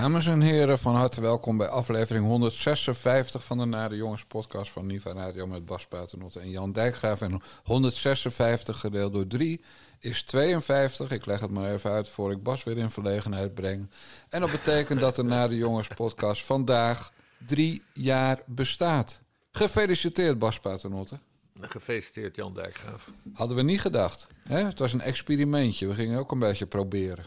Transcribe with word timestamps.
Dames 0.00 0.26
en 0.26 0.40
heren, 0.40 0.78
van 0.78 0.94
harte 0.94 1.20
welkom 1.20 1.56
bij 1.56 1.68
aflevering 1.68 2.26
156 2.26 3.44
van 3.44 3.58
de 3.58 3.64
Nare 3.64 3.96
Jongens 3.96 4.24
podcast 4.24 4.70
van 4.70 4.86
Niva 4.86 5.12
Radio 5.12 5.46
met 5.46 5.66
Bas 5.66 5.86
Paternotte 5.86 6.40
en 6.40 6.50
Jan 6.50 6.72
Dijkgraaf. 6.72 7.20
En 7.20 7.40
156 7.64 8.80
gedeeld 8.80 9.12
door 9.12 9.26
3 9.26 9.60
is 9.98 10.22
52. 10.22 11.10
Ik 11.10 11.26
leg 11.26 11.40
het 11.40 11.50
maar 11.50 11.72
even 11.72 11.90
uit 11.90 12.08
voor 12.08 12.32
ik 12.32 12.42
Bas 12.42 12.64
weer 12.64 12.78
in 12.78 12.90
verlegenheid 12.90 13.54
breng. 13.54 13.90
En 14.28 14.40
dat 14.40 14.50
betekent 14.50 15.00
dat 15.00 15.14
de 15.14 15.22
Nare 15.22 15.56
Jongens 15.56 15.88
podcast 15.88 16.44
vandaag 16.44 17.12
drie 17.46 17.82
jaar 17.92 18.42
bestaat. 18.46 19.22
Gefeliciteerd 19.52 20.38
Bas 20.38 20.60
Paternotte. 20.60 21.18
Gefeliciteerd 21.60 22.36
Jan 22.36 22.54
Dijkgraaf. 22.54 23.10
Hadden 23.32 23.56
we 23.56 23.62
niet 23.62 23.80
gedacht. 23.80 24.26
Hè? 24.42 24.64
Het 24.64 24.78
was 24.78 24.92
een 24.92 25.00
experimentje. 25.00 25.86
We 25.86 25.94
gingen 25.94 26.18
ook 26.18 26.32
een 26.32 26.38
beetje 26.38 26.66
proberen. 26.66 27.24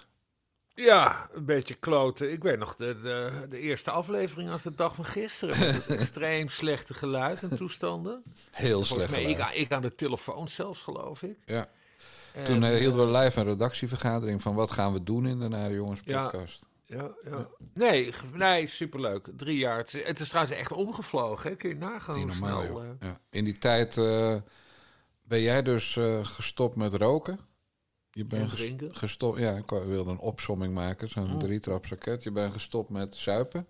Ja, 0.75 1.29
een 1.31 1.45
beetje 1.45 1.73
kloten. 1.73 2.31
Ik 2.31 2.43
weet 2.43 2.59
nog 2.59 2.75
de, 2.75 2.99
de, 3.01 3.31
de 3.49 3.59
eerste 3.59 3.91
aflevering 3.91 4.49
als 4.49 4.63
de 4.63 4.75
dag 4.75 4.95
van 4.95 5.05
gisteren. 5.05 5.59
Met 5.59 5.87
extreem 5.99 6.49
slechte 6.49 6.93
geluid 6.93 7.43
en 7.43 7.57
toestanden. 7.57 8.23
Heel 8.51 8.85
slecht 8.85 9.11
mij, 9.11 9.23
ik, 9.23 9.35
geluid. 9.35 9.55
ik 9.55 9.71
aan 9.71 9.81
de 9.81 9.95
telefoon 9.95 10.47
zelfs, 10.47 10.81
geloof 10.81 11.21
ik. 11.23 11.37
Ja. 11.45 11.69
En, 12.33 12.43
Toen 12.43 12.63
eh, 12.63 12.73
eh, 12.73 12.79
hielden 12.79 13.11
we 13.11 13.17
live 13.17 13.39
een 13.39 13.45
redactievergadering 13.45 14.41
van 14.41 14.55
wat 14.55 14.71
gaan 14.71 14.93
we 14.93 15.03
doen 15.03 15.25
in 15.27 15.39
de 15.39 15.47
Nare 15.47 15.73
Jongens 15.73 16.01
podcast. 16.01 16.67
Ja, 16.85 17.11
ja. 17.23 17.47
Nee, 17.73 18.13
nee, 18.33 18.67
superleuk. 18.67 19.27
Drie 19.37 19.57
jaar. 19.57 19.77
Het 19.77 19.93
is, 19.93 20.05
het 20.07 20.19
is 20.19 20.27
trouwens 20.29 20.55
echt 20.57 20.71
omgevlogen. 20.71 21.49
Hè? 21.49 21.55
Kun 21.55 21.69
je 21.69 21.75
nagaan 21.75 22.15
hoe 22.15 22.25
normaal, 22.25 22.61
snel... 22.61 22.81
eh, 22.81 22.87
Ja. 22.99 23.19
In 23.29 23.43
die 23.43 23.57
tijd 23.57 23.97
eh, 23.97 24.35
ben 25.23 25.41
jij 25.41 25.61
dus 25.61 25.95
eh, 25.97 26.25
gestopt 26.25 26.75
met 26.75 26.93
roken. 26.93 27.39
Je 28.13 28.25
bent 28.25 28.49
drinken. 28.49 28.87
Oh. 28.89 28.95
gestopt. 28.95 29.39
Ja, 29.39 29.51
ik 29.55 29.69
wilde 29.69 30.11
een 30.11 30.19
opsomming 30.19 30.73
maken, 30.73 31.09
zo'n 31.09 31.39
drietrapsraket. 31.39 32.23
Je 32.23 32.31
bent 32.31 32.53
gestopt 32.53 32.89
met 32.89 33.15
zuipen. 33.15 33.67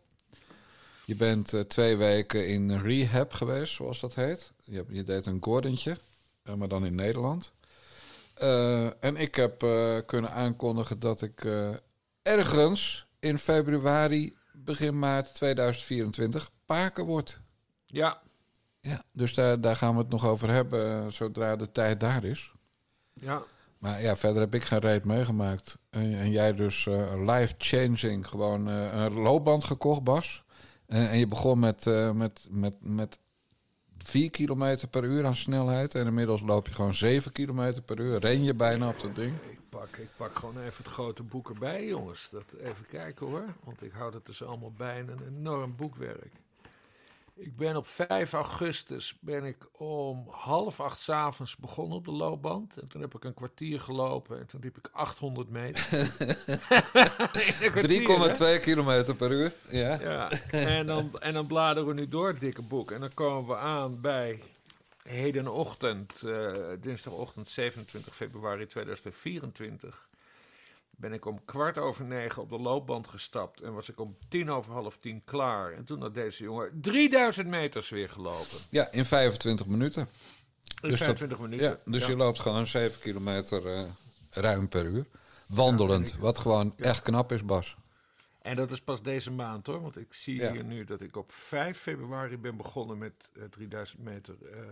Je 1.06 1.16
bent 1.16 1.54
eh, 1.54 1.60
twee 1.62 1.98
weken 1.98 2.48
in 2.48 2.72
rehab 2.78 3.34
geweest, 3.34 3.74
zoals 3.74 4.00
dat 4.00 4.16
heet. 4.16 4.52
Je, 4.64 4.76
hebt- 4.76 4.90
je 4.92 5.04
deed 5.04 5.26
een 5.26 5.38
Gordentje, 5.42 5.98
eh, 6.44 6.54
maar 6.54 6.68
dan 6.68 6.86
in 6.86 6.96
Nederland. 6.96 7.52
Eh, 8.34 9.04
en 9.04 9.16
ik 9.18 9.36
heb 9.36 9.60
kunnen 10.06 10.32
aankondigen 10.32 11.00
dat 11.00 11.22
ik 11.22 11.48
ergens 12.22 13.06
in 13.20 13.38
februari, 13.38 14.36
begin 14.54 15.00
maart 15.00 15.34
2024 15.36 16.50
paken 16.66 17.06
word. 17.06 17.40
ja, 17.86 18.22
Ja, 18.82 19.04
dus 19.12 19.34
daar, 19.34 19.62
daar 19.62 19.76
gaan 19.76 19.94
we 19.94 20.00
het 20.02 20.10
nog 20.10 20.26
over 20.26 20.50
hebben 20.50 21.14
zodra 21.14 21.56
de 21.56 21.72
tijd 21.72 22.00
daar 22.00 22.24
is. 22.24 22.52
ja. 23.14 23.44
Maar 23.84 24.02
ja, 24.02 24.16
verder 24.16 24.42
heb 24.42 24.54
ik 24.54 24.64
geen 24.64 24.80
reet 24.80 25.06
meegemaakt. 25.06 25.78
En, 25.90 26.18
en 26.18 26.32
jij 26.32 26.54
dus 26.54 26.88
eh, 26.88 27.26
life-changing, 27.26 28.28
gewoon 28.28 28.70
eh, 28.70 29.04
een 29.04 29.14
loopband 29.14 29.64
gekocht, 29.64 30.04
Bas. 30.04 30.44
En, 30.86 31.10
en 31.10 31.18
je 31.18 31.28
begon 31.28 31.60
met, 31.60 31.88
eh, 31.88 32.12
met, 32.12 32.48
met, 32.50 32.76
met 32.80 33.20
4 33.98 34.30
kilometer 34.30 34.88
per 34.88 35.04
uur 35.04 35.26
aan 35.26 35.36
snelheid. 35.36 35.96
En 35.96 36.06
inmiddels 36.06 36.42
loop 36.42 36.68
je 36.68 36.74
gewoon 36.74 36.94
7 36.94 37.32
kilometer 37.32 37.82
per 37.82 38.00
uur. 38.00 38.20
Ren 38.20 38.44
je 38.44 38.54
bijna 38.54 38.88
op 38.88 39.02
dat 39.02 39.16
ding. 39.16 39.34
Ik 39.50 39.60
pak, 39.70 39.98
ik 39.98 40.10
pak 40.18 40.36
gewoon 40.36 40.60
even 40.60 40.84
het 40.84 40.94
grote 40.94 41.24
boek 41.24 41.50
erbij, 41.50 41.86
jongens. 41.86 42.30
Dat, 42.32 42.54
even 42.60 42.86
kijken 42.86 43.28
hoor. 43.28 43.46
Want 43.64 43.84
ik 43.84 43.92
hou 43.92 44.14
het 44.14 44.26
dus 44.26 44.44
allemaal 44.44 44.74
bij 44.78 45.00
een 45.00 45.38
enorm 45.38 45.76
boekwerk. 45.76 46.32
Ik 47.36 47.56
ben 47.56 47.76
op 47.76 47.88
5 47.88 48.34
augustus 48.34 49.18
ben 49.20 49.44
ik 49.44 49.68
om 49.82 50.28
half 50.30 50.80
acht 50.80 51.02
's 51.02 51.10
avonds 51.10 51.56
begonnen 51.56 51.98
op 51.98 52.06
de 52.06 52.12
loopband. 52.12 52.78
En 52.78 52.88
toen 52.88 53.02
heb 53.02 53.16
ik 53.16 53.24
een 53.24 53.34
kwartier 53.34 53.80
gelopen 53.80 54.40
en 54.40 54.46
toen 54.46 54.62
liep 54.62 54.78
ik 54.78 54.90
800 54.92 55.50
meter. 55.50 55.92
In 56.00 56.08
een 57.62 57.72
kwartier, 57.72 58.20
hè? 58.20 58.58
3,2 58.58 58.62
kilometer 58.62 59.16
per 59.16 59.32
uur. 59.32 59.54
Ja. 59.70 60.00
Ja, 60.00 60.32
en 60.52 60.86
dan, 60.86 61.20
en 61.20 61.34
dan 61.34 61.48
bladeren 61.48 61.88
we 61.88 61.94
nu 61.94 62.08
door 62.08 62.28
het 62.28 62.40
dikke 62.40 62.62
boek. 62.62 62.92
En 62.92 63.00
dan 63.00 63.14
komen 63.14 63.48
we 63.48 63.58
aan 63.58 64.02
bij 64.02 64.40
hedenochtend, 65.04 66.22
eh, 66.22 66.52
dinsdagochtend 66.80 67.50
27 67.50 68.16
februari 68.16 68.68
2024. 68.68 70.08
Ben 70.98 71.14
ik 71.14 71.26
om 71.26 71.46
kwart 71.46 71.78
over 71.78 72.06
negen 72.06 72.42
op 72.42 72.50
de 72.50 72.60
loopband 72.60 73.08
gestapt. 73.08 73.62
En 73.62 73.74
was 73.74 73.90
ik 73.90 74.00
om 74.00 74.18
tien 74.30 74.50
over 74.52 74.74
half 74.74 74.98
tien 74.98 75.22
klaar. 75.24 75.72
En 75.74 75.86
toen 75.86 76.02
had 76.02 76.14
deze 76.14 76.44
jongen 76.44 76.82
3000 76.82 77.48
meters 77.48 77.90
weer 77.90 78.10
gelopen. 78.10 78.58
ja, 78.70 78.92
in 78.92 79.06
25 79.06 79.66
minuten. 79.66 80.02
In 80.02 80.90
Dus 80.90 80.90
dat- 80.90 80.98
25 80.98 81.40
minuten. 81.40 81.68
Ja, 81.68 81.78
dus 81.86 82.02
Ja. 82.02 82.08
je 82.10 82.16
loopt 82.16 82.40
gewoon 82.40 82.68
7 82.68 83.00
kilometer 83.02 83.66
eh, 83.68 83.84
ruim 84.30 84.68
per 84.70 84.86
uur. 84.86 85.06
Wandelend, 85.48 86.10
Ja, 86.10 86.18
wat 86.20 86.40
gewoon 86.40 86.74
echt 86.78 87.02
knap 87.02 87.32
is, 87.32 87.46
Bas. 87.46 87.76
En 88.44 88.56
dat 88.56 88.72
is 88.72 88.82
pas 88.82 89.02
deze 89.02 89.32
maand 89.32 89.66
hoor. 89.68 89.82
Want 89.82 89.98
ik 89.98 90.14
zie 90.14 90.36
Ja. 90.40 90.52
hier 90.52 90.64
nu 90.64 90.84
dat 90.84 91.02
ik 91.02 91.16
op 91.18 91.32
5 91.32 91.78
februari 91.78 92.38
ben 92.38 92.58
begonnen 92.58 92.98
met 92.98 93.30
eh, 93.36 93.44
3000 93.44 94.04
meter 94.04 94.36
eh, 94.52 94.60
eh, 94.60 94.68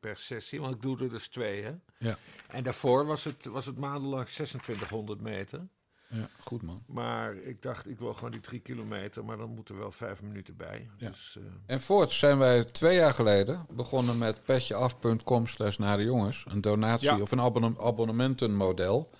per 0.00 0.16
sessie. 0.16 0.60
Want 0.60 0.74
ik 0.74 0.82
doe 0.82 0.98
er 0.98 1.08
dus 1.08 1.28
twee 1.28 1.62
hè. 1.62 1.72
Ja. 1.98 2.16
En 2.48 2.62
daarvoor 2.64 3.06
was 3.06 3.24
het, 3.24 3.44
was 3.44 3.66
het 3.66 3.76
maandenlang 3.78 4.24
2600 4.26 5.20
meter. 5.20 5.66
Ja, 6.08 6.28
goed 6.40 6.62
man. 6.62 6.82
Maar 6.86 7.34
ik 7.36 7.62
dacht, 7.62 7.88
ik 7.88 7.98
wil 7.98 8.14
gewoon 8.14 8.30
die 8.30 8.40
drie 8.40 8.60
kilometer. 8.60 9.24
Maar 9.24 9.36
dan 9.36 9.54
moeten 9.54 9.74
er 9.74 9.80
wel 9.80 9.92
vijf 9.92 10.22
minuten 10.22 10.56
bij. 10.56 10.90
Ja. 10.96 11.08
Dus, 11.08 11.36
eh, 11.38 11.44
En 11.66 11.80
voorts 11.80 12.18
zijn 12.18 12.38
wij 12.38 12.64
twee 12.64 12.96
jaar 12.96 13.14
geleden 13.14 13.66
begonnen 13.74 14.18
met 14.18 14.44
petjeaf.com 14.44 15.46
slash 15.46 15.76
naar 15.76 15.96
de 15.96 16.02
jongens. 16.04 16.44
Een 16.48 16.60
donatie 16.60 17.08
Ja. 17.14 17.20
of 17.20 17.32
een 17.32 17.40
abonne- 17.40 17.80
abonnementenmodel. 17.80 19.10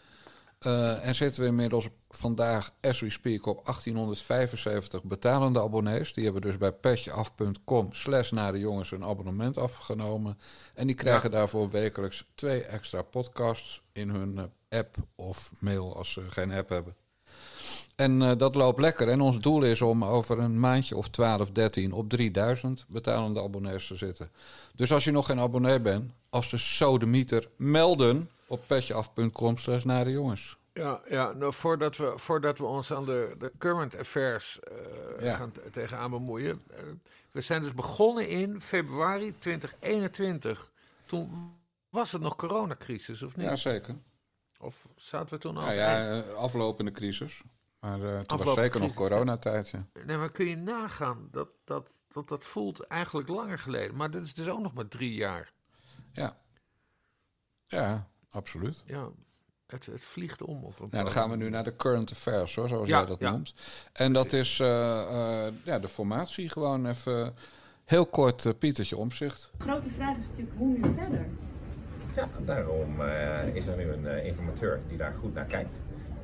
Eh, 0.63 1.07
en 1.07 1.15
zitten 1.15 1.43
we 1.43 1.49
inmiddels 1.49 1.89
vandaag, 2.11 2.75
as 2.81 3.01
we 3.01 3.11
speak, 3.11 3.47
op 3.47 3.65
1875 3.65 5.03
betalende 5.03 5.61
abonnees. 5.61 6.13
Die 6.13 6.25
hebben 6.25 6.43
dus 6.43 6.59
bij 6.59 6.73
petjeaf.com 6.73 7.89
slash 7.93 8.31
naar 8.31 8.53
de 8.53 8.59
jongens 8.59 8.91
een 8.91 9.05
abonnement 9.05 9.59
afgenomen. 9.59 10.39
En 10.75 10.87
die 10.87 10.97
krijgen 10.97 11.31
daarvoor 11.31 11.71
wekelijks 11.71 12.27
twee 12.35 12.63
extra 12.63 13.03
podcasts 13.03 13.83
in 13.93 14.09
hun 14.09 14.39
eh, 14.39 14.79
app 14.79 14.97
of 15.15 15.53
mail 15.61 15.97
als 15.97 16.13
ze 16.13 16.31
geen 16.31 16.53
app 16.53 16.69
hebben. 16.69 16.97
En 17.97 18.23
eh, 18.23 18.31
dat 18.37 18.55
loopt 18.55 18.81
lekker. 18.81 19.09
En 19.09 19.21
ons 19.21 19.39
doel 19.39 19.63
is 19.63 19.83
om 19.83 20.05
over 20.05 20.39
een 20.39 20.61
maandje 20.61 20.97
of 20.97 21.09
12, 21.09 21.51
13 21.51 21.93
op 21.93 22.09
3000 22.09 22.85
betalende 22.89 23.43
abonnees 23.43 23.87
te 23.87 23.97
zitten. 23.97 24.31
Dus 24.75 24.93
als 24.93 25.05
je 25.05 25.11
nog 25.11 25.27
geen 25.27 25.41
abonnee 25.41 25.81
bent, 25.81 26.13
als 26.33 26.51
de 26.51 26.57
sodemieter, 26.57 27.49
melden 27.57 28.31
op 28.47 28.65
petjeaf.com 28.67 29.59
slash 29.59 29.85
naar 29.85 30.05
de 30.05 30.11
jongens. 30.11 30.57
ja, 30.73 31.01
ja 31.09 31.33
nou, 31.33 31.53
voordat, 31.55 31.97
we, 31.97 32.13
voordat 32.17 32.59
we 32.59 32.65
ons 32.65 32.93
aan 32.93 33.05
de, 33.05 33.35
de 33.39 33.53
current 33.59 33.97
affairs 33.97 34.61
eh, 34.61 35.25
Ja. 35.25 35.35
gaan 35.35 35.53
tegenaan 35.71 36.11
bemoeien. 36.11 36.63
eh, 36.71 36.83
we 37.31 37.41
zijn 37.41 37.63
dus 37.63 37.75
begonnen 37.75 38.29
in 38.29 38.61
februari 38.61 39.35
2021. 39.39 40.71
Toen 41.07 41.55
was 41.89 42.13
het 42.13 42.23
nog 42.23 42.37
coronacrisis, 42.37 43.23
of 43.23 43.37
niet? 43.37 43.47
Jazeker. 43.47 43.97
Of 44.59 44.87
zaten 44.97 45.35
we 45.35 45.41
toen 45.41 45.57
al? 45.57 45.63
Nou 45.63 45.75
ja, 45.75 46.23
eh, 46.23 46.35
aflopende 46.35 46.91
crisis. 46.91 47.41
Maar 47.81 48.03
eh, 48.03 48.21
toen 48.21 48.39
was 48.45 48.55
zeker 48.55 48.81
nog 48.81 48.93
crisis, 48.95 49.09
coronatijd. 49.09 49.69
Ja. 49.69 49.87
Nee, 50.07 50.17
maar 50.17 50.31
kun 50.31 50.47
je 50.47 50.57
nagaan 50.57 51.29
dat 51.31 51.49
dat, 51.65 51.91
dat 52.09 52.29
dat 52.29 52.45
voelt 52.45 52.81
eigenlijk 52.87 53.29
langer 53.29 53.59
geleden. 53.59 53.97
Maar 53.97 54.11
dat 54.11 54.23
is 54.23 54.35
dus 54.35 54.49
ook 54.49 54.61
nog 54.61 54.75
maar 54.75 54.89
drie 54.89 55.15
jaar. 55.15 55.52
Ja. 56.13 56.37
Ja, 57.67 58.09
absoluut. 58.31 58.83
Ja, 58.87 59.09
het, 59.67 59.87
het 59.87 60.01
vliegt 60.01 60.43
om 60.43 60.65
op 60.65 60.81
een 60.81 60.89
Nou, 60.91 61.05
dan 61.05 61.13
gaan 61.13 61.31
we 61.31 61.37
nu 61.37 61.51
naar 61.51 61.65
de 61.65 61.77
current 61.77 62.11
affairs, 62.11 62.55
hoor, 62.55 62.69
zoals 62.69 62.89
Ja, 62.89 62.99
jij 62.99 63.07
dat 63.07 63.19
ja. 63.19 63.31
noemt. 63.31 63.55
En 63.93 64.13
dat 64.13 64.33
is 64.33 64.61
eh, 64.61 65.47
eh, 65.47 65.53
ja, 65.65 65.79
de 65.79 65.89
formatie 65.89 66.49
gewoon 66.49 66.87
even 66.87 67.35
heel 67.85 68.07
kort 68.07 68.47
eh, 68.47 68.53
Pietertje 68.59 68.97
Omzicht. 68.97 69.51
De 69.57 69.65
grote 69.65 69.91
vraag 69.91 70.17
is 70.17 70.29
natuurlijk 70.29 70.57
hoe 70.59 70.79
nu 70.79 70.95
verder. 70.95 71.27
Ja, 72.17 72.29
daarom 72.45 73.01
uh, 73.01 73.55
is 73.55 73.67
er 73.67 73.77
nu 73.77 73.93
een 73.93 74.05
uh, 74.05 74.27
informateur 74.27 74.81
die 74.89 74.97
daar 74.97 75.15
goed 75.15 75.35
naar 75.35 75.45
kijkt. 75.45 75.81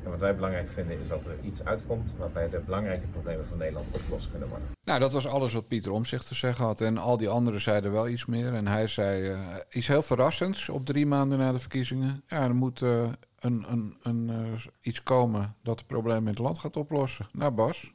En 0.09 0.15
wat 0.15 0.23
wij 0.23 0.35
belangrijk 0.35 0.69
vinden 0.69 1.01
is 1.01 1.09
dat 1.09 1.25
er 1.25 1.37
iets 1.43 1.65
uitkomt 1.65 2.15
waarbij 2.17 2.49
de 2.49 2.59
belangrijke 2.59 3.07
problemen 3.07 3.47
van 3.47 3.59
Nederland 3.59 3.87
opgelost 3.87 4.31
kunnen 4.31 4.49
worden. 4.49 4.69
Nou, 4.85 5.01
dat 5.01 5.13
was 5.13 5.27
alles 5.27 5.53
wat 5.53 5.69
Pieter 5.69 5.93
Omzicht 5.93 6.27
te 6.27 6.35
zeggen 6.35 6.65
had. 6.65 6.81
En 6.81 6.99
al 6.99 7.17
die 7.17 7.29
anderen 7.29 7.61
zeiden 7.61 7.93
wel 7.93 8.09
iets 8.09 8.27
meer. 8.27 8.55
En 8.55 8.67
hij 8.67 8.87
zei 8.87 9.31
uh, 9.31 9.57
iets 9.71 9.87
heel 9.87 10.03
verrassends 10.03 10.69
op 10.69 10.87
drie 10.87 11.07
maanden 11.07 11.39
na 11.39 11.53
de 11.53 11.59
verkiezingen. 11.59 12.23
Ja, 12.27 12.43
er 12.43 12.55
moet 12.55 12.81
een, 12.81 13.17
een, 13.39 13.97
een, 14.03 14.57
iets 14.81 15.03
komen 15.03 15.57
dat 15.63 15.79
de 15.79 15.85
problemen 15.85 16.23
in 16.23 16.29
het 16.29 16.39
land 16.39 16.59
gaat 16.59 16.77
oplossen. 16.77 17.29
Nou 17.33 17.53
Bas, 17.53 17.93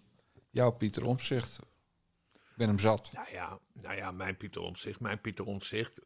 jouw 0.50 0.72
Pieter 0.72 1.06
Omzicht. 1.06 1.60
Ik 2.34 2.56
ben 2.56 2.68
hem 2.68 2.80
zat. 2.80 3.10
Nou 3.14 3.28
ja, 3.32 3.60
nou 3.74 3.96
ja 3.96 4.12
mijn 4.12 4.38
Pieter 4.38 4.62
Omzicht, 4.62 5.00
mijn 5.00 5.22
Pieter 5.22 5.46
Omzicht 5.46 6.00
eh, 6.00 6.06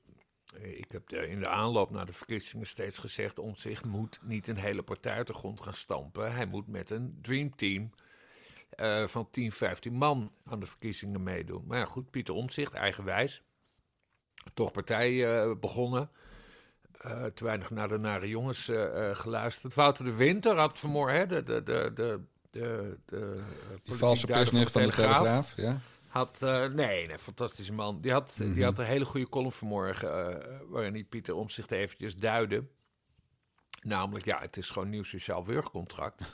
ik 0.56 0.92
heb 0.92 1.12
in 1.12 1.40
de 1.40 1.48
aanloop 1.48 1.92
naar 1.92 2.06
de 2.06 2.14
verkiezingen 2.14 2.68
steeds 2.68 2.98
gezegd: 2.98 3.40
Omtzigt 3.40 3.86
moet 3.86 4.20
niet 4.24 4.48
een 4.48 4.58
hele 4.58 4.84
partij 4.84 5.14
uit 5.14 5.28
de 5.28 5.34
grond 5.34 5.62
gaan 5.62 5.74
stampen. 5.74 6.34
Hij 6.34 6.46
moet 6.46 6.68
met 6.68 6.90
een 6.90 7.20
dreamteam 7.22 7.92
uh, 8.76 9.08
van 9.08 9.30
10, 9.32 9.52
15 9.52 9.94
man 9.94 10.32
aan 10.44 10.60
de 10.60 10.66
verkiezingen 10.66 11.24
meedoen. 11.24 11.64
Maar 11.68 11.78
ja, 11.78 11.86
goed, 11.86 12.10
Pieter 12.10 12.34
Omtzigt, 12.34 12.74
eigenwijs. 12.74 13.42
Toch 14.54 14.72
partij 14.72 15.12
uh, 15.12 15.56
begonnen. 15.60 16.10
Uh, 17.06 17.26
te 17.26 17.44
weinig 17.44 17.70
naar 17.70 17.88
de 17.88 17.98
nare 17.98 18.28
jongens 18.28 18.72
geluisterd. 19.12 19.74
Wouter 19.74 20.06
de 20.06 20.14
Winter 20.14 20.58
had 20.58 20.80
vanmorgen 20.80 21.30
de, 21.30 21.44
de, 21.44 21.64
de, 21.64 21.92
de, 21.94 22.22
de, 22.52 22.98
de 23.06 23.44
Die 23.84 23.94
valse 23.94 24.26
persnicht 24.26 24.72
van 24.72 24.82
de 24.82 24.92
Telegraaf. 24.92 25.54
Ja. 25.56 25.80
Had, 26.07 26.39
uh, 26.44 26.65
nee, 26.65 27.07
nee, 27.07 27.19
fantastische 27.19 27.74
man. 27.74 28.01
Die 28.01 28.12
had, 28.12 28.36
die 28.38 28.63
had 28.63 28.80
een 28.80 28.86
hele 28.86 29.06
goede 29.06 29.30
column 29.30 29.51
vanmorgen, 29.51 30.09
uh, 30.09 30.59
waarin 30.69 30.94
hij 30.94 31.04
Pieter 31.04 31.36
Omzicht 31.36 31.71
eventjes 31.71 32.15
duidde. 32.15 32.63
Namelijk, 33.81 34.25
ja, 34.25 34.39
het 34.39 34.57
is 34.57 34.69
gewoon 34.69 34.89
nieuw 34.89 35.04
sociaal 35.04 35.45
wurgcontract. 35.45 36.33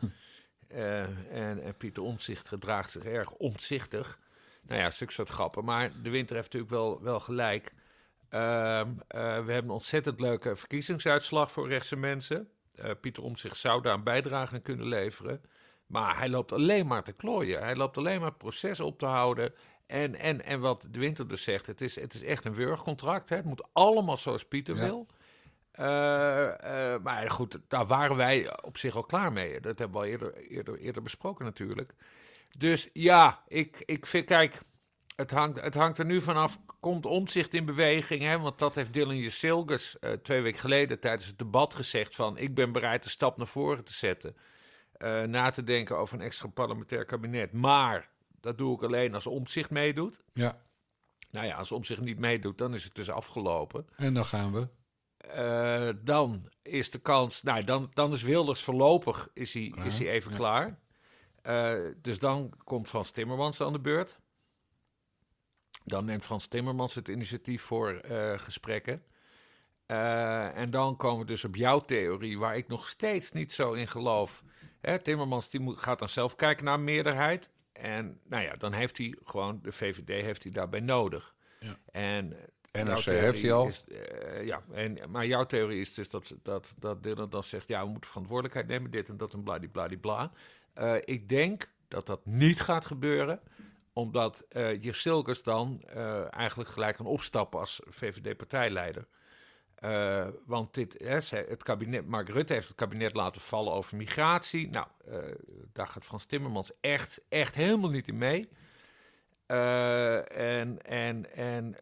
uh, 0.68 1.02
en, 1.50 1.64
en, 1.64 1.78
Pieter 1.78 2.04
Omzicht 2.04 2.48
gedraagt 2.48 2.92
zich 2.92 3.04
erg 3.04 3.32
omzichtig. 3.32 4.20
Nou 4.62 4.80
ja, 4.82 4.90
stuk 4.90 5.12
soort 5.12 5.30
grappen. 5.30 5.66
Maar 5.66 6.02
de 6.02 6.10
winter 6.10 6.36
heeft 6.36 6.54
natuurlijk 6.54 6.72
wel, 6.72 7.02
wel 7.02 7.20
gelijk. 7.20 7.72
Ehm, 8.30 8.94
we 9.08 9.18
hebben 9.52 9.64
een 9.64 9.70
ontzettend 9.70 10.20
leuke 10.20 10.56
verkiezingsuitslag 10.56 11.52
voor 11.52 11.68
rechtse 11.68 11.96
mensen. 11.96 12.50
Pieter 13.02 13.24
Omzicht 13.24 13.58
zou 13.58 13.82
daar 13.82 13.94
een 13.94 14.04
bijdrage 14.04 14.56
aan 14.56 14.62
kunnen 14.62 14.88
leveren. 14.88 15.42
Maar 15.94 16.18
hij 16.18 16.30
loopt 16.30 16.52
alleen 16.52 16.88
maar 16.88 17.04
te 17.04 17.12
klooien. 17.12 17.64
Hij 17.64 17.76
loopt 17.76 17.98
alleen 17.98 18.20
maar 18.20 18.30
het 18.30 18.38
proces 18.38 18.80
op 18.80 19.00
te 19.00 19.06
houden. 19.06 19.54
En, 19.88 20.16
en, 20.16 20.46
en 20.46 20.60
wat 20.60 20.88
de 20.92 21.00
winter 21.00 21.28
dus 21.28 21.44
zegt, 21.44 21.68
het 21.68 21.82
is, 21.82 21.96
het 21.96 22.14
is 22.14 22.22
echt 22.22 22.46
een 22.46 22.54
wurgcontract. 22.54 23.30
Hè. 23.30 23.36
Het 23.36 23.46
moet 23.46 23.68
allemaal 23.74 24.18
zoals 24.18 24.46
Pieter 24.46 24.76
wil. 24.76 25.08
Uh, 25.80 25.86
uh, 25.86 26.96
maar 27.04 27.32
goed, 27.32 27.60
daar 27.68 27.86
waren 27.86 28.16
wij 28.16 28.64
op 28.64 28.78
zich 28.78 28.96
al 28.96 29.04
klaar 29.04 29.34
mee. 29.34 29.60
Dat 29.60 29.80
hebben 29.80 30.02
we 30.02 30.06
al 30.06 30.12
eerder, 30.12 30.36
eerder, 30.36 30.78
eerder 30.78 31.02
besproken 31.02 31.46
natuurlijk. 31.46 31.94
Dus 32.58 32.90
ja, 32.94 33.44
ik, 33.48 33.84
ik 33.86 34.06
vind, 34.06 34.26
kijk, 34.26 34.62
het 35.16 35.32
hangt, 35.32 35.62
het 35.62 35.74
hangt 35.74 35.98
er 35.98 36.06
nu 36.06 36.22
vanaf. 36.22 36.60
Komt 36.80 37.06
omzicht 37.06 37.54
in 37.54 37.66
beweging? 37.66 38.22
Hè? 38.22 38.40
Want 38.40 38.60
dat 38.60 38.76
heeft 38.76 38.94
Dylan 38.94 39.18
Jesilgus 39.18 39.96
uh, 40.02 40.12
twee 40.12 40.42
weken 40.42 40.60
geleden 40.60 41.00
tijdens 41.00 41.28
het 41.28 41.38
debat 41.38 41.74
gezegd: 41.74 42.16
van 42.16 42.38
ik 42.38 42.56
ben 42.56 42.72
bereid 42.72 43.04
de 43.04 43.10
stap 43.10 43.38
naar 43.38 43.48
voren 43.48 43.84
te 43.84 43.94
zetten. 43.94 44.36
Uh, 45.04 45.24
na 45.24 45.50
te 45.50 45.64
denken 45.64 45.98
over 45.98 46.20
een 46.20 46.26
extra 46.26 46.48
parlementair 46.48 47.06
kabinet. 47.06 47.52
Maar 47.52 48.10
dat 48.42 48.58
doe 48.58 48.76
ik 48.76 48.84
alleen 48.84 49.14
als 49.14 49.28
omzicht 49.28 49.70
meedoet. 49.70 50.20
Ja. 50.32 50.62
Nou 51.32 51.46
ja, 51.46 51.56
als 51.56 51.72
omzicht 51.72 52.02
niet 52.02 52.20
meedoet, 52.20 52.58
dan 52.58 52.74
is 52.74 52.84
het 52.84 52.96
dus 52.96 53.10
afgelopen. 53.10 53.88
En 53.96 54.14
dan 54.14 54.26
gaan 54.26 54.52
we. 54.54 54.68
Uh, 55.36 55.90
dan 56.04 56.52
is 56.62 56.92
de 56.92 57.00
kans. 57.00 57.44
Nou, 57.44 57.64
dan, 57.64 57.92
dan 57.94 58.12
is 58.12 58.22
Wilders 58.22 58.64
voorlopig 58.64 59.30
is 59.34 59.54
hij, 59.54 59.74
is 59.84 60.00
hij 60.00 60.10
even 60.10 60.32
ja. 60.32 60.38
klaar. 60.38 60.80
Uh, 61.44 61.92
dus 62.02 62.20
dan 62.20 62.54
komt 62.64 62.88
Frans 62.88 63.12
Timmermans 63.12 63.62
aan 63.62 63.74
de 63.74 63.80
beurt. 63.80 64.20
Dan 65.84 66.06
neemt 66.06 66.26
Frans 66.26 66.48
Timmermans 66.48 66.96
het 66.96 67.08
initiatief 67.08 67.62
voor 67.62 68.02
gesprekken. 68.38 69.04
En 69.86 70.72
dan 70.72 70.96
komen 70.96 71.20
we 71.20 71.26
dus 71.26 71.44
op 71.44 71.56
jouw 71.56 71.80
theorie, 71.80 72.40
waar 72.40 72.58
ik 72.58 72.68
nog 72.68 72.88
steeds 72.88 73.32
niet 73.32 73.54
zo 73.54 73.74
in 73.74 73.88
geloof. 73.88 74.44
Hè, 74.84 75.00
Timmermans 75.00 75.50
die 75.50 75.60
moet, 75.60 75.78
gaat 75.78 76.00
dan 76.00 76.10
zelf 76.10 76.36
kijken 76.36 76.66
naar 76.66 76.74
een 76.74 76.84
meerderheid. 76.84 77.50
En 77.72 78.20
nou 78.24 78.44
ja, 78.44 78.56
dan 78.56 78.74
heeft 78.74 78.98
hij 78.98 79.16
gewoon, 79.24 79.60
de 79.62 79.72
VVD 79.72 80.24
heeft 80.24 80.44
hij 80.44 80.52
daarbij 80.52 80.80
nodig. 80.80 81.36
Ja. 81.60 81.76
En 81.92 82.36
NRC 82.72 83.04
heeft 83.04 83.42
hij 83.42 83.54
al. 83.54 83.68
Is, 83.68 83.84
uh, 83.88 84.46
ja, 84.46 84.64
en, 84.72 85.00
maar 85.10 85.26
jouw 85.26 85.46
theorie 85.46 85.80
is 85.80 85.94
dus 85.94 86.10
dat, 86.10 86.36
dat, 86.44 86.74
dat 86.80 87.04
Dylan 87.04 87.30
dan 87.30 87.44
zegt... 87.44 87.68
ja, 87.68 87.84
we 87.84 87.90
moeten 87.90 88.10
verantwoordelijkheid 88.10 88.68
nemen, 88.68 88.92
dit 88.92 89.10
en 89.10 89.18
dat 89.18 89.34
en 89.34 89.44
bladibladibla. 89.44 90.32
Uh, 90.76 90.96
ik 91.06 91.30
denk 91.30 91.70
dat 91.88 92.06
dat 92.06 92.26
niet 92.26 92.62
gaat 92.62 92.86
gebeuren 92.86 93.42
omdat 93.94 94.46
uh, 94.52 94.82
Jirsilkes 94.82 95.44
dan 95.44 95.84
uh, 95.96 96.34
eigenlijk 96.34 96.70
gelijk 96.70 96.96
kan 96.96 97.06
opstappen 97.06 97.60
als 97.60 97.82
VVD-partijleider. 97.86 99.08
Uh, 99.84 100.28
want 100.46 100.74
dit, 100.74 100.96
het 101.30 101.64
kabinet, 101.64 102.08
Mark 102.08 102.30
Rutte 102.30 102.54
heeft 102.54 102.68
het 102.68 102.78
kabinet 102.78 103.14
laten 103.14 103.42
vallen 103.42 103.74
over 103.74 103.98
migratie. 103.98 104.70
Nou, 104.70 104.88
uh, 105.10 105.18
daar 105.74 105.88
gaat 105.88 106.06
Frans 106.06 106.26
Timmermans 106.26 106.72
echt, 106.82 107.22
echt 107.30 107.56
helemaal 107.56 107.90
niet 107.90 108.08
in 108.08 108.18
mee. 108.18 108.50
Uh, 109.48 110.32
en 110.58 110.86
en, 110.86 111.36
en 111.36 111.76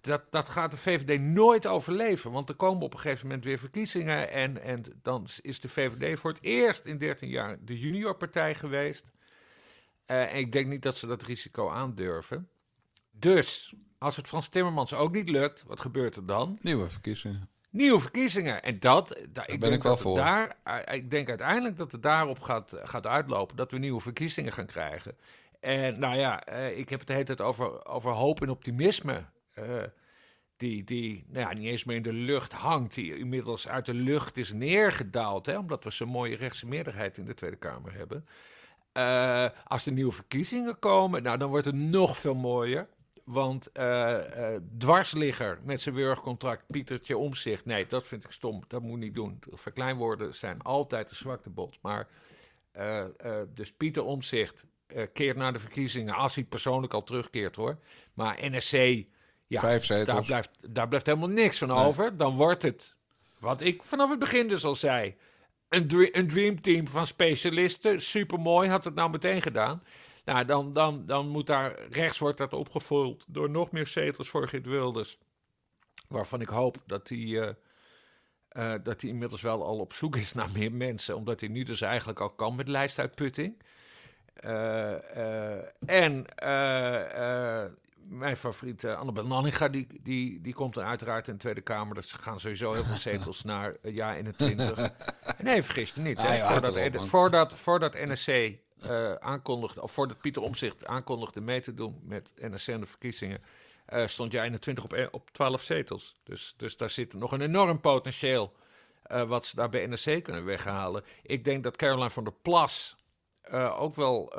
dat, 0.00 0.22
dat 0.30 0.48
gaat 0.48 0.70
de 0.70 0.76
VVD 0.76 1.20
nooit 1.20 1.66
overleven. 1.66 2.30
Want 2.30 2.48
er 2.48 2.54
komen 2.54 2.82
op 2.82 2.92
een 2.92 3.00
gegeven 3.00 3.26
moment 3.26 3.44
weer 3.44 3.58
verkiezingen. 3.58 4.30
En, 4.30 4.62
en 4.62 4.84
dan 5.02 5.26
is 5.40 5.60
de 5.60 5.68
VVD 5.68 6.18
voor 6.18 6.30
het 6.30 6.42
eerst 6.42 6.84
in 6.84 6.98
13 6.98 7.28
jaar 7.28 7.56
de 7.64 7.78
juniorpartij 7.78 8.54
geweest. 8.54 9.04
en 10.06 10.36
ik 10.36 10.52
denk 10.52 10.66
niet 10.66 10.82
dat 10.82 10.96
ze 10.96 11.06
dat 11.06 11.22
risico 11.22 11.68
aandurven. 11.70 12.48
Dus 13.10 13.74
als 13.98 14.16
het 14.16 14.26
Frans 14.26 14.48
Timmermans 14.48 14.94
ook 14.94 15.12
niet 15.12 15.28
lukt, 15.28 15.64
wat 15.66 15.80
gebeurt 15.80 16.16
er 16.16 16.26
dan? 16.26 16.58
Nieuwe 16.60 16.88
verkiezingen. 16.88 17.48
Nieuwe 17.70 18.00
verkiezingen. 18.00 18.62
En 18.62 18.80
dat, 18.80 19.08
daar, 19.08 19.26
Daar 19.32 19.50
ik 19.50 19.60
ben 19.60 19.72
ik 19.72 19.82
wel 19.82 19.96
voor. 19.96 20.16
Daar, 20.16 20.56
eh, 20.64 20.94
ik 20.94 21.10
denk 21.10 21.28
uiteindelijk 21.28 21.76
dat 21.76 21.92
het 21.92 22.02
daarop 22.02 22.40
gaat, 22.40 22.76
gaat 22.82 23.06
uitlopen. 23.06 23.56
Dat 23.56 23.70
we 23.70 23.78
nieuwe 23.78 24.00
verkiezingen 24.00 24.52
gaan 24.52 24.66
krijgen. 24.66 25.16
En 25.60 25.98
nou 25.98 26.16
ja, 26.16 26.44
eh, 26.44 26.78
ik 26.78 26.88
heb 26.88 26.98
het 26.98 27.08
de 27.08 27.14
hele 27.14 27.24
tijd 27.24 27.40
over, 27.40 27.86
over 27.86 28.10
hoop 28.10 28.42
en 28.42 28.50
optimisme. 28.50 29.24
eh, 29.54 29.64
die, 30.56 30.84
die 30.84 31.24
nou 31.28 31.48
ja, 31.48 31.54
niet 31.54 31.66
eens 31.66 31.84
meer 31.84 31.96
in 31.96 32.02
de 32.02 32.12
lucht 32.12 32.52
hangt. 32.52 32.94
Die 32.94 33.18
inmiddels 33.18 33.68
uit 33.68 33.86
de 33.86 33.94
lucht 33.94 34.36
is 34.36 34.52
neergedaald. 34.52 35.46
Hè, 35.46 35.58
omdat 35.58 35.84
we 35.84 35.90
zo'n 35.90 36.08
mooie 36.08 36.36
rechtse 36.36 36.66
meerderheid 36.66 37.18
in 37.18 37.24
de 37.24 37.34
Tweede 37.34 37.56
Kamer 37.56 37.94
hebben. 37.94 38.26
Eh, 38.92 39.46
als 39.64 39.86
er 39.86 39.92
nieuwe 39.92 40.12
verkiezingen 40.12 40.78
komen, 40.78 41.22
nou, 41.22 41.38
dan 41.38 41.48
wordt 41.48 41.64
het 41.64 41.74
nog 41.74 42.18
veel 42.18 42.34
mooier. 42.34 42.88
Want 43.30 43.72
eh, 43.72 44.54
eh, 44.54 44.60
dwarsligger 44.78 45.58
met 45.64 45.80
zijn 45.80 45.94
wurgcontract, 45.94 46.66
Pietertje 46.66 47.16
Omzicht. 47.18 47.64
Nee, 47.64 47.86
dat 47.86 48.06
vind 48.06 48.24
ik 48.24 48.30
stom. 48.30 48.62
Dat 48.68 48.82
moet 48.82 48.98
niet 48.98 49.14
doen. 49.14 49.38
Verkleinwoorden 49.50 50.34
zijn 50.34 50.62
altijd 50.62 51.08
de 51.08 51.14
zwakte 51.14 51.50
bot. 51.50 51.78
Maar 51.82 52.08
eh, 52.72 53.04
dus 53.54 53.72
Pieter 53.72 54.04
Omzicht 54.04 54.64
keert 55.12 55.36
naar 55.36 55.52
de 55.52 55.58
verkiezingen. 55.58 56.14
Als 56.14 56.34
hij 56.34 56.44
persoonlijk 56.44 56.94
al 56.94 57.02
terugkeert 57.04 57.56
hoor. 57.56 57.78
Maar 58.14 58.38
NSC, 58.40 58.72
ja, 59.46 59.60
Vijf 59.60 59.84
zetels. 59.84 60.06
daar 60.06 60.24
blijft, 60.24 60.50
daar 60.74 60.88
blijft 60.88 61.06
helemaal 61.06 61.28
niks 61.28 61.58
van 61.58 61.68
Nee. 61.68 61.76
over. 61.76 62.16
Dan 62.16 62.34
wordt 62.36 62.62
het, 62.62 62.96
wat 63.38 63.60
ik 63.60 63.82
vanaf 63.82 64.10
het 64.10 64.18
begin 64.18 64.48
dus 64.48 64.64
al 64.64 64.74
zei. 64.74 65.16
Een, 65.68 65.88
dre- 65.88 66.08
een 66.12 66.28
dreamteam 66.28 66.88
van 66.88 67.06
specialisten. 67.06 68.00
Supermooi, 68.02 68.68
had 68.68 68.84
het 68.84 68.94
nou 68.94 69.10
meteen 69.10 69.42
gedaan. 69.42 69.82
Nou, 70.28 70.44
dan, 70.44 70.72
dan, 70.72 71.06
dan 71.06 71.28
moet 71.28 71.46
daar 71.46 71.88
rechts 71.90 72.18
wordt 72.18 72.38
dat 72.38 72.52
opgevuld 72.52 73.24
door 73.28 73.50
nog 73.50 73.70
meer 73.70 73.86
zetels 73.86 74.28
voor 74.28 74.48
Geert 74.48 74.66
Wilders. 74.66 75.18
Waarvan 76.08 76.40
ik 76.40 76.48
hoop 76.48 76.76
dat 76.86 77.08
hij, 77.08 77.18
eh, 77.18 77.48
eh, 78.48 78.80
dat 78.82 79.00
hij 79.00 79.10
inmiddels 79.10 79.42
wel 79.42 79.64
al 79.64 79.78
op 79.78 79.92
zoek 79.92 80.16
is 80.16 80.32
naar 80.32 80.50
meer 80.50 80.72
mensen. 80.72 81.16
Omdat 81.16 81.40
hij 81.40 81.48
nu 81.48 81.62
dus 81.62 81.80
eigenlijk 81.80 82.20
al 82.20 82.30
kan 82.30 82.54
met 82.54 82.68
lijstuitputting. 82.68 83.62
Eh, 84.34 85.90
en 85.90 86.24
mijn 88.08 88.36
favoriet, 88.36 88.84
eh, 88.84 88.98
Annabel 88.98 89.26
Nanninga, 89.26 89.68
die, 89.68 89.86
die, 90.02 90.40
die 90.40 90.54
komt 90.54 90.76
er 90.76 90.84
uiteraard 90.84 91.28
in 91.28 91.32
de 91.32 91.38
Tweede 91.38 91.60
Kamer. 91.60 91.94
Dus 91.94 92.12
gaan 92.12 92.40
sowieso 92.40 92.72
heel 92.72 92.84
veel 92.84 92.96
zetels 92.96 93.44
naar 93.44 93.76
uh, 93.82 93.94
ja 93.94 94.16
21. 94.16 94.90
Nee, 95.42 95.62
vergis 95.62 95.92
je 95.94 96.00
niet. 96.00 96.18
Ah, 96.18 96.24
hè. 96.26 96.34
ja, 96.34 96.48
voordat, 96.48 97.06
voordat, 97.06 97.54
voordat 97.54 97.94
NSC 97.94 98.58
eh, 98.82 99.12
aankondigde, 99.14 99.82
of 99.82 99.92
voordat 99.92 100.20
Pieter 100.20 100.42
Omzicht 100.42 100.86
aankondigde 100.86 101.40
mee 101.40 101.60
te 101.60 101.74
doen 101.74 102.00
met 102.02 102.32
NSC 102.36 102.68
en 102.68 102.80
de 102.80 102.86
verkiezingen, 102.86 103.42
eh, 103.86 104.06
stond 104.06 104.32
jij 104.32 104.44
21 104.44 104.84
op, 104.84 105.08
op 105.10 105.30
12 105.30 105.62
zetels. 105.62 106.14
Dus, 106.24 106.54
dus 106.56 106.76
daar 106.76 106.90
zit 106.90 107.14
nog 107.14 107.32
een 107.32 107.40
enorm 107.40 107.80
potentieel 107.80 108.52
eh, 109.02 109.22
wat 109.22 109.44
ze 109.46 109.56
daar 109.56 109.68
bij 109.68 109.86
NSC 109.86 110.22
kunnen 110.22 110.44
weghalen. 110.44 111.04
Ik 111.22 111.44
denk 111.44 111.62
dat 111.64 111.76
Caroline 111.76 112.10
van 112.10 112.24
der 112.24 112.32
Plas 112.42 112.96
ook 113.78 113.94
wel 113.94 114.32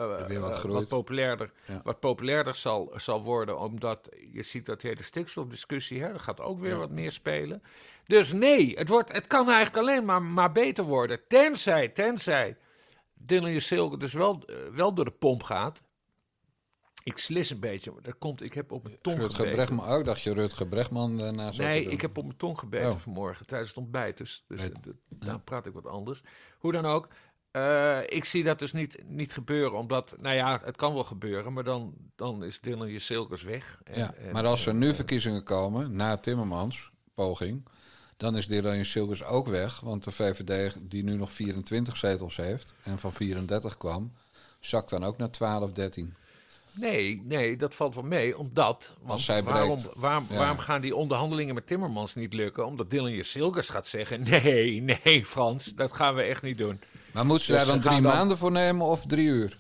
wat 0.68 0.88
populairder, 0.88 1.52
Ja. 1.66 1.82
wat 1.84 2.00
populairder 2.00 2.56
zal, 2.56 2.92
zal 2.96 3.24
worden. 3.24 3.60
Omdat 3.60 4.10
je 4.34 4.44
ziet 4.44 4.66
dat 4.66 4.82
hele 4.82 5.04
stikstofdiscussie, 5.04 6.02
hè, 6.02 6.12
dat 6.12 6.22
gaat 6.22 6.40
ook 6.42 6.60
weer 6.60 6.72
Ja. 6.72 6.78
wat 6.78 6.90
meer 6.90 7.12
spelen. 7.12 7.64
Dus 8.06 8.34
nee, 8.34 8.74
het, 8.78 8.90
wordt, 8.90 9.12
het 9.12 9.28
kan 9.28 9.48
eigenlijk 9.50 9.78
alleen 9.78 10.06
maar, 10.06 10.22
maar 10.22 10.52
beter 10.52 10.84
worden. 10.84 11.20
Tenzij, 11.28 11.88
tenzij 11.88 12.58
Dylan 13.22 13.52
Jusilke 13.52 13.98
dus 13.98 14.14
wel, 14.14 14.44
eh, 14.46 14.56
wel 14.74 14.94
door 14.94 15.06
de 15.06 15.12
pomp 15.12 15.44
gaat. 15.44 15.82
Ik 17.04 17.18
slis 17.18 17.50
een 17.50 17.60
beetje, 17.60 17.92
maar 17.92 18.02
dat 18.02 18.18
komt, 18.18 18.42
ik 18.42 18.54
heb 18.54 18.72
op 18.72 18.84
mijn 18.84 18.98
tong 19.00 19.18
Rutger 19.18 19.36
gebeten. 19.46 19.66
Bregman, 19.66 19.94
oh, 19.94 20.00
ik 20.00 20.06
dacht 20.06 20.22
je 20.22 20.34
Rutger 20.34 20.68
Bregman 20.68 21.18
daarna 21.18 21.52
zou 21.52 21.68
Nee, 21.68 21.86
ik 21.86 22.02
heb 22.02 22.18
op 22.18 22.24
mijn 22.26 22.38
tong 22.38 22.60
gebeten 22.60 22.92
Oh. 22.92 22.98
vanmorgen 22.98 23.46
tijdens 23.46 23.70
het 23.70 23.78
ontbijt. 23.80 24.18
Dus, 24.18 24.44
dus 24.48 24.62
Weet- 24.62 24.72
eh, 24.74 24.80
dat- 24.84 24.96
dan 25.26 25.44
praat 25.44 25.66
ik 25.66 25.74
wat 25.74 25.86
anders. 25.88 26.22
Hoe 26.60 26.72
dan 26.72 26.86
ook. 26.86 27.08
eh, 27.52 28.00
ik 28.06 28.26
zie 28.26 28.44
dat 28.44 28.60
dus 28.60 28.74
niet, 28.74 29.04
niet 29.06 29.34
gebeuren. 29.34 29.78
Omdat, 29.78 30.16
nou 30.20 30.36
ja, 30.36 30.62
het 30.64 30.76
kan 30.76 30.94
wel 30.94 31.04
gebeuren. 31.04 31.54
Maar 31.54 31.64
dan, 31.64 31.94
dan 32.16 32.44
is 32.44 32.60
Dylan 32.62 32.90
Jusilkers 32.92 33.44
weg. 33.44 33.80
En- 33.84 34.00
Ja, 34.00 34.14
en- 34.14 34.34
maar 34.34 34.46
als 34.46 34.66
er 34.66 34.74
nu 34.76 34.90
eh, 34.90 34.96
verkiezingen 34.96 35.44
komen, 35.44 35.96
na 35.96 36.16
Timmermans 36.16 36.92
poging, 37.14 37.68
dan 38.20 38.38
is 38.38 38.48
Dylan 38.48 38.86
Silkers 38.86 39.24
ook 39.24 39.48
weg. 39.48 39.80
Want 39.80 40.04
de 40.04 40.12
VVD, 40.12 40.78
die 40.82 41.04
nu 41.04 41.16
nog 41.16 41.32
24 41.32 41.98
zetels 41.98 42.36
heeft 42.38 42.74
en 42.84 43.00
van 43.00 43.14
34 43.14 43.78
kwam, 43.78 44.14
zakt 44.60 44.90
dan 44.90 45.04
ook 45.04 45.18
naar 45.18 45.30
12, 45.32 45.72
13. 45.72 46.14
Nee, 46.72 47.22
nee, 47.26 47.58
dat 47.58 47.76
valt 47.76 47.96
wel 47.96 48.04
mee. 48.04 48.38
Omdat, 48.38 48.96
want 49.02 49.22
zij 49.22 49.44
waarom, 49.44 49.78
breekt. 49.78 49.96
waarom, 49.96 50.26
Ja. 50.30 50.36
waarom 50.38 50.58
gaan 50.58 50.82
die 50.82 50.96
onderhandelingen 50.96 51.56
met 51.56 51.68
Timmermans 51.68 52.16
niet 52.16 52.34
lukken? 52.34 52.66
Omdat 52.66 52.90
Dylan 52.90 53.12
Jusilkers 53.12 53.70
gaat 53.70 53.88
zeggen... 53.88 54.22
Nee, 54.30 54.82
nee, 54.82 55.26
Frans, 55.26 55.66
dat 55.76 55.92
gaan 55.92 56.16
we 56.16 56.22
echt 56.22 56.42
niet 56.42 56.58
doen. 56.58 56.80
Maar 57.14 57.26
moeten 57.26 57.46
ze 57.46 57.52
Dus 57.52 57.62
daar 57.62 57.74
dan 57.74 57.84
ze 57.84 57.90
drie 57.90 58.02
dan- 58.02 58.14
maanden 58.16 58.38
voor 58.38 58.52
nemen 58.52 58.86
of 58.86 59.06
drie 59.06 59.28
uur? 59.28 59.60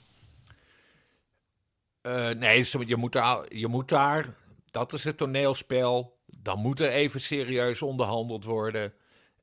Eh, 2.01 2.29
nee, 2.29 2.61
ze- 2.61 2.87
je 2.87 2.95
moet, 2.95 3.11
daar, 3.11 3.55
je 3.55 3.67
moet 3.67 3.89
daar, 3.89 4.33
dat 4.71 4.93
is 4.93 5.03
het 5.03 5.17
toneelspel. 5.17 6.17
Dan 6.41 6.60
moet 6.60 6.79
er 6.79 6.89
even 6.89 7.22
serieus 7.22 7.81
onderhandeld 7.81 8.43
worden. 8.43 8.93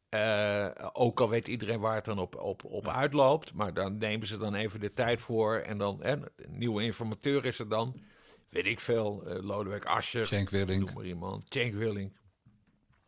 Eh, 0.09 0.69
ook 0.93 1.21
al 1.21 1.29
weet 1.29 1.49
iedereen 1.49 1.81
waar 1.81 1.95
het 1.95 2.05
dan 2.05 2.19
op, 2.19 2.37
op, 2.37 2.65
op 2.65 2.87
uitloopt. 2.89 3.55
Maar 3.55 3.75
dan 3.75 3.99
nemen 3.99 4.27
ze 4.27 4.39
dan 4.39 4.55
even 4.55 4.81
de 4.81 4.93
tijd 4.93 5.21
voor. 5.21 5.57
En 5.57 5.79
dan, 5.79 5.99
hè, 6.03 6.13
een 6.13 6.29
nieuwe 6.49 6.83
informateur 6.83 7.45
is 7.45 7.59
er 7.59 7.69
dan. 7.69 8.03
Weet 8.49 8.67
ik 8.67 8.81
veel, 8.81 9.27
eh, 9.27 9.43
Lodewijk 9.43 9.85
Asscher. 9.85 10.27
Cenk 10.27 10.51
Willink. 10.51 10.85
Noem 10.85 10.95
maar 10.95 11.05
iemand. 11.05 11.45
Cenk 11.49 11.75
Willing. 11.75 12.13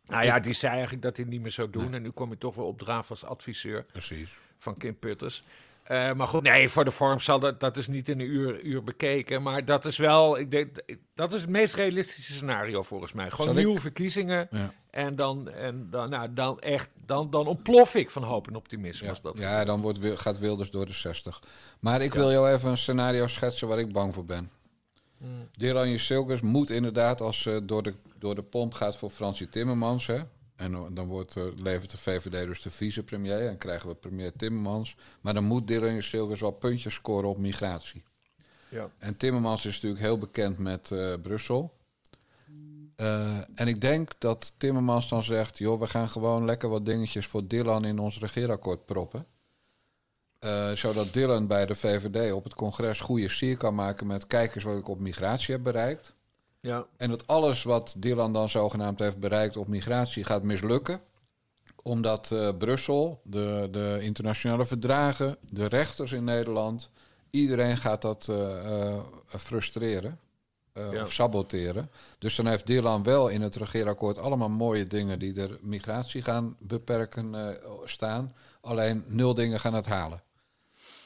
Nou 0.05 0.25
ja, 0.25 0.39
die 0.39 0.53
zei 0.53 0.71
eigenlijk 0.71 1.01
dat 1.01 1.15
hij 1.15 1.25
het 1.25 1.33
niet 1.33 1.41
meer 1.41 1.51
zou 1.51 1.69
doen. 1.69 1.93
En 1.93 2.01
nu 2.01 2.09
kom 2.09 2.29
je 2.29 2.37
toch 2.37 2.55
wel 2.55 2.65
opdraven 2.65 3.09
als 3.09 3.23
adviseur 3.23 3.83
Precies. 3.83 4.29
van 4.57 4.77
Kim 4.77 4.99
Putters. 4.99 5.43
Eh, 5.89 6.13
maar 6.13 6.27
goed, 6.27 6.43
nee, 6.43 6.69
voor 6.69 6.85
de 6.85 6.91
vorm 6.91 7.19
zal 7.19 7.39
dat, 7.39 7.59
dat 7.59 7.77
is 7.77 7.87
niet 7.87 8.09
in 8.09 8.19
een 8.19 8.25
uur, 8.29 8.61
uur 8.61 8.83
bekeken. 8.83 9.41
Maar 9.41 9.65
dat 9.65 9.85
is 9.85 9.97
wel, 9.97 10.37
ik 10.39 10.51
denk, 10.51 10.75
dat 11.13 11.33
is 11.33 11.41
het 11.41 11.49
meest 11.49 11.73
realistische 11.73 12.33
scenario 12.33 12.83
volgens 12.83 13.13
mij. 13.13 13.29
Gewoon 13.29 13.45
Zal 13.45 13.55
ik- 13.55 13.63
nieuwe 13.65 13.79
verkiezingen. 13.81 14.47
Ja. 14.51 14.73
En 14.89 15.15
dan, 15.15 15.49
en 15.49 15.87
dan, 15.89 16.09
nou, 16.09 16.33
dan 16.33 16.59
echt, 16.59 16.89
dan, 17.05 17.29
dan 17.29 17.47
ontplof 17.47 17.95
ik 17.95 18.09
van 18.11 18.23
hoop 18.23 18.47
en 18.47 18.55
optimisme. 18.55 19.03
Ja, 19.03 19.09
Als 19.09 19.21
dat 19.21 19.37
ja 19.37 19.65
dan 19.65 19.81
wordt, 19.81 19.99
gaat 20.03 20.39
Wilders 20.39 20.71
door 20.71 20.85
de 20.85 20.93
60. 20.93 21.41
Maar 21.79 22.01
ik 22.01 22.13
wil 22.13 22.31
jou 22.31 22.49
even 22.49 22.69
een 22.69 22.77
scenario 22.77 23.27
schetsen 23.27 23.67
waar 23.67 23.79
ik 23.79 23.91
bang 23.93 24.13
voor 24.13 24.25
ben. 24.25 24.51
Hmm. 25.17 25.49
Dylan 25.57 25.99
Silkers 25.99 26.41
moet 26.41 26.69
inderdaad, 26.69 27.21
als 27.21 27.41
ze 27.41 27.61
door 27.65 27.83
de, 27.83 27.93
door 28.17 28.35
de 28.35 28.43
pomp 28.43 28.73
gaat 28.73 28.97
voor 28.97 29.09
Fransie 29.09 29.49
Timmermans... 29.49 30.07
Hè, 30.07 30.19
en 30.59 30.93
dan- 30.93 31.07
wordt, 31.07 31.35
levert 31.55 31.91
de 31.91 31.97
VVD 31.97 32.45
dus 32.45 32.61
de 32.61 32.69
vicepremier 32.69 33.47
en 33.47 33.57
krijgen 33.57 33.89
we 33.89 33.95
premier 33.95 34.31
Timmermans. 34.37 34.95
Maar 35.21 35.33
dan 35.33 35.43
moet 35.43 35.67
Dylan 35.67 36.01
Silkers 36.01 36.41
wel 36.41 36.51
puntjes 36.51 36.93
scoren 36.93 37.29
op 37.29 37.37
migratie. 37.37 38.03
Ja. 38.69 38.89
En 38.97 39.17
Timmermans 39.17 39.65
is 39.65 39.73
natuurlijk 39.73 40.01
heel 40.01 40.17
bekend 40.17 40.57
met 40.57 40.91
eh, 40.91 41.13
Brussel. 41.21 41.77
Eh, 42.95 43.37
en 43.55 43.67
ik 43.67 43.81
denk 43.81 44.11
dat 44.17 44.53
Timmermans 44.57 45.09
dan 45.09 45.23
zegt: 45.23 45.57
joh, 45.57 45.79
we 45.79 45.87
gaan 45.87 46.09
gewoon 46.09 46.45
lekker 46.45 46.69
wat 46.69 46.85
dingetjes 46.85 47.27
voor 47.27 47.47
Dylan 47.47 47.85
in 47.85 47.99
ons 47.99 48.19
regeerakkoord 48.19 48.85
proppen. 48.85 49.25
Eh, 50.39 50.71
zodat 50.71 51.13
Dylan 51.13 51.47
bij 51.47 51.65
de 51.65 51.75
VVD 51.75 52.31
op 52.31 52.43
het 52.43 52.53
congres 52.53 52.99
goede 52.99 53.29
sier 53.29 53.57
kan 53.57 53.75
maken 53.75 54.07
met 54.07 54.27
kijkers 54.27 54.63
wat 54.63 54.77
ik 54.77 54.87
op 54.87 54.99
migratie 54.99 55.53
heb 55.53 55.63
bereikt. 55.63 56.13
Ja. 56.61 56.85
En 56.97 57.09
dat 57.09 57.27
alles 57.27 57.63
wat 57.63 57.95
Dylan 57.97 58.33
dan 58.33 58.49
zogenaamd 58.49 58.99
heeft 58.99 59.19
bereikt 59.19 59.57
op 59.57 59.67
migratie 59.67 60.23
gaat 60.23 60.43
mislukken. 60.43 61.01
Omdat 61.83 62.31
eh, 62.31 62.57
Brussel, 62.57 63.21
de, 63.23 63.67
de 63.71 63.97
internationale 64.01 64.65
verdragen, 64.65 65.37
de 65.49 65.65
rechters 65.65 66.11
in 66.11 66.23
Nederland, 66.23 66.89
iedereen 67.29 67.77
gaat 67.77 68.01
dat 68.01 68.27
eh, 68.29 68.93
eh, 68.93 69.03
frustreren. 69.25 70.19
Ja. 70.91 71.01
Of 71.01 71.13
saboteren. 71.13 71.91
Dus 72.17 72.35
dan 72.35 72.47
heeft 72.47 72.67
Dylan 72.67 73.03
wel 73.03 73.27
in 73.27 73.41
het 73.41 73.55
regeerakkoord 73.55 74.17
allemaal 74.17 74.49
mooie 74.49 74.85
dingen 74.85 75.19
die 75.19 75.33
de 75.33 75.57
migratie 75.61 76.21
gaan 76.21 76.55
beperken 76.59 77.57
staan. 77.85 78.33
Alleen 78.61 79.03
nul 79.07 79.33
dingen 79.33 79.59
gaan 79.59 79.73
het 79.73 79.85
halen. 79.85 80.23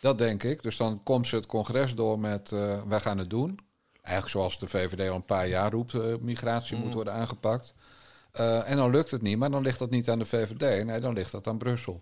Dat 0.02 0.18
denk 0.18 0.44
ik. 0.44 0.64
Dus 0.64 0.78
dan 0.78 1.04
komt 1.04 1.28
ze 1.28 1.36
het 1.36 1.46
congres 1.46 1.96
door 1.96 2.20
met 2.20 2.50
wij 2.88 3.00
gaan 3.00 3.18
het 3.18 3.30
doen. 3.30 3.60
Eigenlijk 4.04 4.36
zoals 4.36 4.60
de 4.60 4.68
VVD 4.68 5.10
al 5.10 5.16
een 5.16 5.26
paar 5.26 5.48
jaar 5.48 5.72
roept, 5.72 5.94
eh, 5.94 6.02
migratie 6.20 6.78
moet 6.78 6.94
worden 6.94 7.14
aangepakt. 7.14 7.74
Eh, 8.32 8.70
en 8.70 8.78
dan 8.78 8.92
lukt 8.92 9.12
het 9.12 9.22
niet, 9.22 9.38
maar 9.38 9.52
dan 9.52 9.62
ligt 9.62 9.80
dat 9.80 9.90
niet 9.90 10.10
aan 10.10 10.20
de 10.20 10.26
VVD. 10.26 10.86
Nee, 10.86 11.00
dan 11.00 11.14
ligt 11.14 11.32
dat 11.32 11.48
aan 11.48 11.58
Brussel. 11.58 12.02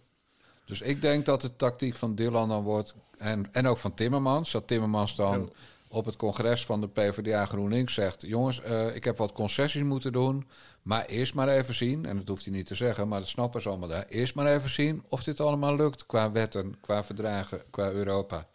Dus 0.65 0.81
ik 0.81 1.01
denk 1.01 1.25
dat 1.25 1.41
de 1.41 1.55
tactiek 1.55 1.95
van 1.95 2.15
Dylan 2.15 2.49
dan 2.49 2.63
wordt, 2.63 2.95
en, 3.17 3.47
en 3.51 3.67
ook 3.67 3.77
van 3.77 3.93
Timmermans, 3.93 4.51
dat 4.51 4.67
Timmermans 4.67 5.15
dan 5.15 5.51
op 5.87 6.05
het 6.05 6.15
congres 6.15 6.65
van 6.65 6.81
de 6.81 6.87
PvdA 6.87 7.45
GroenLinks 7.45 7.93
zegt... 7.93 8.21
jongens, 8.27 8.61
eh, 8.61 8.95
ik 8.95 9.03
heb 9.03 9.17
wat 9.17 9.31
concessies 9.31 9.83
moeten 9.83 10.11
doen, 10.11 10.47
maar 10.81 11.05
eerst 11.05 11.33
maar 11.33 11.47
even 11.47 11.75
zien... 11.75 12.05
en 12.05 12.17
dat 12.17 12.27
hoeft 12.27 12.45
hij 12.45 12.53
niet 12.53 12.65
te 12.65 12.75
zeggen, 12.75 13.07
maar 13.07 13.19
dat 13.19 13.27
snappen 13.27 13.61
ze 13.61 13.69
allemaal 13.69 13.87
daar... 13.87 14.05
eerst 14.07 14.35
maar 14.35 14.45
even 14.45 14.69
zien 14.69 15.03
of 15.09 15.23
dit 15.23 15.39
allemaal 15.39 15.75
lukt 15.75 16.05
qua 16.05 16.31
wetten, 16.31 16.79
qua 16.81 17.03
verdragen, 17.03 17.61
qua 17.69 17.91
Europa. 17.91 18.47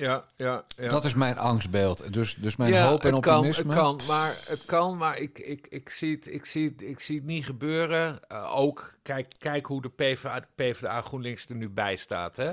Ja, 0.00 0.24
ja, 0.36 0.64
ja. 0.76 0.88
Dat 0.88 1.04
is 1.04 1.14
mijn 1.14 1.38
angstbeeld. 1.38 2.12
Dus, 2.12 2.34
dus 2.34 2.56
mijn 2.56 2.72
ja, 2.72 2.88
hoop 2.88 3.04
en 3.04 3.14
het 3.14 3.22
kan, 3.22 3.36
optimisme. 3.36 3.72
het 3.72 3.82
kan, 3.82 4.00
maar 4.06 4.36
het 4.46 4.64
kan, 4.64 4.96
maar 4.96 5.18
ik, 5.18 5.38
ik, 5.38 5.66
ik, 5.70 5.90
zie, 5.90 6.14
het, 6.14 6.32
ik, 6.32 6.44
zie, 6.44 6.68
het, 6.68 6.82
ik 6.82 7.00
zie 7.00 7.16
het 7.16 7.24
niet 7.24 7.44
gebeuren. 7.44 8.20
Eh, 8.28 8.56
ook, 8.56 8.94
kijk, 9.02 9.32
kijk 9.38 9.66
hoe 9.66 9.82
de 9.82 9.88
PvdA, 9.88 10.46
PvdA 10.54 11.02
GroenLinks 11.02 11.48
er 11.48 11.54
nu 11.54 11.68
bij 11.68 11.96
staat. 11.96 12.36
Hè. 12.36 12.50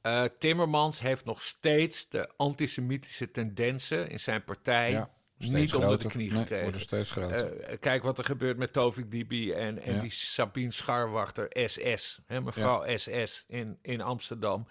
Eh, 0.00 0.24
Timmermans 0.38 1.00
heeft 1.00 1.24
nog 1.24 1.42
steeds 1.42 2.08
de 2.08 2.28
antisemitische 2.36 3.30
tendensen 3.30 4.08
in 4.08 4.20
zijn 4.20 4.44
partij 4.44 4.90
Ja, 4.90 5.10
niet 5.36 5.74
onder 5.74 6.00
de 6.00 6.08
knie 6.08 6.32
Nee, 6.32 6.40
gekregen. 6.40 6.80
steeds 6.80 7.10
groter. 7.10 7.60
Eh, 7.60 7.76
kijk 7.80 8.02
wat 8.02 8.18
er 8.18 8.24
gebeurt 8.24 8.56
met 8.56 8.72
Tovik 8.72 9.10
Dibi 9.10 9.52
en, 9.52 9.82
en 9.82 10.00
die 10.00 10.10
Sabine 10.10 10.72
Scharwachter, 10.72 11.48
SS. 11.68 12.18
Hè, 12.26 12.40
mevrouw 12.40 12.96
SS 12.96 13.44
in, 13.48 13.78
in 13.82 14.00
Amsterdam. 14.00 14.66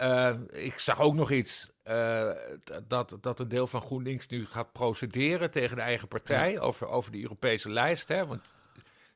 Eh, 0.00 0.34
ik 0.50 0.78
zag 0.78 1.00
ook 1.00 1.14
nog 1.14 1.30
iets. 1.30 1.68
eh, 1.82 2.30
dat, 2.88 3.16
dat 3.20 3.40
een 3.40 3.48
deel 3.48 3.66
van 3.66 3.80
GroenLinks 3.80 4.26
nu 4.26 4.46
gaat 4.46 4.72
procederen 4.72 5.50
tegen 5.50 5.76
de 5.76 5.82
eigen 5.82 6.08
partij 6.08 6.60
over, 6.60 6.88
over 6.88 7.12
de 7.12 7.22
Europese 7.22 7.70
lijst. 7.70 8.08
Hè? 8.08 8.26
Want 8.26 8.40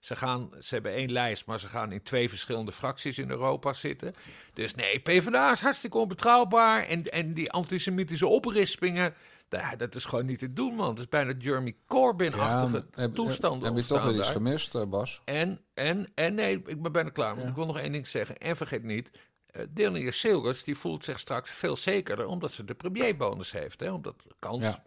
ze, 0.00 0.16
gaan, 0.16 0.50
ze 0.60 0.74
hebben 0.74 0.92
één 0.92 1.12
lijst, 1.12 1.46
maar 1.46 1.60
ze 1.60 1.68
gaan 1.68 1.92
in 1.92 2.02
twee 2.02 2.28
verschillende 2.28 2.72
fracties 2.72 3.18
in 3.18 3.30
Europa 3.30 3.72
zitten. 3.72 4.14
Dus 4.54 4.74
nee, 4.74 4.98
PvdA 5.00 5.52
is 5.52 5.60
hartstikke 5.60 5.98
onbetrouwbaar. 5.98 6.82
En, 6.86 7.04
en 7.04 7.34
die 7.34 7.52
antisemitische 7.52 8.26
oprispingen, 8.26 9.14
da- 9.48 9.76
dat 9.76 9.94
is 9.94 10.04
gewoon 10.04 10.26
niet 10.26 10.38
te 10.38 10.52
doen, 10.52 10.74
man. 10.74 10.88
Dat 10.88 10.98
is 10.98 11.08
bijna 11.08 11.32
Jeremy 11.38 11.76
Corbyn-achtige 11.86 12.84
heb, 12.90 13.14
toestanden 13.14 13.68
heb 13.68 13.76
je 13.82 13.86
toch 13.88 14.02
weer 14.04 14.14
iets 14.18 14.28
gemist, 14.28 14.74
eh, 14.74 14.84
Bas? 14.86 15.20
En, 15.24 15.60
en, 15.74 16.08
en 16.14 16.34
nee, 16.34 16.62
ik 16.66 16.82
ben 16.82 16.92
bijna 16.92 17.10
klaar. 17.10 17.38
Ik 17.38 17.54
wil 17.54 17.66
nog 17.66 17.78
één 17.78 17.92
ding 17.92 18.06
zeggen. 18.08 18.38
En 18.38 18.56
vergeet 18.56 18.82
niet, 18.82 19.10
uh, 19.56 19.62
Delia 19.70 20.10
Silgers 20.10 20.64
die 20.64 20.76
voelt 20.76 21.04
zich 21.04 21.20
straks 21.20 21.50
veel 21.50 21.76
zekerder... 21.76 22.26
omdat 22.26 22.52
ze 22.52 22.64
de 22.64 22.74
premierbonus 22.74 23.52
heeft. 23.52 23.80
Hè? 23.80 23.92
Omdat 23.92 24.22
de 24.22 24.34
kans 24.38 24.62
Ja. 24.62 24.82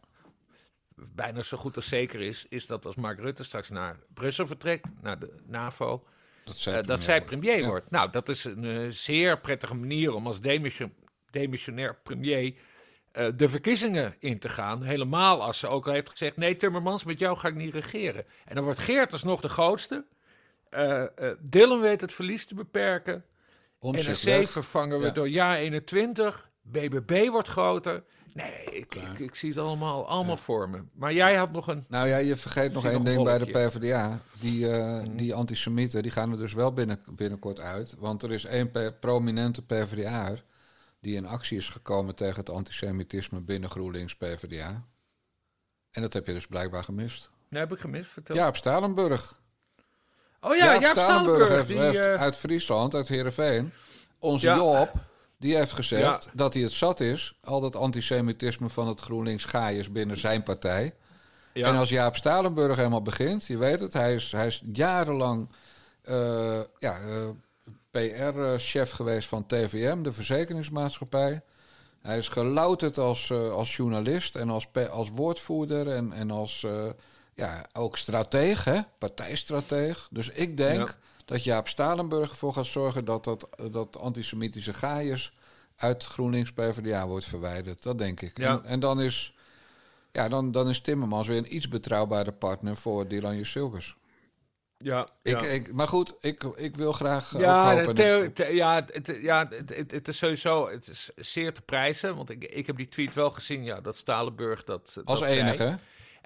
bijna 0.96 1.42
zo 1.42 1.58
goed 1.58 1.76
als 1.76 1.88
zeker 1.88 2.22
is... 2.22 2.46
is 2.50 2.68
dat 2.68 2.86
als 2.86 2.96
Mark 2.96 3.20
Rutte 3.20 3.44
straks 3.44 3.70
naar 3.70 4.00
Brussel 4.14 4.48
vertrekt, 4.48 4.90
naar 5.02 5.20
de 5.20 5.34
NAVO... 5.46 6.04
Dat, 6.48 6.56
eh, 6.56 6.62
zij 6.62 6.82
dat 7.20 7.26
premier 7.26 7.66
wordt. 7.66 7.86
Ja. 7.90 7.98
Nou, 7.98 8.12
dat 8.12 8.30
is 8.30 8.44
een 8.44 8.64
eh, 8.64 8.88
zeer 8.90 9.40
prettige 9.40 9.76
manier 9.76 10.14
om 10.14 10.28
als 10.28 10.42
demission, 10.42 10.94
demissionair 11.30 11.96
premier... 12.04 12.54
eh, 13.12 13.28
de 13.36 13.50
verkiezingen 13.50 14.16
in 14.20 14.40
te 14.40 14.50
gaan. 14.50 14.84
Helemaal 14.84 15.44
als 15.44 15.60
ze 15.60 15.68
ook 15.68 15.88
al 15.88 15.94
heeft 15.94 16.10
gezegd... 16.10 16.38
nee, 16.38 16.56
Timmermans, 16.56 17.04
met 17.04 17.20
jou 17.20 17.38
ga 17.38 17.48
ik 17.48 17.56
niet 17.56 17.74
regeren. 17.74 18.26
En 18.46 18.56
dan 18.56 18.64
wordt 18.64 18.80
Geert 18.80 19.12
alsnog 19.12 19.42
de 19.42 19.50
grootste... 19.50 20.06
Eh 20.70 21.02
eh 21.02 21.36
Dylan 21.40 21.82
weet 21.82 22.02
het 22.02 22.14
verlies 22.14 22.46
te 22.46 22.56
beperken. 22.56 23.26
NRC 23.80 24.48
vervangen 24.48 25.00
we 25.00 25.06
Ja. 25.06 25.12
door 25.12 25.30
jaar 25.30 25.58
21. 25.58 26.50
BBB 26.62 27.28
wordt 27.30 27.48
groter. 27.48 28.04
Nee, 28.34 28.64
ik, 28.64 28.96
ik, 28.96 29.20
ik 29.20 29.36
zie 29.36 29.50
het 29.50 29.60
allemaal, 29.60 30.08
allemaal 30.08 30.38
voor 30.38 30.70
me. 30.70 30.84
Maar 30.94 31.14
jij 31.14 31.36
had 31.36 31.52
nog 31.52 31.68
een... 31.68 31.86
Nou 31.88 32.08
ja, 32.08 32.18
je 32.18 32.36
vergeet 32.36 32.74
nog 32.74 32.86
één 32.86 33.04
ding 33.04 33.24
bij 33.24 33.38
de. 33.38 33.46
PvdA. 33.46 34.20
Die, 34.40 34.70
eh, 34.72 35.04
die 35.16 35.34
antisemieten 35.34 36.02
die 36.02 36.12
gaan 36.12 36.32
er 36.32 36.38
dus 36.38 36.54
wel 36.54 36.74
binnen, 36.74 37.00
binnenkort 37.12 37.60
uit. 37.60 37.96
Want 37.98 38.24
er 38.24 38.32
is 38.32 38.46
één 38.46 38.72
prominente 39.00 39.62
PvdA'er. 39.66 40.44
die 41.02 41.16
in 41.16 41.26
actie 41.26 41.58
is 41.58 41.70
gekomen 41.70 42.16
tegen 42.16 42.36
het 42.40 42.50
antisemitisme 42.50 43.42
binnen 43.42 43.70
GroenLinks 43.70 44.16
PvdA. 44.16 44.86
En 45.92 46.02
dat 46.02 46.14
heb 46.14 46.28
je 46.28 46.34
dus 46.34 46.48
blijkbaar 46.48 46.84
gemist. 46.84 47.30
Nee, 47.50 47.62
heb 47.62 47.72
ik 47.72 47.80
gemist. 47.80 48.10
Vertel. 48.10 48.36
Jaap 48.36 48.56
Stalenburg. 48.56 49.40
Oh 50.42 50.56
ja, 50.56 50.66
Jaap 50.72 50.82
Jaap 50.82 50.92
Stalenburg. 50.98 51.50
heeft, 51.50 51.68
die, 51.68 51.80
heeft 51.80 52.00
eh, 52.06 52.14
uit 52.22 52.36
Friesland, 52.36 52.96
uit 52.96 53.08
Heerenveen, 53.08 53.74
onze 54.20 54.46
Ja. 54.46 54.56
Job, 54.56 54.92
die 55.38 55.56
heeft 55.56 55.72
gezegd 55.72 56.02
Ja. 56.02 56.32
dat 56.34 56.54
hij 56.54 56.64
het 56.64 56.72
zat 56.72 57.00
is, 57.00 57.38
al 57.44 57.60
dat 57.62 57.76
antisemitisme 57.76 58.70
van 58.70 58.88
het 58.88 59.02
GroenLinks 59.02 59.44
gaaiers 59.44 59.92
binnen 59.92 60.20
zijn 60.20 60.44
partij. 60.44 60.94
ja. 61.54 61.68
En 61.68 61.76
als 61.76 61.90
Jaap 61.90 62.16
Stalenburg 62.16 62.76
helemaal 62.76 63.02
begint, 63.02 63.46
je 63.46 63.58
weet 63.58 63.80
het, 63.80 63.94
hij 63.94 64.14
is, 64.16 64.32
hij 64.32 64.48
is 64.48 64.62
jarenlang 64.74 65.50
eh, 66.04 66.60
ja, 66.80 66.98
PR-chef 67.92 68.92
geweest 68.92 69.28
van 69.28 69.46
TVM, 69.46 70.02
de 70.02 70.12
verzekeringsmaatschappij. 70.12 71.42
Hij 72.02 72.18
is 72.18 72.28
gelouterd 72.28 72.98
als, 72.98 73.30
eh, 73.30 73.52
als 73.52 73.76
journalist 73.76 74.36
en 74.36 74.50
als, 74.50 74.68
als 74.90 75.10
woordvoerder 75.10 75.88
en, 75.88 76.12
en 76.14 76.32
als 76.32 76.64
eh, 76.64 76.90
ja, 77.38 77.66
ook 77.74 77.98
strateeg, 77.98 78.64
hè? 78.64 78.80
partijstrateeg. 78.98 80.08
Dus 80.12 80.30
ik 80.30 80.58
denk 80.58 80.88
Ja. 80.88 80.94
dat 81.26 81.44
Jaap 81.44 81.68
Stalenburg 81.68 82.30
ervoor 82.30 82.54
gaat 82.54 82.66
zorgen 82.66 83.06
dat 83.06 83.24
dat, 83.24 83.50
dat 83.72 83.98
antisemitische 83.98 84.74
gaaiers 84.74 85.34
uit 85.76 86.04
GroenLinks 86.06 86.54
PvdA 86.54 87.08
wordt 87.08 87.26
verwijderd. 87.26 87.84
Dat 87.84 87.98
denk 87.98 88.22
ik. 88.22 88.38
Ja. 88.38 88.50
En, 88.52 88.66
en 88.66 88.80
dan 88.80 89.02
is 89.02 89.34
ja, 90.12 90.30
dan, 90.30 90.52
dan 90.52 90.70
is 90.70 90.82
Timmermans 90.82 91.28
weer 91.28 91.38
een 91.38 91.56
iets 91.56 91.68
betrouwbaarder 91.68 92.34
partner 92.34 92.76
voor 92.78 93.08
Dylan 93.08 93.36
Jusilkes. 93.36 93.96
ja, 94.78 95.10
Ik, 95.22 95.42
ja. 95.42 95.48
ik, 95.48 95.74
maar 95.74 95.88
goed, 95.88 96.16
ik, 96.22 96.44
ik 96.44 96.76
wil 96.76 96.92
graag 96.92 97.34
eh, 97.34 97.40
Ja, 97.42 97.76
hopen. 97.76 97.96
theo- 97.96 98.46
ja, 98.52 98.86
het, 98.92 99.18
ja 99.22 99.48
het, 99.50 99.70
het, 99.76 99.92
het 99.92 100.08
is 100.08 100.18
sowieso 100.18 100.70
het 100.70 100.88
is 100.88 101.10
zeer 101.16 101.54
te 101.54 101.62
prijzen. 101.62 102.16
Want 102.16 102.30
ik, 102.30 102.44
ik 102.44 102.68
heb 102.68 102.78
die 102.78 102.90
tweet 102.90 103.14
wel 103.14 103.32
gezien, 103.32 103.64
ja, 103.64 103.82
dat 103.82 103.96
Stalenburg 103.98 104.64
dat 104.64 104.98
als 105.04 105.20
dat 105.20 105.30
zei. 105.30 105.78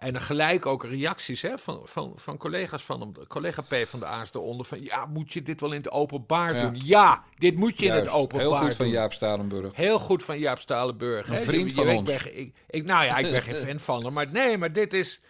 En 0.01 0.13
dan 0.13 0.21
gelijk 0.21 0.65
ook 0.65 0.83
reacties 0.83 1.41
hè, 1.41 1.57
van, 1.57 1.81
van, 1.83 2.13
van 2.15 2.37
collega's 2.37 2.83
van 2.83 2.99
hem. 2.99 3.27
Collega 3.27 3.61
P 3.61 3.75
van 3.87 3.99
de 3.99 4.05
A 4.05 4.21
is 4.21 4.33
eronder 4.33 4.65
van... 4.65 4.81
Ja, 4.83 5.05
moet 5.05 5.33
je 5.33 5.41
dit 5.43 5.61
wel 5.61 5.71
in 5.71 5.77
het 5.77 5.91
openbaar 5.91 6.55
Ja. 6.55 6.61
doen? 6.61 6.81
Ja, 6.83 7.23
dit 7.37 7.55
moet 7.55 7.79
je 7.79 7.85
in 7.85 7.91
het 7.93 8.09
openbaar 8.09 8.47
heel 8.47 8.57
goed 8.57 8.75
van 8.75 8.85
doen. 8.85 8.93
Jaap 8.93 9.13
Stalenburg. 9.13 9.75
Heel 9.75 9.99
goed 9.99 10.23
van 10.23 10.39
Jaap 10.39 10.59
Stalenburg. 10.59 11.27
Een 11.27 11.33
hè. 11.35 11.41
vriend 11.41 11.69
Je- 11.69 11.75
van 11.75 11.87
je 11.87 11.95
ons. 11.97 12.09
Ik 12.09 12.23
ben, 12.23 12.37
ik, 12.39 12.55
ik, 12.69 12.85
nou 12.85 13.05
ja, 13.05 13.17
ik 13.17 13.31
ben 13.31 13.41
geen 13.43 13.55
fan 13.55 13.79
van 13.79 14.03
hem. 14.05 14.13
Maar 14.13 14.27
nee, 14.31 14.57
maar 14.57 14.73
dit 14.73 14.93
is... 14.93 15.21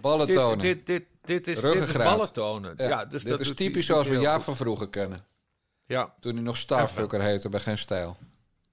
Ballen 0.00 0.26
Dit, 0.26 0.60
dit, 0.60 0.86
dit, 0.86 1.04
dit 1.24 1.48
is, 1.48 1.60
dit 1.60 1.74
is 1.74 1.92
ja, 1.92 2.88
Ja, 2.88 3.04
dus 3.04 3.22
dit 3.22 3.30
dat 3.30 3.40
is 3.40 3.54
typisch 3.54 3.86
zoals 3.86 4.08
we 4.08 4.18
Jaap 4.18 4.34
goed. 4.34 4.44
van 4.44 4.56
vroeger 4.56 4.88
kennen. 4.88 5.24
Ja, 5.86 6.14
Toen 6.20 6.34
hij 6.34 6.42
nog 6.42 6.56
Starfucker 6.56 7.20
heette 7.20 7.48
bij 7.48 7.60
Geen 7.60 7.78
Stijl. 7.78 8.16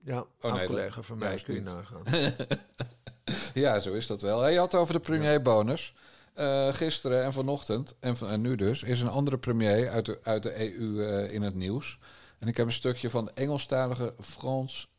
ja 0.04 0.18
Oh, 0.20 0.26
nee, 0.42 0.52
dat- 0.52 0.66
collega 0.66 1.02
van 1.02 1.18
mij, 1.18 1.42
kun 1.44 1.54
je 1.56 1.62
nagaan. 1.62 2.04
Ja, 3.54 3.80
zo 3.80 3.94
is 3.94 4.08
dat 4.08 4.22
wel. 4.22 4.48
Je 4.48 4.58
had 4.58 4.72
het 4.72 4.82
over 4.82 4.94
de 4.94 5.00
premierbonus. 5.00 5.94
Eh 6.34 6.74
gisteren 6.74 7.24
en 7.24 7.34
vanochtend, 7.34 7.96
en, 8.00 8.18
van, 8.18 8.30
en 8.30 8.42
nu 8.42 8.56
dus, 8.56 8.84
is 8.84 9.02
een 9.02 9.08
andere 9.08 9.38
premier 9.38 9.90
uit 9.90 10.06
de, 10.06 10.20
uit 10.24 10.44
de 10.44 10.78
EU 10.78 11.06
eh, 11.06 11.34
in 11.34 11.42
het 11.42 11.56
nieuws. 11.56 12.00
En 12.40 12.48
ik 12.48 12.58
heb 12.58 12.66
een 12.66 12.74
stukje 12.74 13.10
van 13.10 13.26
de 13.26 13.32
Engelstalige 13.34 14.14
Frans 14.22 14.90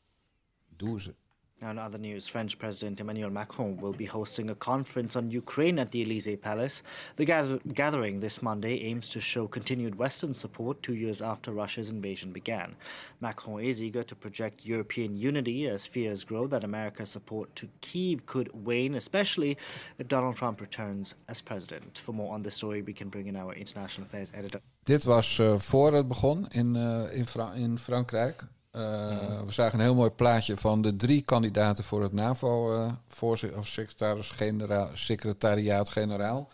Douze. 0.77 1.15
In 1.63 1.79
other 1.79 1.97
news, 1.99 2.29
French 2.29 2.59
President 2.59 3.01
Emmanuel 3.01 3.31
Macron 3.31 3.79
will 3.79 3.95
be 3.95 4.05
hosting 4.05 4.51
a 4.51 4.55
conference 4.55 5.17
on 5.17 5.31
Ukraine 5.31 5.79
at 5.79 5.91
the 5.91 6.03
Elysee 6.03 6.37
Palace. 6.37 6.83
The 7.17 7.25
gather- 7.25 7.61
gathering 7.73 8.21
this 8.21 8.43
Monday 8.43 8.83
aims 8.83 9.09
to 9.09 9.21
show 9.21 9.49
continued 9.49 9.95
Western 9.99 10.35
support 10.35 10.83
two 10.83 10.95
years 10.95 11.23
after 11.23 11.53
Russia's 11.53 11.89
invasion 11.91 12.31
began. 12.31 12.77
Macron 13.21 13.65
is 13.65 13.81
eager 13.81 14.03
to 14.05 14.15
project 14.15 14.67
European 14.67 15.17
unity 15.17 15.67
as 15.67 15.87
fears 15.87 16.25
grow 16.25 16.47
that 16.49 16.63
America's 16.63 17.09
support 17.09 17.55
to 17.57 17.67
Kyiv 17.81 18.27
could 18.27 18.51
wane, 18.67 18.95
especially 18.95 19.57
if 19.99 20.09
Donald 20.09 20.37
Trump 20.37 20.61
returns 20.61 21.15
as 21.27 21.41
president. 21.41 21.99
For 22.05 22.13
more 22.13 22.35
on 22.35 22.43
this 22.43 22.55
story, 22.55 22.83
we 22.83 22.93
can 22.93 23.09
bring 23.09 23.29
in 23.29 23.37
our 23.37 23.55
international 23.55 24.05
affairs 24.07 24.31
editor. 24.35 24.61
Dit 24.83 25.05
was 25.05 25.39
eh, 25.39 25.59
voor 25.59 25.93
het 25.93 26.09
begon 26.09 26.47
in, 26.51 26.77
eh, 26.77 27.19
in, 27.19 27.27
Fra- 27.27 27.53
in 27.55 27.79
Frankrijk. 27.79 28.45
Eh, 28.77 29.43
We 29.47 29.53
zagen 29.53 29.79
een 29.79 29.85
heel 29.85 29.95
mooi 29.95 30.11
plaatje 30.11 30.57
van 30.57 30.83
de 30.83 30.97
drie 30.97 31.23
kandidaten 31.23 31.85
voor 31.85 32.03
het 32.03 32.13
NAVO-voorzitter 32.13 33.59
of 33.59 33.67
secretaris-generaal, 33.67 34.91
secretariaat-generaal. 34.93 36.49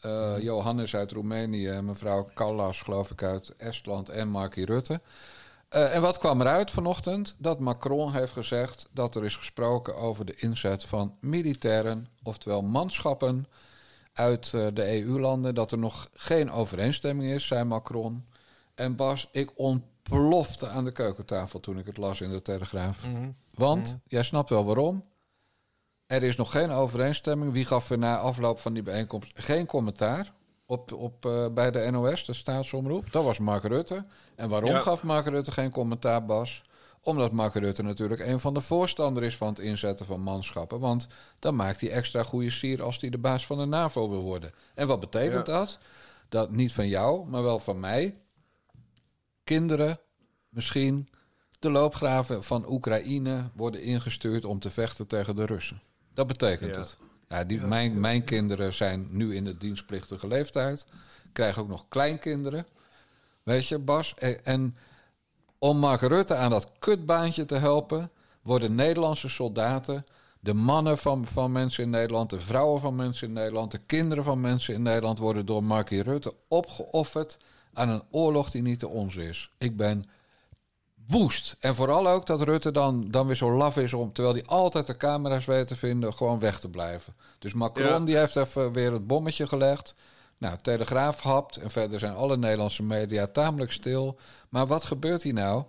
Eh, 0.00 0.38
Johannes 0.38 0.96
uit 0.96 1.12
Roemenië, 1.12 1.80
mevrouw 1.82 2.28
Callas, 2.34 2.80
geloof 2.80 3.10
ik, 3.10 3.22
uit 3.22 3.54
Estland 3.56 4.08
en 4.08 4.28
Markie 4.28 4.64
Rutte. 4.64 5.00
Eh, 5.68 5.94
en 5.94 6.02
wat 6.02 6.18
kwam 6.18 6.40
eruit 6.40 6.70
vanochtend? 6.70 7.34
Dat 7.38 7.58
Macron 7.58 8.12
heeft 8.12 8.32
gezegd 8.32 8.88
dat 8.92 9.14
er 9.16 9.24
is 9.24 9.36
gesproken 9.36 9.96
over 9.96 10.24
de 10.24 10.34
inzet 10.34 10.84
van 10.84 11.16
militairen, 11.20 12.08
oftewel 12.22 12.62
manschappen, 12.62 13.46
uit 14.12 14.54
eh, 14.54 14.66
de 14.74 15.02
EU-landen. 15.02 15.54
Dat 15.54 15.72
er 15.72 15.78
nog 15.78 16.08
geen 16.14 16.50
overeenstemming 16.50 17.32
is, 17.32 17.46
zei 17.46 17.64
Macron. 17.64 18.24
En 18.74 18.96
Bas, 18.96 19.28
ik 19.32 19.50
ontplofte 20.10 20.68
aan 20.68 20.84
de 20.84 20.92
keukentafel 20.92 21.60
toen 21.60 21.78
ik 21.78 21.86
het 21.86 21.96
las 21.96 22.20
in 22.20 22.30
de 22.30 22.42
Telegraaf. 22.42 23.04
Want, 23.54 23.98
jij 24.06 24.22
snapt 24.22 24.50
wel 24.50 24.64
waarom. 24.64 25.04
Er 26.06 26.22
is 26.22 26.36
nog 26.36 26.50
geen 26.50 26.70
overeenstemming. 26.70 27.52
Wie 27.52 27.64
gaf 27.64 27.90
er 27.90 27.98
na 27.98 28.18
afloop 28.18 28.58
van 28.60 28.72
die 28.72 28.82
bijeenkomst 28.82 29.30
geen 29.34 29.66
commentaar 29.66 30.32
op, 30.66 30.92
op, 30.92 31.26
eh, 31.26 31.46
bij 31.52 31.70
de 31.70 31.90
NOS, 31.90 32.24
de 32.24 32.32
staatsomroep? 32.32 33.12
Dat 33.12 33.24
was 33.24 33.38
Mark 33.38 33.62
Rutte. 33.64 34.04
En 34.36 34.48
waarom 34.48 34.70
Ja. 34.70 34.78
gaf 34.78 35.02
Mark 35.02 35.26
Rutte 35.26 35.52
geen 35.52 35.70
commentaar, 35.70 36.24
Bas? 36.26 36.62
Omdat 37.02 37.32
Mark 37.32 37.54
Rutte 37.54 37.82
natuurlijk 37.82 38.20
een 38.20 38.40
van 38.40 38.54
de 38.54 38.60
voorstander 38.60 39.22
is 39.22 39.36
van 39.36 39.48
het 39.48 39.58
inzetten 39.58 40.06
van 40.06 40.20
manschappen. 40.20 40.80
Want 40.80 41.06
dan 41.38 41.56
maakt 41.56 41.80
hij 41.80 41.90
extra 41.90 42.22
goede 42.22 42.50
sier 42.50 42.82
als 42.82 43.00
hij 43.00 43.10
de 43.10 43.18
baas 43.18 43.46
van 43.46 43.58
de 43.58 43.64
NAVO 43.64 44.08
wil 44.10 44.22
worden. 44.22 44.50
En 44.74 44.86
wat 44.86 45.00
betekent 45.00 45.46
Ja. 45.46 45.52
dat? 45.58 45.78
Dat 46.28 46.50
niet 46.50 46.72
van 46.72 46.88
jou, 46.88 47.26
maar 47.28 47.42
wel 47.42 47.58
van 47.58 47.80
mij. 47.80 48.18
Kinderen 49.44 49.98
misschien 50.48 51.08
de 51.58 51.70
loopgraven 51.70 52.42
van 52.42 52.70
Oekraïne 52.70 53.50
worden 53.54 53.82
ingestuurd 53.82 54.44
om 54.44 54.58
te 54.58 54.70
vechten 54.70 55.06
tegen 55.06 55.36
de 55.36 55.46
Russen. 55.46 55.82
Dat 56.14 56.26
betekent 56.26 56.74
Ja. 56.74 56.80
het. 56.80 56.96
Ja, 57.28 57.44
die, 57.44 57.60
mijn, 57.60 58.00
mijn 58.00 58.24
kinderen 58.24 58.74
zijn 58.74 59.06
nu 59.10 59.34
in 59.34 59.44
de 59.44 59.56
dienstplichtige 59.56 60.26
leeftijd. 60.26 60.86
Krijgen 61.32 61.62
ook 61.62 61.68
nog 61.68 61.88
kleinkinderen. 61.88 62.66
Weet 63.42 63.66
je, 63.66 63.78
Bas? 63.78 64.14
E- 64.18 64.32
En 64.42 64.76
om 65.58 65.78
Mark 65.78 66.00
Rutte 66.00 66.34
aan 66.34 66.50
dat 66.50 66.70
kutbaantje 66.78 67.44
te 67.44 67.54
helpen, 67.54 68.10
worden 68.42 68.74
Nederlandse 68.74 69.28
soldaten, 69.28 70.04
de 70.40 70.54
mannen 70.54 70.98
van, 70.98 71.26
van 71.26 71.52
mensen 71.52 71.84
in 71.84 71.90
Nederland, 71.90 72.30
de 72.30 72.40
vrouwen 72.40 72.80
van 72.80 72.96
mensen 72.96 73.26
in 73.26 73.32
Nederland, 73.32 73.70
de 73.70 73.80
kinderen 73.86 74.24
van 74.24 74.40
mensen 74.40 74.74
in 74.74 74.82
Nederland, 74.82 75.18
worden 75.18 75.46
door 75.46 75.64
Markie 75.64 76.02
Rutte 76.02 76.34
opgeofferd 76.48 77.38
aan 77.74 77.88
een 77.88 78.02
oorlog 78.10 78.50
die 78.50 78.62
niet 78.62 78.80
de 78.80 78.88
onze 78.88 79.28
is. 79.28 79.50
Ik 79.58 79.76
ben 79.76 80.04
woest. 81.06 81.56
En 81.60 81.74
vooral 81.74 82.08
ook 82.08 82.26
dat 82.26 82.42
Rutte 82.42 82.70
dan, 82.70 83.10
dan 83.10 83.26
weer 83.26 83.36
zo 83.36 83.52
laf 83.56 83.76
is 83.76 83.92
om, 83.94 84.12
terwijl 84.12 84.34
hij 84.34 84.44
altijd 84.46 84.86
de 84.86 84.96
camera's 84.96 85.44
weet 85.44 85.68
te 85.68 85.76
vinden, 85.76 86.14
gewoon 86.14 86.38
weg 86.38 86.58
te 86.58 86.68
blijven. 86.68 87.14
Dus 87.38 87.52
Macron 87.52 87.86
Ja. 87.86 87.98
die 88.00 88.16
heeft 88.16 88.36
even 88.36 88.72
weer 88.72 88.92
het 88.92 89.06
bommetje 89.06 89.46
gelegd. 89.46 89.94
Nou, 90.38 90.56
Telegraaf 90.62 91.20
hapt 91.20 91.56
en 91.56 91.70
verder 91.70 91.98
zijn 91.98 92.14
alle 92.14 92.36
Nederlandse 92.36 92.82
media 92.82 93.26
tamelijk 93.26 93.72
stil. 93.72 94.18
Maar 94.48 94.66
wat 94.66 94.82
gebeurt 94.84 95.22
hier 95.22 95.32
nou? 95.32 95.64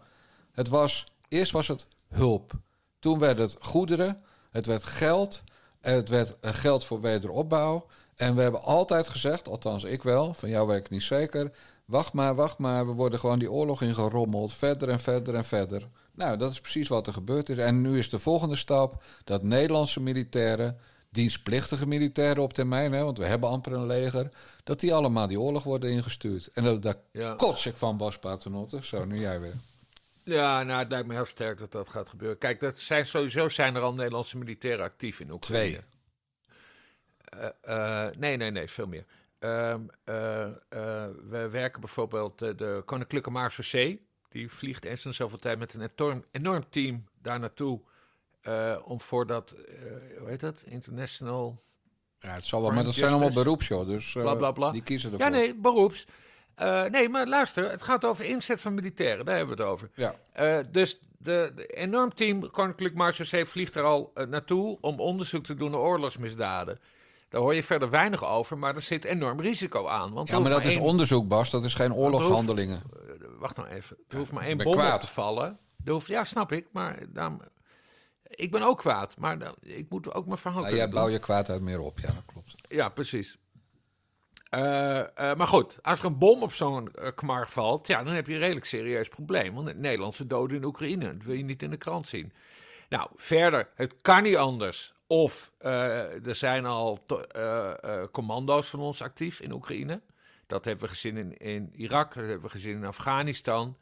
Het 0.52 0.68
was, 0.68 1.06
eerst 1.28 1.52
was 1.52 1.68
het 1.68 1.88
hulp. 2.08 2.52
Toen 3.00 3.20
werd 3.20 3.38
het 3.38 3.56
goederen, 3.60 4.24
het 4.52 4.66
werd 4.66 4.84
geld, 4.84 5.44
het 5.82 6.10
werd 6.10 6.36
geld 6.42 6.86
voor 6.86 7.02
wederopbouw. 7.02 7.86
En 8.16 8.36
we 8.36 8.42
hebben 8.42 8.62
altijd 8.62 9.08
gezegd, 9.08 9.48
althans 9.48 9.84
ik 9.84 10.04
wel, 10.04 10.34
van 10.34 10.50
jou 10.50 10.68
weet 10.68 10.80
ik 10.80 10.90
niet 10.90 11.04
zeker. 11.04 11.52
Wacht 11.86 12.14
maar, 12.14 12.36
wacht 12.36 12.58
maar, 12.58 12.86
we 12.88 12.92
worden 12.94 13.20
gewoon 13.20 13.40
die 13.40 13.52
oorlog 13.52 13.82
ingerommeld. 13.82 14.54
Verder 14.54 14.90
en 14.90 15.00
verder 15.00 15.36
en 15.36 15.46
verder. 15.46 15.88
Nou, 16.12 16.38
dat 16.38 16.52
is 16.52 16.62
precies 16.62 16.88
wat 16.88 17.08
er 17.08 17.14
gebeurd 17.14 17.50
is. 17.50 17.58
En 17.58 17.82
nu 17.82 17.98
is 17.98 18.10
de 18.10 18.20
volgende 18.20 18.56
stap 18.56 19.04
dat 19.24 19.44
Nederlandse 19.44 20.00
militairen, 20.02 20.80
dienstplichtige 21.10 21.88
militairen 21.88 22.44
op 22.44 22.54
termijn, 22.54 22.92
hè, 22.92 23.04
want 23.04 23.18
we 23.18 23.26
hebben 23.26 23.50
amper 23.50 23.74
een 23.74 23.86
leger, 23.86 24.30
dat 24.64 24.80
die 24.80 24.94
allemaal 24.94 25.28
die 25.28 25.40
oorlog 25.40 25.64
worden 25.64 25.90
ingestuurd. 25.92 26.50
En 26.54 26.64
dat, 26.64 26.82
daar 26.82 26.96
Ja. 27.12 27.36
kots 27.36 27.66
ik 27.66 27.76
van 27.76 27.98
Bas 27.98 28.18
Paternotte. 28.20 28.80
Zo, 28.84 29.06
nu 29.06 29.20
jij 29.20 29.40
weer. 29.40 29.56
Ja, 30.24 30.64
nou, 30.64 30.80
het 30.80 30.90
lijkt 30.92 31.08
me 31.08 31.14
heel 31.14 31.26
sterk 31.26 31.58
dat 31.58 31.72
dat 31.72 31.90
gaat 31.90 32.10
gebeuren. 32.10 32.38
Kijk, 32.38 32.60
dat 32.60 32.78
zijn, 32.78 33.06
sowieso 33.06 33.50
zijn 33.50 33.76
er 33.76 33.82
al 33.82 33.94
Nederlandse 33.94 34.38
militairen 34.38 34.86
actief 34.86 35.20
in 35.20 35.32
Oekraïne. 35.32 35.70
Twee. 35.70 35.82
Eh, 37.62 38.06
eh, 38.08 38.16
nee, 38.18 38.38
nee, 38.38 38.52
nee, 38.52 38.70
veel 38.70 38.88
meer. 38.88 39.06
Ehm, 39.46 39.82
eh, 40.04 40.44
eh, 40.46 40.54
we 41.30 41.50
werken 41.52 41.80
bijvoorbeeld 41.80 42.42
eh, 42.42 42.50
de 42.56 42.82
Koninklijke 42.86 43.30
Marseillais. 43.30 43.98
Die 44.30 44.52
vliegt 44.52 44.86
eens 44.86 45.06
in 45.06 45.14
zoveel 45.14 45.38
tijd 45.38 45.60
met 45.60 45.74
een 45.74 45.90
enorm, 45.96 46.26
enorm 46.32 46.70
team 46.70 47.04
daar 47.22 47.40
naartoe. 47.40 47.80
om 48.84 49.02
voor 49.02 49.28
dat, 49.28 49.56
hoe 50.20 50.30
heet 50.30 50.40
dat? 50.40 50.64
International 50.66 51.64
Ja, 52.20 52.30
het 52.30 52.46
zal 52.46 52.62
wel, 52.62 52.72
maar 52.72 52.84
dat 52.84 52.94
zijn 52.94 53.12
allemaal 53.12 53.34
beroeps, 53.34 53.68
joh. 53.68 53.88
Dus 53.88 54.12
Bla, 54.12 54.36
bla, 54.36 54.52
bla. 54.52 54.72
die 54.72 54.84
kiezen 54.84 55.12
ervoor. 55.12 55.26
Ja, 55.26 55.32
nee, 55.32 55.56
beroeps. 55.56 56.06
Nee, 56.92 57.10
maar 57.10 57.28
luister, 57.28 57.72
het 57.72 57.82
gaat 57.82 58.06
over 58.06 58.26
inzet 58.26 58.62
van 58.62 58.74
militairen, 58.74 59.26
daar 59.26 59.38
hebben 59.38 59.58
we 59.58 59.64
het 59.64 59.72
over. 59.72 59.90
Ja. 59.94 60.64
Dus 60.64 61.00
de, 61.18 61.52
de 61.56 61.66
enorm 61.66 62.14
team 62.14 62.52
Koninklijk 62.52 62.96
Marechaussee 62.96 63.46
vliegt 63.46 63.76
er 63.76 63.84
al 63.84 64.12
naartoe 64.30 64.78
om 64.82 65.00
onderzoek 65.00 65.46
te 65.46 65.56
doen 65.56 65.72
naar 65.72 65.80
oorlogsmisdaden. 65.80 66.80
Daar 67.36 67.44
hoor 67.44 67.56
je 67.56 67.64
verder 67.64 67.90
weinig 67.90 68.26
over, 68.26 68.58
maar 68.58 68.76
er 68.76 68.82
zit 68.82 69.04
enorm 69.04 69.40
risico 69.42 69.88
aan. 69.88 70.14
Want 70.14 70.30
Ja, 70.30 70.40
maar 70.40 70.50
dat 70.50 70.66
is 70.66 70.76
één- 70.76 70.84
onderzoek, 70.84 71.28
Bas. 71.28 71.50
Dat 71.50 71.64
is 71.64 71.74
geen 71.74 71.94
oorlogshandelingen. 71.94 72.82
Eh, 72.94 73.28
Wacht 73.40 73.56
nou 73.58 73.70
even. 73.70 73.98
Er 74.08 74.18
hoeft 74.18 74.32
maar 74.32 74.44
één 74.44 74.58
bom 74.58 74.68
op 74.68 74.74
kwaad. 74.74 75.02
te 75.02 75.08
vallen. 75.08 75.60
Er 75.86 75.92
hoeft, 75.92 76.08
ja, 76.08 76.24
snap 76.24 76.52
ik. 76.52 76.68
Maar 76.72 77.00
daarom, 77.10 77.42
ik 78.24 78.52
ben 78.52 78.62
ook 78.62 78.78
kwaad. 78.78 79.18
Maar 79.18 79.40
dan- 79.40 79.56
ik 79.62 79.90
moet 79.90 80.14
ook 80.14 80.26
mijn 80.26 80.38
verhaal 80.38 80.62
Nou, 80.62 80.76
jij 80.76 80.88
blauw 80.90 81.08
je 81.10 81.20
kwaadheid 81.20 81.62
meer 81.62 81.80
op. 81.80 82.00
Ja, 82.00 82.08
dat 82.08 82.24
klopt. 82.26 82.56
Ja, 82.68 82.90
precies. 82.90 83.38
Eh, 84.50 85.00
eh, 85.00 85.08
maar 85.38 85.48
goed, 85.48 85.78
als 85.82 86.00
er 86.00 86.06
een 86.06 86.18
bom 86.18 86.42
op 86.44 86.54
zo'n 86.54 86.92
eh, 86.94 87.10
kmar 87.16 87.50
valt, 87.50 87.88
ja, 87.88 88.04
dan 88.04 88.14
heb 88.14 88.28
je 88.28 88.34
een 88.34 88.40
redelijk 88.40 88.66
serieus 88.66 89.08
probleem. 89.10 89.54
Want 89.54 89.68
het 89.68 89.78
Nederlandse 89.78 90.28
doden 90.28 90.58
in 90.58 90.64
Oekraïne, 90.64 91.14
dat 91.14 91.24
wil 91.26 91.36
je 91.36 91.44
niet 91.44 91.64
in 91.64 91.70
de 91.70 91.78
krant 91.78 92.08
zien. 92.08 92.34
Nou, 92.90 93.10
verder, 93.16 93.70
het 93.76 93.96
kan 94.02 94.24
niet 94.24 94.36
anders. 94.38 94.94
Of 95.08 95.52
eh, 95.58 96.28
er 96.28 96.36
zijn 96.36 96.66
al 96.66 97.00
eh, 97.08 97.84
eh, 97.84 98.08
commando's 98.12 98.70
van 98.70 98.80
ons 98.80 99.02
actief 99.02 99.40
in 99.40 99.52
Oekraïne. 99.52 100.02
Dat 100.48 100.66
hebben 100.66 100.84
we 100.84 100.90
gezien 100.90 101.18
in, 101.18 101.38
in 101.38 101.70
Irak, 101.74 102.14
dat 102.14 102.24
hebben 102.24 102.42
we 102.42 102.50
gezien 102.50 102.76
in 102.76 102.86
Afghanistan. 102.86 103.78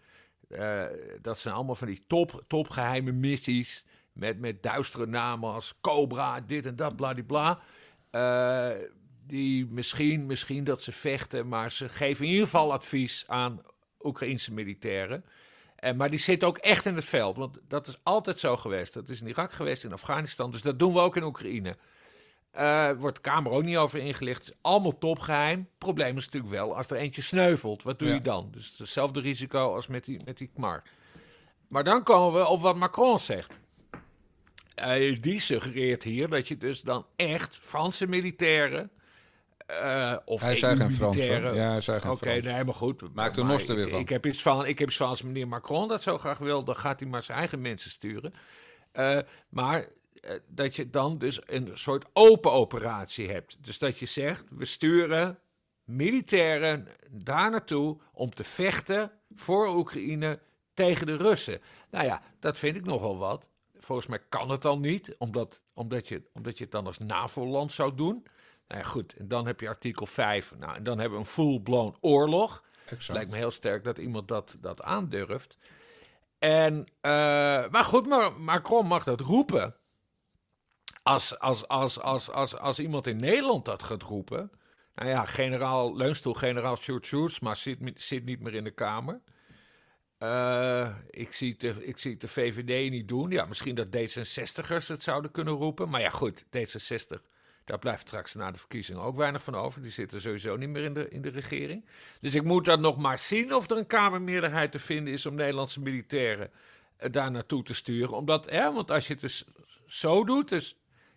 Dat 1.21 1.39
zijn 1.39 1.53
allemaal 1.53 1.75
van 1.75 1.87
die 1.87 2.03
top, 2.07 2.43
topgeheime 2.47 3.11
missies. 3.11 3.85
Met, 4.13 4.39
met 4.39 4.63
duistere 4.63 5.05
namen 5.05 5.53
als 5.53 5.73
Cobra, 5.81 6.41
dit 6.41 6.65
en 6.65 6.75
dat, 6.75 6.95
bladibla. 6.95 7.59
Eh 8.09 8.71
die 9.27 9.67
misschien, 9.67 10.25
misschien 10.25 10.63
dat 10.63 10.81
ze 10.81 10.91
vechten, 10.91 11.47
maar 11.47 11.71
ze 11.71 11.89
geven 11.89 12.25
in 12.25 12.31
ieder 12.31 12.45
geval 12.45 12.73
advies 12.73 13.23
aan 13.27 13.61
Oekraïnse 14.01 14.53
militairen. 14.53 15.25
En, 15.83 15.95
maar 15.95 16.09
die 16.09 16.19
zitten 16.19 16.47
ook 16.47 16.57
echt 16.57 16.85
in 16.85 16.95
het 16.95 17.05
veld, 17.05 17.37
want 17.37 17.59
dat 17.67 17.87
is 17.87 17.97
altijd 18.03 18.39
zo 18.39 18.57
geweest. 18.57 18.93
Dat 18.93 19.09
is 19.09 19.21
in 19.21 19.27
Irak 19.27 19.53
geweest, 19.53 19.83
in 19.83 19.93
Afghanistan, 19.93 20.51
dus 20.51 20.61
dat 20.61 20.79
doen 20.79 20.93
we 20.93 20.99
ook 20.99 21.15
in 21.15 21.23
Oekraïne. 21.23 21.75
Eh 22.51 22.91
wordt 22.97 23.15
de 23.15 23.21
Kamer 23.21 23.51
ook 23.51 23.63
niet 23.63 23.77
over 23.77 23.99
ingelicht. 23.99 24.39
Het 24.45 24.53
is 24.53 24.59
allemaal 24.61 24.97
topgeheim. 24.97 25.67
Probleem 25.77 26.17
is 26.17 26.25
natuurlijk 26.25 26.53
wel, 26.53 26.75
als 26.75 26.89
er 26.89 26.97
eentje 26.97 27.21
sneuvelt, 27.21 27.83
wat 27.83 27.99
doe 27.99 28.07
Ja. 28.07 28.13
je 28.13 28.21
dan? 28.21 28.47
Dus 28.51 28.69
het 28.69 28.77
hetzelfde 28.77 29.19
risico 29.19 29.75
als 29.75 29.87
met 29.87 30.05
die, 30.05 30.19
met 30.25 30.37
die 30.37 30.49
KMAR. 30.55 30.83
Maar 31.67 31.83
dan 31.83 32.03
komen 32.03 32.39
we 32.39 32.47
op 32.47 32.61
wat 32.61 32.75
Macron 32.75 33.19
zegt. 33.19 33.59
Eh, 34.75 35.21
die 35.21 35.39
suggereert 35.39 36.03
hier 36.03 36.29
dat 36.29 36.47
je 36.47 36.57
dus 36.57 36.81
dan 36.81 37.05
echt 37.15 37.57
Franse 37.61 38.07
militairen... 38.07 38.89
eh 39.81 40.17
of 40.25 40.41
Hij 40.41 40.55
zei 40.55 40.75
geen 40.75 40.91
Frans, 40.91 41.27
hoor. 41.27 41.55
Ja, 41.55 41.71
hij 41.71 41.81
zei 41.81 41.99
geen 41.99 42.11
Oké, 42.11 42.25
Frans. 42.25 42.43
nee, 42.43 42.63
maar 42.63 42.73
goed. 42.73 43.13
Maak 43.13 43.35
er 43.35 43.69
er 43.69 43.75
weer 43.75 43.89
van. 43.89 43.99
Ik 43.99 44.09
heb 44.09 44.25
iets 44.25 44.41
van, 44.41 44.65
ik 44.65 44.79
heb 44.79 44.87
iets 44.87 44.97
van 44.97 45.07
als 45.07 45.21
meneer 45.21 45.47
Macron 45.47 45.87
dat 45.87 46.01
zo 46.01 46.17
graag 46.17 46.37
wil, 46.37 46.63
dan 46.63 46.75
gaat 46.75 46.99
hij 46.99 47.09
maar 47.09 47.23
zijn 47.23 47.37
eigen 47.37 47.61
mensen 47.61 47.91
sturen. 47.91 48.33
Eh, 48.91 49.19
maar 49.49 49.87
eh, 50.21 50.35
dat 50.47 50.75
je 50.75 50.89
dan 50.89 51.17
dus 51.17 51.39
een 51.45 51.71
soort 51.73 52.05
open 52.13 52.51
operatie 52.51 53.29
hebt. 53.29 53.57
Dus 53.61 53.77
dat 53.77 53.97
je 53.99 54.05
zegt, 54.05 54.45
we 54.49 54.65
sturen 54.65 55.39
militairen 55.83 56.87
daar 57.09 57.51
naartoe 57.51 57.97
om 58.13 58.33
te 58.33 58.43
vechten 58.43 59.11
voor 59.35 59.75
Oekraïne 59.75 60.39
tegen 60.73 61.05
de 61.05 61.15
Russen. 61.15 61.61
Nou 61.89 62.05
ja, 62.05 62.21
dat 62.39 62.59
vind 62.59 62.75
ik 62.75 62.85
nogal 62.85 63.17
wat. 63.17 63.49
Volgens 63.79 64.07
mij 64.07 64.19
kan 64.29 64.49
het 64.49 64.65
al 64.65 64.79
niet, 64.79 65.15
omdat, 65.17 65.61
omdat, 65.73 66.07
je, 66.07 66.23
omdat 66.33 66.57
je 66.57 66.63
het 66.63 66.73
dan 66.73 66.85
als 66.85 66.97
NAVO-land 66.97 67.71
zou 67.71 67.95
doen. 67.95 68.25
Nou 68.67 68.81
ja, 68.81 68.87
goed, 68.87 69.13
en 69.13 69.27
dan 69.27 69.47
heb 69.47 69.59
je 69.59 69.67
artikel 69.67 70.05
5. 70.05 70.53
Nou, 70.57 70.75
en 70.75 70.83
dan 70.83 70.99
hebben 70.99 71.17
we 71.17 71.23
een 71.25 71.31
full-blown 71.31 71.97
oorlog. 72.01 72.63
Exact. 72.85 73.13
Lijkt 73.17 73.31
me 73.31 73.37
heel 73.37 73.51
sterk 73.51 73.83
dat 73.83 73.97
iemand 73.97 74.27
dat, 74.27 74.57
dat 74.61 74.81
aandurft. 74.81 75.57
En, 76.39 76.85
eh, 77.01 77.11
maar 77.69 77.83
goed, 77.83 78.07
maar 78.07 78.33
Macron 78.39 78.85
mag 78.87 79.03
dat 79.03 79.19
roepen. 79.19 79.75
Als, 81.03 81.39
als, 81.39 81.67
als, 81.67 81.99
als, 81.99 82.29
als, 82.29 82.57
als 82.57 82.79
iemand 82.79 83.07
in 83.07 83.17
Nederland 83.17 83.65
dat 83.65 83.83
gaat 83.83 84.01
roepen. 84.01 84.51
Nou 84.95 85.09
ja, 85.09 85.25
generaal 85.25 85.95
Leunstoel, 85.95 86.33
generaal 86.33 86.75
Sjoerd 86.77 87.05
Sjoerdsma 87.05 87.55
zit, 87.55 87.79
niet- 87.79 88.01
zit 88.01 88.25
niet 88.25 88.39
meer 88.39 88.53
in 88.53 88.63
de 88.63 88.71
Kamer. 88.71 89.21
Eh, 90.17 90.89
ik, 91.09 91.33
zie 91.33 91.55
de, 91.57 91.85
ik 91.85 91.97
zie 91.97 92.17
de 92.17 92.27
VVD 92.27 92.89
niet 92.91 93.07
doen. 93.07 93.29
Ja, 93.31 93.45
misschien 93.45 93.75
dat 93.75 93.87
D66'ers 93.87 94.87
het 94.87 95.03
zouden 95.03 95.31
kunnen 95.31 95.53
roepen. 95.53 95.89
Maar 95.89 96.01
ja, 96.01 96.09
goed, 96.09 96.43
D66, 96.45 97.21
daar 97.65 97.79
blijft 97.79 98.07
straks 98.07 98.33
na 98.33 98.51
de 98.51 98.57
verkiezingen 98.57 99.01
ook 99.01 99.15
weinig 99.15 99.43
van 99.43 99.55
over. 99.55 99.81
Die 99.81 99.91
zitten 99.91 100.21
sowieso 100.21 100.55
niet 100.55 100.69
meer 100.69 100.83
in 100.83 100.93
de, 100.93 101.09
in 101.09 101.21
de 101.21 101.29
regering. 101.29 101.85
Dus 102.21 102.35
ik 102.35 102.43
moet 102.43 102.65
dan 102.65 102.81
nog 102.81 102.97
maar 102.97 103.19
zien 103.19 103.53
of 103.53 103.69
er 103.69 103.77
een 103.77 103.87
Kamermeerderheid 103.87 104.71
te 104.71 104.79
vinden 104.79 105.13
is 105.13 105.25
om 105.25 105.35
Nederlandse 105.35 105.79
militairen 105.79 106.51
eh, 106.97 107.11
daar 107.11 107.31
naartoe 107.31 107.63
te 107.63 107.73
sturen. 107.73 108.17
Omdat, 108.17 108.49
hè, 108.49 108.73
want 108.73 108.91
als 108.91 109.07
je 109.07 109.13
het 109.13 109.21
dus 109.21 109.45
zo 109.85 110.23
doet, 110.23 110.49
dus 110.49 110.75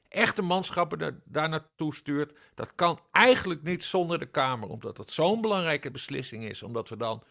echte 0.08 0.42
manschappen 0.42 1.22
daar 1.24 1.48
naartoe 1.48 1.94
stuurt, 1.94 2.38
dat 2.54 2.74
kan 2.74 3.00
eigenlijk 3.10 3.62
niet 3.62 3.84
zonder 3.84 4.18
de 4.18 4.26
Kamer. 4.26 4.68
Omdat 4.68 4.98
het 4.98 5.12
zo'n 5.12 5.40
belangrijke 5.40 5.90
beslissing 5.90 6.44
is. 6.44 6.62
Omdat 6.62 6.88
we 6.88 6.96
dan 6.96 7.22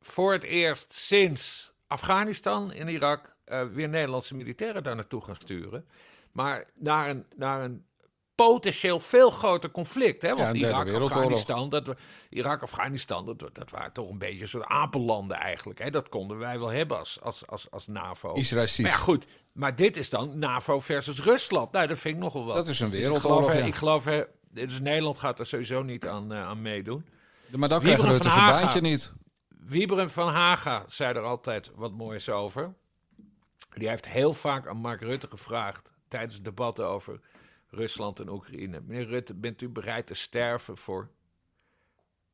voor 0.00 0.32
het 0.32 0.42
eerst 0.42 0.92
sinds 0.92 1.72
Afghanistan 1.86 2.72
en 2.72 2.88
Irak 2.88 3.36
eh, 3.44 3.64
weer 3.64 3.88
Nederlandse 3.88 4.36
militairen 4.36 4.82
daar 4.82 4.94
naartoe 4.94 5.22
gaan 5.22 5.36
sturen. 5.36 5.86
Maar 6.32 6.70
naar 6.74 7.10
een, 7.10 7.26
naar 7.36 7.62
een 7.62 7.84
potentieel 8.48 9.00
veel 9.00 9.30
groter 9.30 9.70
conflict. 9.70 10.22
Hè? 10.22 10.36
Want 10.36 10.54
een 10.54 10.60
Irak. 10.60 10.88
Afghanistan, 10.94 11.70
dat, 11.70 11.86
we- 11.86 11.96
Irak, 12.30 12.62
Afghanistan, 12.62 13.26
dat, 13.26 13.38
dat 13.38 13.70
waren 13.70 13.92
toch 13.92 14.08
een 14.08 14.18
beetje 14.18 14.40
een 14.40 14.48
soort 14.48 14.64
apenlanden 14.64 15.36
eigenlijk. 15.36 15.78
Hè? 15.78 15.90
Dat 15.90 16.08
konden 16.08 16.38
wij 16.38 16.58
wel 16.58 16.68
hebben 16.68 16.98
als, 16.98 17.18
als, 17.22 17.46
als, 17.46 17.70
als 17.70 17.86
NAVO. 17.86 18.32
Israël 18.32 18.66
Maar 18.78 18.90
ja, 18.90 18.96
goed. 18.96 19.26
Maar 19.52 19.76
dit 19.76 19.96
is 19.96 20.10
dan 20.10 20.38
NAVO 20.38 20.80
versus 20.80 21.20
Rusland. 21.22 21.72
Nou, 21.72 21.86
dat 21.86 21.98
vind 21.98 22.14
ik 22.16 22.22
nogal 22.22 22.44
wat. 22.44 22.54
Dat 22.54 22.68
is 22.68 22.80
een 22.80 22.90
Dus 22.90 22.98
ik 22.98 23.04
wereldoorlog, 23.04 23.44
geloof, 23.44 23.60
ja. 23.60 23.66
ik 23.66 23.74
geloof, 23.74 24.06
eh, 24.06 24.20
dus 24.52 24.80
Nederland 24.80 25.18
gaat 25.18 25.38
er 25.38 25.46
sowieso 25.46 25.82
niet 25.82 26.06
aan, 26.06 26.32
eh, 26.32 26.42
aan 26.42 26.62
meedoen. 26.62 27.04
Maar 27.56 27.68
dan 27.68 27.80
krijgt 27.80 28.02
Rutte 28.02 28.22
van 28.22 28.30
zijn 28.30 28.44
Haga. 28.44 28.60
baantje 28.60 28.80
niet. 28.80 29.12
Wieberen 29.48 30.10
van 30.10 30.28
Haga 30.28 30.84
zei 30.88 31.14
er 31.14 31.22
altijd 31.22 31.70
wat 31.74 31.92
moois 31.92 32.28
over. 32.28 32.74
Die 33.74 33.88
heeft 33.88 34.08
heel 34.08 34.32
vaak 34.32 34.66
aan 34.66 34.76
Mark 34.76 35.00
Rutte 35.00 35.26
gevraagd 35.26 35.90
tijdens 36.08 36.42
debatten 36.42 36.86
over 36.86 37.20
Rusland 37.70 38.20
en 38.20 38.28
Oekraïne. 38.28 38.80
Meneer 38.80 39.06
Rutte, 39.06 39.34
bent 39.34 39.62
u 39.62 39.68
bereid 39.68 40.06
te 40.06 40.14
sterven 40.14 40.76
voor 40.76 41.10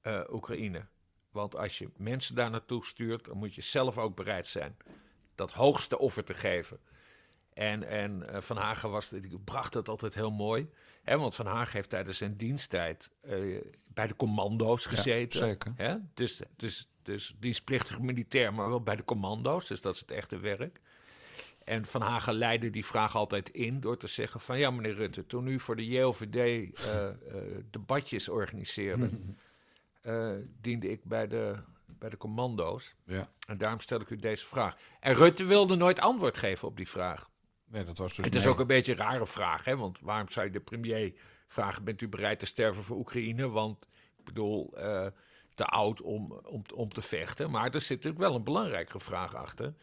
eh, 0.00 0.20
Oekraïne? 0.30 0.86
Want 1.30 1.56
als 1.56 1.78
je 1.78 1.90
mensen 1.96 2.34
daar 2.34 2.50
naartoe 2.50 2.84
stuurt, 2.84 3.24
dan 3.24 3.36
moet 3.36 3.54
je 3.54 3.62
zelf 3.62 3.98
ook 3.98 4.16
bereid 4.16 4.46
zijn 4.46 4.76
dat 5.34 5.52
hoogste 5.52 5.98
offer 5.98 6.24
te 6.24 6.34
geven. 6.34 6.80
En, 7.52 7.88
en 7.88 8.28
eh, 8.28 8.40
Van 8.40 8.56
Hagen 8.56 8.90
was, 8.90 9.12
bracht 9.44 9.74
het 9.74 9.88
altijd 9.88 10.14
heel 10.14 10.30
mooi. 10.30 10.70
Hè, 11.02 11.18
want 11.18 11.34
Van 11.34 11.46
Hagen 11.46 11.72
heeft 11.72 11.90
tijdens 11.90 12.18
zijn 12.18 12.36
diensttijd 12.36 13.10
eh, 13.20 13.60
bij 13.86 14.06
de 14.06 14.16
commando's 14.16 14.86
gezeten. 14.86 15.38
zeker. 15.38 15.72
Hè? 15.76 15.96
Dus, 16.14 16.40
dus, 16.56 16.88
dus 17.02 17.34
dienstplichtig 17.38 18.00
militair, 18.00 18.54
maar 18.54 18.68
wel 18.68 18.82
bij 18.82 18.96
de 18.96 19.04
commando's. 19.04 19.66
Dus 19.66 19.80
dat 19.80 19.94
is 19.94 20.00
het 20.00 20.10
echte 20.10 20.38
werk. 20.38 20.80
En 21.66 21.86
Van 21.86 22.02
Hagen 22.02 22.34
leidde 22.34 22.70
die 22.70 22.86
vraag 22.86 23.16
altijd 23.16 23.48
in 23.48 23.80
door 23.80 23.96
te 23.96 24.06
zeggen 24.06 24.40
van... 24.40 24.58
ja, 24.58 24.70
meneer 24.70 24.94
Rutte, 24.94 25.26
toen 25.26 25.46
u 25.46 25.60
voor 25.60 25.76
de 25.76 25.86
JOVD 25.86 26.36
eh, 26.36 27.08
eh, 27.08 27.14
debatjes 27.70 28.28
organiseerde... 28.28 29.10
eh, 30.02 30.30
diende 30.60 30.90
ik 30.90 31.04
bij 31.04 31.26
de, 31.26 31.54
bij 31.98 32.10
de 32.10 32.16
commando's. 32.16 32.94
Ja. 33.04 33.28
En 33.46 33.58
daarom 33.58 33.80
stel 33.80 34.00
ik 34.00 34.10
u 34.10 34.16
deze 34.16 34.46
vraag. 34.46 34.76
En 35.00 35.14
Rutte 35.14 35.44
wilde 35.44 35.76
nooit 35.76 36.00
antwoord 36.00 36.38
geven 36.38 36.68
op 36.68 36.76
die 36.76 36.88
vraag. 36.88 37.30
Nee, 37.64 37.84
dat 37.84 37.98
was 37.98 38.14
dus 38.14 38.24
Het 38.24 38.34
is 38.34 38.42
nee. 38.42 38.52
ook 38.52 38.60
een 38.60 38.66
beetje 38.66 38.92
een 38.92 38.98
rare 38.98 39.26
vraag, 39.26 39.64
hè? 39.64 39.76
want 39.76 40.00
waarom 40.00 40.28
zou 40.28 40.46
je 40.46 40.52
de 40.52 40.60
premier 40.60 41.12
vragen: 41.48 41.84
bent 41.84 42.02
u 42.02 42.08
bereid 42.08 42.38
te 42.38 42.46
sterven 42.46 42.82
voor 42.82 42.96
Oekraïne? 42.96 43.48
Want 43.48 43.86
ik 44.16 44.24
bedoel, 44.24 44.74
te 45.54 45.64
oud 45.64 46.02
om, 46.02 46.32
om, 46.32 46.62
om 46.74 46.92
te 46.92 47.02
vechten. 47.02 47.50
Maar 47.50 47.74
er 47.74 47.80
zit 47.80 47.96
natuurlijk 47.96 48.22
wel 48.22 48.34
een 48.34 48.44
belangrijke 48.44 49.00
vraag 49.00 49.34
achter. 49.34 49.74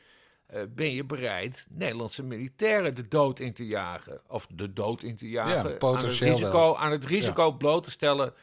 Eh, 0.45 0.61
ben 0.69 0.91
je 0.91 1.05
bereid 1.05 1.67
Nederlandse 1.69 2.23
militairen 2.23 2.95
de 2.95 3.07
dood 3.07 3.39
in 3.39 3.53
te 3.53 3.65
jagen? 3.65 4.21
Of 4.27 4.47
de 4.47 4.73
dood 4.73 5.03
in 5.03 5.15
te 5.15 5.29
jagen? 5.29 5.81
aan 5.81 5.97
het 5.97 6.19
risico, 6.19 6.75
aan 6.75 6.91
het 6.91 7.05
risico 7.05 7.51
bloot 7.51 7.83
te 7.83 7.91
stellen 7.91 8.33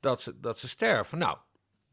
dat 0.00 0.20
ze, 0.20 0.40
dat 0.40 0.58
ze 0.58 0.68
sterven. 0.68 1.18
Nou, 1.18 1.36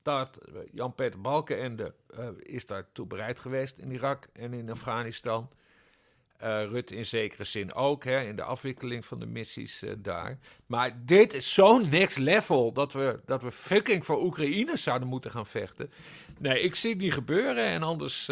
dat, 0.02 0.38
eh, 0.38 0.54
Jan-Peter 0.72 1.22
Balkenende 1.22 1.94
eh, 2.10 2.28
is 2.40 2.66
daartoe 2.66 3.08
bereid 3.08 3.40
geweest 3.40 3.78
in 3.78 3.92
Irak 3.92 4.28
en 4.34 4.54
in 4.54 4.70
Afghanistan. 4.70 5.50
Rutte 6.46 6.96
in 6.96 7.06
zekere 7.06 7.44
zin 7.44 7.74
ook, 7.74 8.04
hè, 8.04 8.22
in 8.22 8.36
de 8.36 8.44
afwikkeling 8.44 9.06
van 9.06 9.20
de 9.20 9.26
missies 9.26 9.84
daar. 9.98 10.40
Maar 10.66 11.06
dit 11.06 11.34
is 11.34 11.54
zo'n 11.54 11.90
next 11.90 12.18
level 12.18 12.74
dat 12.74 12.94
we, 12.94 13.20
dat 13.26 13.42
we 13.42 13.52
fucking 13.52 14.06
voor 14.06 14.24
Oekraïne 14.24 14.78
zouden 14.78 15.08
moeten 15.08 15.32
gaan 15.32 15.46
vechten. 15.46 15.92
Nee, 16.40 16.62
ik 16.62 16.76
zie 16.76 16.90
het 16.90 17.00
niet 17.00 17.14
gebeuren 17.14 17.66
en 17.66 17.84
anders... 17.84 18.30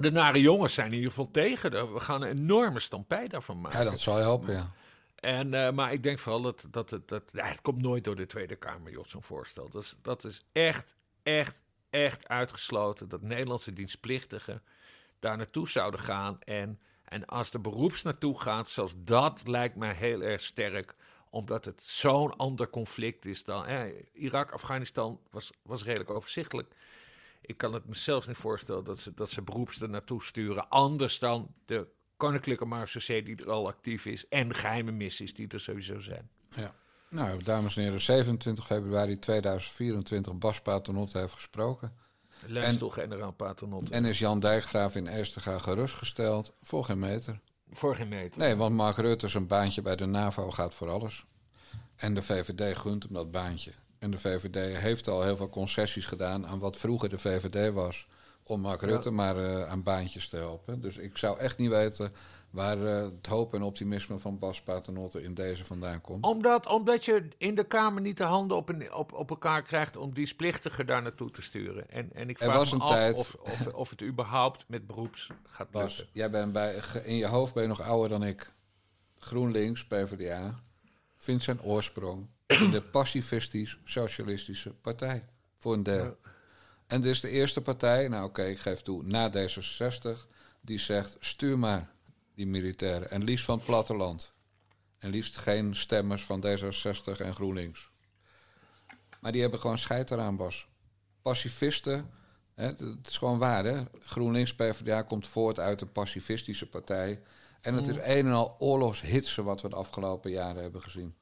de 0.00 0.10
nare 0.12 0.40
jongens 0.40 0.74
zijn 0.74 0.86
in 0.86 0.94
ieder 0.94 1.08
geval 1.10 1.30
tegen. 1.30 1.92
We 1.94 2.00
gaan 2.00 2.22
een 2.22 2.28
enorme 2.38 2.80
stampij 2.80 3.28
daarvan 3.28 3.60
maken. 3.60 3.78
Ja, 3.78 3.84
dat 3.90 4.00
zal 4.00 4.16
helpen, 4.16 4.54
ja. 4.54 4.70
En, 5.14 5.54
eh, 5.54 5.72
maar 5.72 5.92
ik 5.92 6.02
denk 6.02 6.18
vooral 6.18 6.42
dat, 6.42 6.66
dat, 6.70 6.90
het- 6.90 7.08
dat, 7.08 7.22
ja, 7.32 7.44
het 7.44 7.60
komt 7.60 7.82
nooit 7.82 8.04
door 8.04 8.16
de 8.16 8.26
Tweede 8.26 8.56
Kamer, 8.56 8.92
Jot, 8.92 9.10
zo'n 9.10 9.22
voorstel. 9.22 9.68
Dat 9.68 9.82
is, 9.82 9.96
dat 10.02 10.24
is 10.24 10.44
echt, 10.52 10.94
echt, 11.22 11.60
echt 11.90 12.28
uitgesloten 12.28 13.08
dat 13.08 13.22
Nederlandse 13.22 13.72
dienstplichtigen 13.72 14.62
daar 15.20 15.36
naartoe 15.36 15.68
zouden 15.68 16.00
gaan. 16.00 16.38
En, 16.40 16.80
en 17.04 17.26
als 17.26 17.50
de 17.50 17.58
beroeps 17.58 18.02
naartoe 18.02 18.40
gaat, 18.40 18.68
zelfs 18.68 18.94
dat 18.98 19.42
lijkt 19.46 19.76
mij 19.76 19.94
heel 19.94 20.20
erg 20.20 20.40
sterk 20.40 20.94
omdat 21.30 21.64
het 21.64 21.82
zo'n 21.82 22.36
ander 22.36 22.70
conflict 22.70 23.24
is 23.24 23.44
dan... 23.44 23.66
eh, 23.66 23.80
Irak, 24.12 24.50
Afghanistan 24.50 25.20
was, 25.30 25.50
was 25.62 25.84
redelijk 25.84 26.10
overzichtelijk. 26.10 26.74
Ik 27.48 27.56
kan 27.56 27.72
het 27.74 27.86
mezelf 27.86 28.26
niet 28.26 28.36
voorstellen 28.36 28.84
dat 28.84 28.98
ze, 28.98 29.14
dat 29.14 29.30
ze 29.30 29.42
beroeps 29.42 29.80
er 29.80 29.88
naartoe 29.88 30.22
sturen. 30.22 30.68
Anders 30.68 31.18
dan 31.18 31.54
de 31.64 31.86
Koninklijke 32.16 32.64
Marechaussee 32.64 33.22
die 33.22 33.36
er 33.36 33.50
al 33.50 33.66
actief 33.66 34.06
is. 34.06 34.28
En 34.28 34.54
geheime 34.54 34.90
missies 34.90 35.34
die 35.34 35.48
er 35.48 35.60
sowieso 35.60 35.98
zijn. 35.98 36.30
Ja. 36.48 36.74
Nou, 37.10 37.42
dames 37.42 37.76
en 37.76 37.82
heren, 37.82 38.00
27 38.00 38.66
februari 38.66 39.18
2024 39.18 40.38
Bas 40.38 40.60
Paternotte 40.60 41.18
heeft 41.18 41.32
gesproken. 41.32 41.96
Lijnstel-generaal 42.46 43.32
Paternotte. 43.32 43.92
En 43.92 44.04
is 44.04 44.18
Jan 44.18 44.40
Dijkgraaf 44.40 44.94
in 44.94 45.06
Eerstega 45.06 45.58
gerustgesteld 45.58 46.52
voor 46.62 46.84
geen 46.84 46.98
meter. 46.98 47.40
Voor 47.72 47.96
geen 47.96 48.08
meter. 48.08 48.38
Nee, 48.38 48.56
want 48.56 48.74
Mark 48.74 48.96
Rutte 48.96 49.28
zijn 49.28 49.46
baantje 49.46 49.82
bij 49.82 49.96
de 49.96 50.06
NAVO 50.06 50.50
gaat 50.50 50.74
voor 50.74 50.88
alles. 50.88 51.24
En 51.96 52.14
de 52.14 52.22
VVD 52.22 52.78
gunt 52.78 53.02
hem 53.02 53.12
dat 53.12 53.30
baantje. 53.30 53.72
En 53.98 54.10
de 54.10 54.18
VVD 54.18 54.76
heeft 54.76 55.08
al 55.08 55.22
heel 55.22 55.36
veel 55.36 55.48
concessies 55.48 56.06
gedaan 56.06 56.46
aan 56.46 56.58
wat 56.58 56.76
vroeger 56.76 57.08
de 57.08 57.18
VVD 57.18 57.72
was. 57.72 58.06
Om 58.42 58.60
Mark 58.60 58.82
Rutte 58.82 59.10
maar 59.10 59.36
eh, 59.36 59.70
aan 59.70 59.82
baantjes 59.82 60.28
te 60.28 60.36
helpen. 60.36 60.80
Dus 60.80 60.96
ik 60.96 61.16
zou 61.16 61.38
echt 61.38 61.58
niet 61.58 61.70
weten 61.70 62.12
waar 62.50 62.86
eh, 62.86 63.02
het 63.02 63.26
hoop 63.26 63.54
en 63.54 63.62
optimisme 63.62 64.18
van 64.18 64.38
Bas 64.38 64.62
Paternotte 64.62 65.22
in 65.22 65.34
deze 65.34 65.64
vandaan 65.64 66.00
komt. 66.00 66.24
Omdat, 66.24 66.66
omdat 66.66 67.04
je 67.04 67.28
in 67.38 67.54
de 67.54 67.64
Kamer 67.64 68.00
niet 68.02 68.16
de 68.16 68.24
handen 68.24 68.56
op, 68.56 68.68
een, 68.68 68.94
op, 68.94 69.12
op 69.12 69.30
elkaar 69.30 69.62
krijgt 69.62 69.96
om 69.96 70.14
dienstplichtigen 70.14 70.86
daar 70.86 71.02
naartoe 71.02 71.30
te 71.30 71.42
sturen. 71.42 71.90
En, 71.90 72.12
en 72.12 72.28
ik 72.28 72.38
vraag 72.38 72.56
was 72.56 72.72
me 72.72 72.78
af 72.78 72.90
tijd- 72.90 73.16
of, 73.16 73.34
of, 73.34 73.66
of 73.82 73.90
het 73.90 74.02
überhaupt 74.02 74.64
met 74.68 74.86
beroeps 74.86 75.30
gaat 75.46 75.70
Bas, 75.70 75.96
lukken. 75.96 76.14
jij 76.14 76.30
bent 76.30 76.52
bij, 76.52 76.82
in 77.04 77.16
je 77.16 77.26
hoofd 77.26 77.54
ben 77.54 77.62
je 77.62 77.68
nog 77.68 77.80
ouder 77.80 78.08
dan 78.08 78.24
ik. 78.24 78.52
GroenLinks, 79.18 79.86
PvdA, 79.86 80.62
vindt 81.16 81.42
zijn 81.42 81.62
oorsprong 81.62 82.28
in 82.48 82.70
de 82.70 82.82
pacifistisch-socialistische 82.82 84.70
partij. 84.70 85.28
Voor 85.58 85.72
een 85.72 85.82
deel. 85.82 86.16
En 86.86 87.00
dit 87.00 87.10
is 87.12 87.20
de 87.20 87.28
eerste 87.28 87.60
partij, 87.60 88.08
nou 88.08 88.24
oké, 88.24 88.44
ik 88.44 88.58
geef 88.58 88.82
toe, 88.82 89.02
na 89.04 89.30
D66, 89.30 90.26
die 90.60 90.78
zegt: 90.78 91.16
stuur 91.20 91.58
maar 91.58 91.90
die 92.34 92.46
militairen. 92.46 93.10
En 93.10 93.24
liefst 93.24 93.44
van 93.44 93.56
het 93.56 93.66
platteland. 93.66 94.36
En 94.98 95.10
liefst 95.10 95.36
geen 95.36 95.76
stemmers 95.76 96.24
van 96.24 96.44
D66 96.46 97.20
en 97.20 97.34
GroenLinks. 97.34 97.90
Maar 99.20 99.32
die 99.32 99.40
hebben 99.40 99.60
gewoon 99.60 99.78
scheid 99.78 100.10
eraan, 100.10 100.36
Bas. 100.36 100.68
Pacifisten, 101.22 102.10
hè, 102.54 102.66
het 102.66 103.06
is 103.06 103.16
gewoon 103.16 103.38
waar, 103.38 103.64
hè? 103.64 103.82
GroenLinks 104.00 104.54
PvdA 104.54 105.02
komt 105.02 105.28
voort 105.28 105.58
uit 105.58 105.80
een 105.80 105.92
pacifistische 105.92 106.68
partij. 106.68 107.22
En 107.60 107.74
het 107.74 107.88
is 107.88 107.96
een 107.96 108.26
en 108.26 108.32
al 108.32 108.56
oorlogshitsen 108.58 109.44
wat 109.44 109.62
we 109.62 109.68
de 109.68 109.76
afgelopen 109.76 110.30
jaren 110.30 110.62
hebben 110.62 110.82
gezien. 110.82 111.14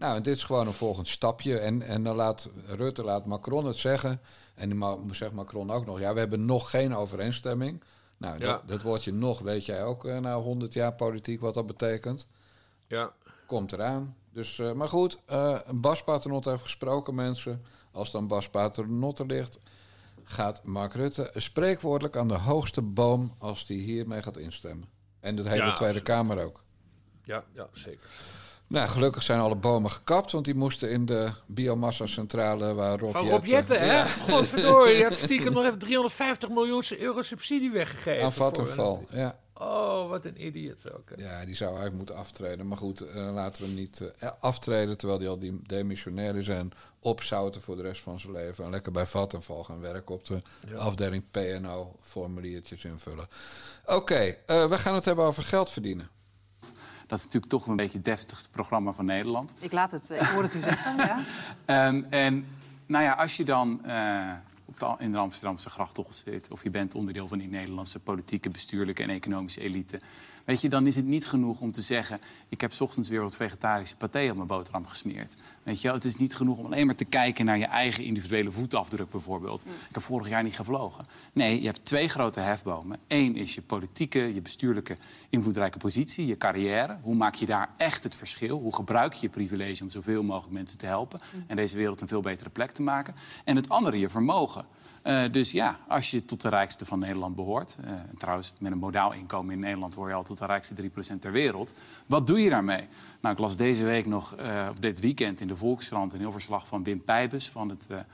Nou, 0.00 0.16
en 0.16 0.22
dit 0.22 0.36
is 0.36 0.44
gewoon 0.44 0.66
een 0.66 0.72
volgend 0.72 1.08
stapje. 1.08 1.58
En, 1.58 1.82
en 1.82 2.02
dan 2.02 2.16
laat 2.16 2.48
Rutte, 2.66 3.04
laat 3.04 3.26
Macron 3.26 3.66
het 3.66 3.76
zeggen. 3.76 4.20
En 4.54 4.78
ma- 4.78 4.96
zegt 5.10 5.32
Macron 5.32 5.70
ook 5.70 5.86
nog, 5.86 5.98
ja, 6.00 6.12
we 6.12 6.18
hebben 6.18 6.44
nog 6.44 6.70
geen 6.70 6.94
overeenstemming. 6.94 7.82
Nou, 8.18 8.38
Ja. 8.38 8.46
dat, 8.46 8.68
dat 8.68 8.82
woordje 8.82 9.12
nog 9.12 9.38
weet 9.40 9.66
jij 9.66 9.84
ook 9.84 10.04
eh, 10.04 10.18
na 10.18 10.36
100 10.36 10.72
jaar 10.72 10.94
politiek 10.94 11.40
wat 11.40 11.54
dat 11.54 11.66
betekent. 11.66 12.26
Ja. 12.86 13.12
Komt 13.46 13.72
eraan. 13.72 14.16
Dus, 14.32 14.58
eh, 14.58 14.72
maar 14.72 14.88
goed, 14.88 15.18
eh, 15.26 15.58
Bas 15.74 16.04
Paternotte 16.04 16.50
heeft 16.50 16.62
gesproken, 16.62 17.14
mensen. 17.14 17.62
Als 17.92 18.10
dan 18.10 18.26
Bas 18.26 18.48
Paternotte 18.48 19.26
ligt, 19.26 19.58
gaat 20.24 20.64
Mark 20.64 20.94
Rutte 20.94 21.30
spreekwoordelijk 21.34 22.16
aan 22.16 22.28
de 22.28 22.38
hoogste 22.38 22.82
boom 22.82 23.34
als 23.38 23.64
hij 23.66 23.76
hiermee 23.76 24.22
gaat 24.22 24.36
instemmen. 24.36 24.88
En 25.20 25.36
de 25.36 25.42
hele 25.42 25.54
Ja, 25.54 25.72
Tweede 25.72 25.98
absoluut. 26.00 26.02
Kamer 26.02 26.44
ook. 26.44 26.64
Ja, 27.24 27.44
ja, 27.52 27.68
zeker. 27.72 28.08
Nou, 28.70 28.88
gelukkig 28.88 29.22
zijn 29.22 29.40
alle 29.40 29.56
bomen 29.56 29.90
gekapt, 29.90 30.32
want 30.32 30.44
die 30.44 30.54
moesten 30.54 30.90
in 30.90 31.06
de 31.06 31.30
biomassa-centrale 31.46 32.74
waar 32.74 32.98
Rob 32.98 33.12
Van 33.12 33.28
Rob 33.28 33.44
Jetten, 33.44 33.80
hè? 33.80 33.92
Ja, 33.92 34.04
Godverdorie, 34.06 34.96
je 34.96 35.02
hebt 35.02 35.16
stiekem 35.26 35.52
nog 35.52 35.64
even 35.64 35.78
350 35.78 36.48
miljoen 36.48 36.82
euro 36.98 37.22
subsidie 37.22 37.70
weggegeven. 37.70 38.24
aan 38.24 38.32
Vattenfall. 38.32 38.98
Ja. 39.10 39.38
Oh, 39.54 40.08
wat 40.08 40.24
een 40.24 40.46
idiot 40.46 40.92
ook. 40.92 41.10
hè. 41.16 41.22
ja, 41.22 41.44
die 41.44 41.54
zou 41.54 41.68
eigenlijk 41.70 41.96
moeten 41.96 42.16
aftreden. 42.16 42.66
Maar 42.66 42.76
goed, 42.78 43.00
eh, 43.00 43.32
laten 43.34 43.62
we 43.62 43.68
hem 43.68 43.76
niet 43.76 44.00
eh, 44.18 44.30
aftreden 44.40 44.98
terwijl 44.98 45.18
hij 45.20 45.28
al 45.28 45.38
die 45.38 45.60
demissionair 45.66 46.36
is 46.36 46.48
en 46.48 46.70
opzouten 47.00 47.60
voor 47.60 47.76
de 47.76 47.82
rest 47.82 48.02
van 48.02 48.20
zijn 48.20 48.32
leven. 48.32 48.64
En 48.64 48.70
lekker 48.70 48.92
bij 48.92 49.06
Vattenfall 49.06 49.62
gaan 49.62 49.80
werken 49.80 50.14
op 50.14 50.26
de 50.26 50.42
afdeling 50.76 51.24
PNO, 51.30 51.96
formuliertjes 52.00 52.84
invullen. 52.84 53.26
Oké, 53.86 54.36
eh, 54.46 54.68
we 54.68 54.78
gaan 54.78 54.94
het 54.94 55.04
hebben 55.04 55.24
over 55.24 55.42
geld 55.42 55.70
verdienen. 55.70 56.10
Dat 57.10 57.18
is 57.18 57.24
natuurlijk 57.24 57.52
toch 57.52 57.66
een 57.66 57.76
beetje 57.76 57.96
het 57.96 58.04
deftigste 58.04 58.50
programma 58.50 58.92
van 58.92 59.04
Nederland. 59.04 59.54
Ik 59.60 59.72
laat 59.72 59.90
het, 59.90 60.10
ik 60.10 60.20
hoor 60.20 60.42
het 60.42 60.54
u 60.54 60.60
zeggen, 60.60 60.96
ja. 60.96 61.18
Ehm, 61.64 62.02
en 62.10 62.46
nou 62.86 63.04
ja, 63.04 63.12
als 63.12 63.36
je 63.36 63.44
dan 63.44 63.84
eh, 63.84 64.32
op 64.64 64.78
de, 64.80 64.94
in 64.98 65.12
de 65.12 65.18
Amsterdamse 65.18 65.70
grachttocht 65.70 66.22
zit... 66.24 66.50
of 66.50 66.62
je 66.62 66.70
bent 66.70 66.94
onderdeel 66.94 67.28
van 67.28 67.38
die 67.38 67.48
Nederlandse 67.48 67.98
politieke, 67.98 68.50
bestuurlijke 68.50 69.02
en 69.02 69.10
economische 69.10 69.60
elite... 69.60 70.00
weet 70.50 70.60
je, 70.60 70.68
dan 70.68 70.86
is 70.86 70.96
het 70.96 71.06
niet 71.06 71.26
genoeg 71.26 71.60
om 71.60 71.72
te 71.72 71.80
zeggen... 71.80 72.18
ik 72.48 72.60
heb 72.60 72.72
's 72.72 72.80
ochtends 72.80 73.08
weer 73.08 73.20
wat 73.20 73.36
vegetarische 73.36 73.96
paté 73.96 74.28
op 74.30 74.36
mijn 74.36 74.46
boterham 74.46 74.86
gesmeerd. 74.86 75.34
Weet 75.62 75.80
je, 75.80 75.92
het 75.92 76.04
is 76.04 76.16
niet 76.16 76.34
genoeg 76.34 76.58
om 76.58 76.64
alleen 76.64 76.86
maar 76.86 76.94
te 76.94 77.04
kijken 77.04 77.44
naar 77.44 77.58
je 77.58 77.64
eigen 77.64 78.04
individuele 78.04 78.50
voetafdruk 78.50 79.10
bijvoorbeeld. 79.10 79.64
Ik 79.64 79.94
heb 79.94 80.02
vorig 80.02 80.28
jaar 80.28 80.42
niet 80.42 80.56
gevlogen. 80.56 81.04
Nee, 81.32 81.60
je 81.60 81.66
hebt 81.66 81.84
twee 81.84 82.08
grote 82.08 82.40
hefbomen. 82.40 82.98
Eén 83.08 83.36
is 83.36 83.54
je 83.54 83.62
politieke, 83.62 84.34
je 84.34 84.40
bestuurlijke 84.40 84.96
invloedrijke 85.28 85.78
positie, 85.78 86.26
je 86.26 86.36
carrière. 86.36 86.98
Hoe 87.02 87.14
maak 87.14 87.34
je 87.34 87.46
daar 87.46 87.68
echt 87.76 88.02
het 88.02 88.16
verschil? 88.16 88.58
Hoe 88.58 88.74
gebruik 88.74 89.12
je 89.12 89.26
je 89.26 89.32
privilege 89.32 89.82
om 89.82 89.90
zoveel 89.90 90.22
mogelijk 90.22 90.54
mensen 90.54 90.78
te 90.78 90.86
helpen... 90.86 91.20
en 91.46 91.56
deze 91.56 91.76
wereld 91.76 92.00
een 92.00 92.08
veel 92.08 92.20
betere 92.20 92.50
plek 92.50 92.70
te 92.70 92.82
maken? 92.82 93.14
En 93.44 93.56
het 93.56 93.68
andere, 93.68 93.98
je 93.98 94.08
vermogen. 94.08 94.64
Eh, 95.02 95.32
dus 95.32 95.52
ja, 95.52 95.78
als 95.88 96.10
je 96.10 96.24
tot 96.24 96.40
de 96.40 96.48
rijkste 96.48 96.86
van 96.86 96.98
Nederland 96.98 97.36
behoort... 97.36 97.76
eh, 97.84 97.90
en 97.90 98.16
trouwens, 98.18 98.52
met 98.58 98.72
een 98.72 98.78
modaal 98.78 99.12
inkomen 99.12 99.52
in 99.52 99.60
Nederland... 99.60 99.94
hoor 99.94 100.08
je 100.08 100.14
al 100.14 100.22
tot 100.22 100.38
de 100.38 100.46
rijkste 100.46 100.74
3% 101.14 101.18
ter 101.18 101.32
wereld. 101.32 101.74
Wat 102.06 102.26
doe 102.26 102.40
je 102.40 102.50
daarmee? 102.50 102.88
Nou, 103.20 103.34
ik 103.34 103.40
las 103.40 103.56
deze 103.56 103.84
week 103.84 104.06
nog, 104.06 104.34
eh, 104.34 104.68
of 104.70 104.78
dit 104.78 105.00
weekend 105.00 105.40
in 105.40 105.48
de 105.48 105.56
Volkskrant... 105.56 106.12
een 106.12 106.18
heel 106.18 106.32
verslag 106.32 106.66
van 106.66 106.82
Wim 106.82 107.04
Pijbus 107.04 107.50
van 107.50 107.68
het... 107.68 107.86
het 107.88 108.04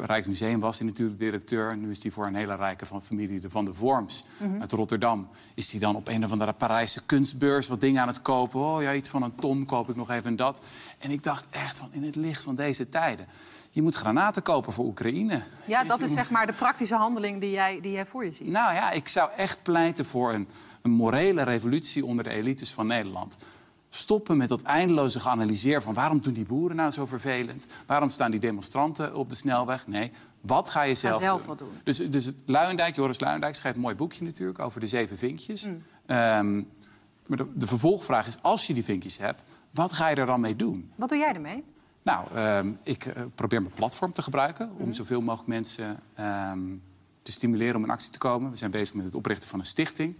Rijksmuseum 0.00 0.60
was 0.60 0.78
hij 0.78 0.86
natuurlijk 0.86 1.18
directeur. 1.18 1.76
Nu 1.76 1.90
is 1.90 2.02
hij 2.02 2.12
voor 2.12 2.26
een 2.26 2.34
hele 2.34 2.56
rijke 2.56 2.86
van 2.86 3.02
familie 3.02 3.40
de 3.40 3.50
Van 3.50 3.64
de 3.64 3.74
Vorms 3.74 4.24
uit 4.60 4.72
Rotterdam. 4.72 5.28
Is 5.54 5.70
hij 5.70 5.80
dan 5.80 5.96
op 5.96 6.08
een 6.08 6.24
of 6.24 6.32
andere 6.32 6.52
Parijse 6.52 7.02
kunstbeurs 7.06 7.68
wat 7.68 7.80
dingen 7.80 8.02
aan 8.02 8.08
het 8.08 8.22
kopen? 8.22 8.60
Oh 8.60 8.82
ja, 8.82 8.94
iets 8.94 9.08
van 9.08 9.22
een 9.22 9.34
ton 9.34 9.64
koop 9.64 9.88
ik 9.88 9.96
nog 9.96 10.10
even 10.10 10.36
dat. 10.36 10.62
En 10.98 11.10
ik 11.10 11.22
dacht 11.22 11.46
echt 11.50 11.78
van 11.78 11.88
in 11.90 12.02
het 12.02 12.16
licht 12.16 12.42
van 12.42 12.54
deze 12.54 12.88
tijden. 12.88 13.26
Je 13.74 13.82
moet 13.82 13.94
granaten 13.94 14.42
kopen 14.42 14.72
voor 14.72 14.84
Oekraïne. 14.84 15.42
Ja, 15.66 15.84
dat 15.84 16.00
is 16.00 16.12
zeg 16.12 16.30
maar 16.30 16.46
de 16.46 16.52
praktische 16.52 16.94
handeling 16.94 17.40
die 17.40 17.50
jij, 17.50 17.80
die 17.80 17.92
jij 17.92 18.06
voor 18.06 18.24
je 18.24 18.32
ziet. 18.32 18.48
nou 18.48 18.74
ja, 18.74 18.90
ik 18.90 19.08
zou 19.08 19.30
echt 19.36 19.62
pleiten 19.62 20.04
voor 20.04 20.32
een, 20.32 20.48
een 20.82 20.90
morele 20.90 21.42
revolutie 21.42 22.04
onder 22.04 22.24
de 22.24 22.30
elites 22.30 22.72
van 22.72 22.86
Nederland. 22.86 23.36
Stoppen 23.88 24.36
met 24.36 24.48
dat 24.48 24.62
eindeloze 24.62 25.20
geanalyseer 25.20 25.82
van 25.82 25.94
waarom 25.94 26.20
doen 26.20 26.32
die 26.32 26.44
boeren 26.44 26.76
nou 26.76 26.90
zo 26.90 27.06
vervelend? 27.06 27.66
Waarom 27.86 28.08
staan 28.08 28.30
die 28.30 28.40
demonstranten 28.40 29.14
op 29.14 29.28
de 29.28 29.34
snelweg? 29.34 29.86
Nee, 29.86 30.10
wat 30.40 30.70
ga 30.70 30.82
je 30.82 30.94
zelf, 30.94 31.22
zelf 31.22 31.38
doen? 31.38 31.48
wat 31.48 31.58
doen. 31.58 31.68
Dus, 31.84 31.96
dus 31.96 32.30
Luijendijk, 32.46 32.96
Joris 32.96 33.20
Luijendijk 33.20 33.54
schrijft 33.54 33.76
een 33.76 33.82
mooi 33.82 33.94
boekje 33.94 34.24
natuurlijk 34.24 34.58
over 34.58 34.80
de 34.80 34.86
zeven 34.86 35.18
vinkjes. 35.18 35.64
Mm. 35.64 35.82
Ehm, 36.06 36.54
maar 37.26 37.36
de, 37.36 37.46
de 37.54 37.66
vervolgvraag 37.66 38.26
is, 38.26 38.36
als 38.42 38.66
je 38.66 38.74
die 38.74 38.84
vinkjes 38.84 39.18
hebt, 39.18 39.42
wat 39.70 39.92
ga 39.92 40.08
je 40.08 40.16
er 40.16 40.26
dan 40.26 40.40
mee 40.40 40.56
doen? 40.56 40.92
Wat 40.96 41.08
doe 41.08 41.18
jij 41.18 41.34
ermee? 41.34 41.64
Nou, 42.02 42.26
ehm, 42.34 42.70
ik 42.82 43.04
eh, 43.06 43.22
probeer 43.34 43.62
mijn 43.62 43.74
platform 43.74 44.12
te 44.12 44.22
gebruiken 44.22 44.70
Mhm. 44.72 44.82
om 44.82 44.92
zoveel 44.92 45.20
mogelijk 45.20 45.48
mensen 45.48 45.98
ehm, 46.14 46.60
te 47.22 47.32
stimuleren 47.32 47.76
om 47.76 47.84
in 47.84 47.90
actie 47.90 48.10
te 48.10 48.18
komen. 48.18 48.50
We 48.50 48.56
zijn 48.56 48.70
bezig 48.70 48.94
met 48.94 49.04
het 49.04 49.14
oprichten 49.14 49.48
van 49.48 49.58
een 49.58 49.66
stichting, 49.66 50.14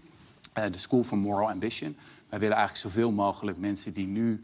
eh, 0.52 0.64
de 0.70 0.78
School 0.78 1.02
for 1.04 1.18
Moral 1.18 1.50
Ambition. 1.50 1.96
Wij 2.28 2.38
willen 2.38 2.56
eigenlijk 2.56 2.86
zoveel 2.88 3.10
mogelijk 3.12 3.58
mensen 3.58 3.92
die 3.92 4.06
nu, 4.06 4.40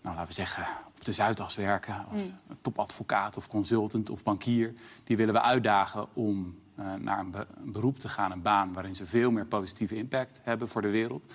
nou, 0.00 0.14
laten 0.14 0.26
we 0.26 0.32
zeggen, 0.34 0.66
op 0.96 1.04
de 1.04 1.12
Zuidas 1.12 1.56
werken 1.56 2.04
als 2.10 2.18
Mhm. 2.20 2.54
topadvocaat 2.60 3.36
of 3.36 3.48
consultant 3.48 4.10
of 4.10 4.22
bankier, 4.22 4.72
die 5.04 5.16
willen 5.16 5.34
we 5.34 5.40
uitdagen 5.40 6.06
om 6.12 6.62
eh, 6.76 6.94
naar 6.94 7.18
een, 7.18 7.30
be- 7.30 7.46
een 7.64 7.72
beroep 7.72 7.98
te 7.98 8.08
gaan, 8.08 8.32
een 8.32 8.42
baan 8.42 8.72
waarin 8.72 8.94
ze 8.96 9.06
veel 9.06 9.30
meer 9.30 9.46
positieve 9.46 9.96
impact 9.96 10.40
hebben 10.42 10.68
voor 10.68 10.82
de 10.82 10.90
wereld. 10.90 11.32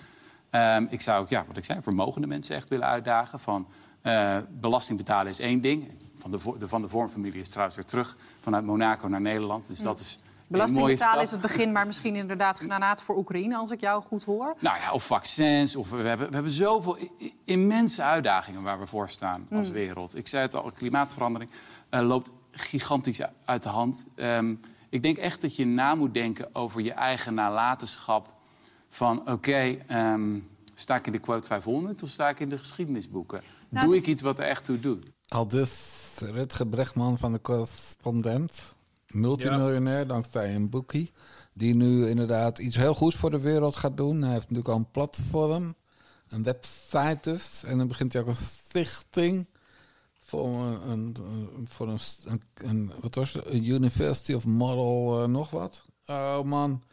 Ehm, 0.49 0.85
ik 0.89 1.01
zou 1.01 1.21
ook, 1.21 1.29
ja, 1.29 1.43
wat 1.47 1.57
ik 1.57 1.65
zei, 1.65 1.81
vermogende 1.81 2.27
mensen 2.27 2.55
echt 2.55 2.69
willen 2.69 2.87
uitdagen. 2.87 3.39
Van 3.39 3.67
eh, 4.01 4.37
belasting 4.49 4.97
betalen 4.97 5.31
is 5.31 5.39
één 5.39 5.61
ding. 5.61 5.91
Van 6.15 6.31
de, 6.31 6.67
Van 6.67 6.81
de 6.81 6.89
Vormfamilie 6.89 7.39
is 7.39 7.49
trouwens 7.49 7.75
weer 7.75 7.85
terug 7.85 8.17
vanuit 8.39 8.65
Monaco 8.65 9.07
naar 9.07 9.21
Nederland. 9.21 9.67
Dus 9.67 9.79
dat 9.79 9.99
is 9.99 10.19
Belasting 10.49 10.85
betalen 10.87 11.23
is 11.23 11.31
het 11.31 11.41
begin, 11.41 11.71
maar 11.71 11.85
misschien 11.85 12.15
inderdaad 12.15 12.57
granaat 12.57 13.01
voor 13.01 13.17
Oekraïne, 13.17 13.55
als 13.57 13.71
ik 13.71 13.79
jou 13.79 14.01
goed 14.01 14.23
hoor. 14.23 14.55
Nou 14.59 14.77
ja, 14.79 14.91
of 14.91 15.05
vaccins. 15.05 15.75
Of 15.75 15.89
we, 15.89 15.97
hebben, 15.97 16.27
we 16.27 16.33
hebben 16.33 16.51
zoveel 16.51 16.97
immense 17.45 18.03
uitdagingen 18.03 18.61
waar 18.61 18.79
we 18.79 18.87
voor 18.87 19.09
staan 19.09 19.47
als 19.51 19.67
Mm. 19.67 19.73
wereld. 19.73 20.15
Ik 20.17 20.27
zei 20.27 20.41
het 20.43 20.55
al, 20.55 20.71
klimaatverandering 20.71 21.51
eh, 21.89 22.01
loopt 22.01 22.31
gigantisch 22.51 23.21
uit 23.45 23.63
de 23.63 23.69
hand. 23.69 24.05
Ehm, 24.15 24.55
ik 24.89 25.03
denk 25.03 25.17
echt 25.17 25.41
dat 25.41 25.55
je 25.55 25.65
na 25.65 25.95
moet 25.95 26.13
denken 26.13 26.55
over 26.55 26.81
je 26.81 26.91
eigen 26.93 27.33
nalatenschap. 27.33 28.33
Van 28.89 29.29
oké, 29.29 29.77
ehm, 29.87 30.39
sta 30.73 30.95
ik 30.95 31.05
in 31.05 31.11
de 31.11 31.19
quote 31.19 31.47
500 31.47 32.03
of 32.03 32.09
sta 32.09 32.29
ik 32.29 32.39
in 32.39 32.49
de 32.49 32.57
geschiedenisboeken? 32.57 33.41
Nou, 33.69 33.85
Doe 33.85 33.95
het 33.95 34.03
ik 34.03 34.09
iets 34.09 34.21
wat 34.21 34.39
er 34.39 34.45
echt 34.45 34.63
toe 34.63 34.79
doet? 34.79 35.05
Al 35.27 35.47
dus 35.47 35.71
Rutger 36.19 36.67
Brechtman 36.67 37.17
van 37.17 37.31
de 37.31 37.41
correspondent. 37.41 38.61
Multimiljonair 39.07 40.07
dankzij 40.07 40.55
een 40.55 40.69
boekie. 40.69 41.11
Die 41.53 41.75
nu 41.75 42.07
inderdaad 42.09 42.59
iets 42.59 42.75
heel 42.75 42.93
goeds 42.93 43.15
voor 43.15 43.31
de 43.31 43.39
wereld 43.41 43.75
gaat 43.75 43.97
doen. 43.97 44.21
Hij 44.21 44.31
heeft 44.33 44.41
natuurlijk 44.49 44.67
al 44.67 44.75
een 44.75 44.91
platform. 44.91 45.75
Een 46.27 46.43
website 46.43 47.17
dus. 47.21 47.63
En 47.63 47.77
dan 47.77 47.87
begint 47.87 48.13
hij 48.13 48.21
ook 48.21 48.27
een 48.27 48.35
stichting. 48.35 49.47
Voor 50.21 50.47
een, 50.85 51.17
voor 51.65 51.87
een, 51.87 51.99
st- 51.99 52.25
een, 52.25 52.41
een- 52.53 52.91
wat 53.01 53.15
was 53.15 53.33
het? 53.33 53.45
Een 53.45 53.65
University 53.67 54.33
of 54.33 54.45
Moral 54.45 55.21
eh, 55.23 55.27
nog 55.29 55.49
wat. 55.49 55.83
Oh 56.05 56.41
man. 56.43 56.83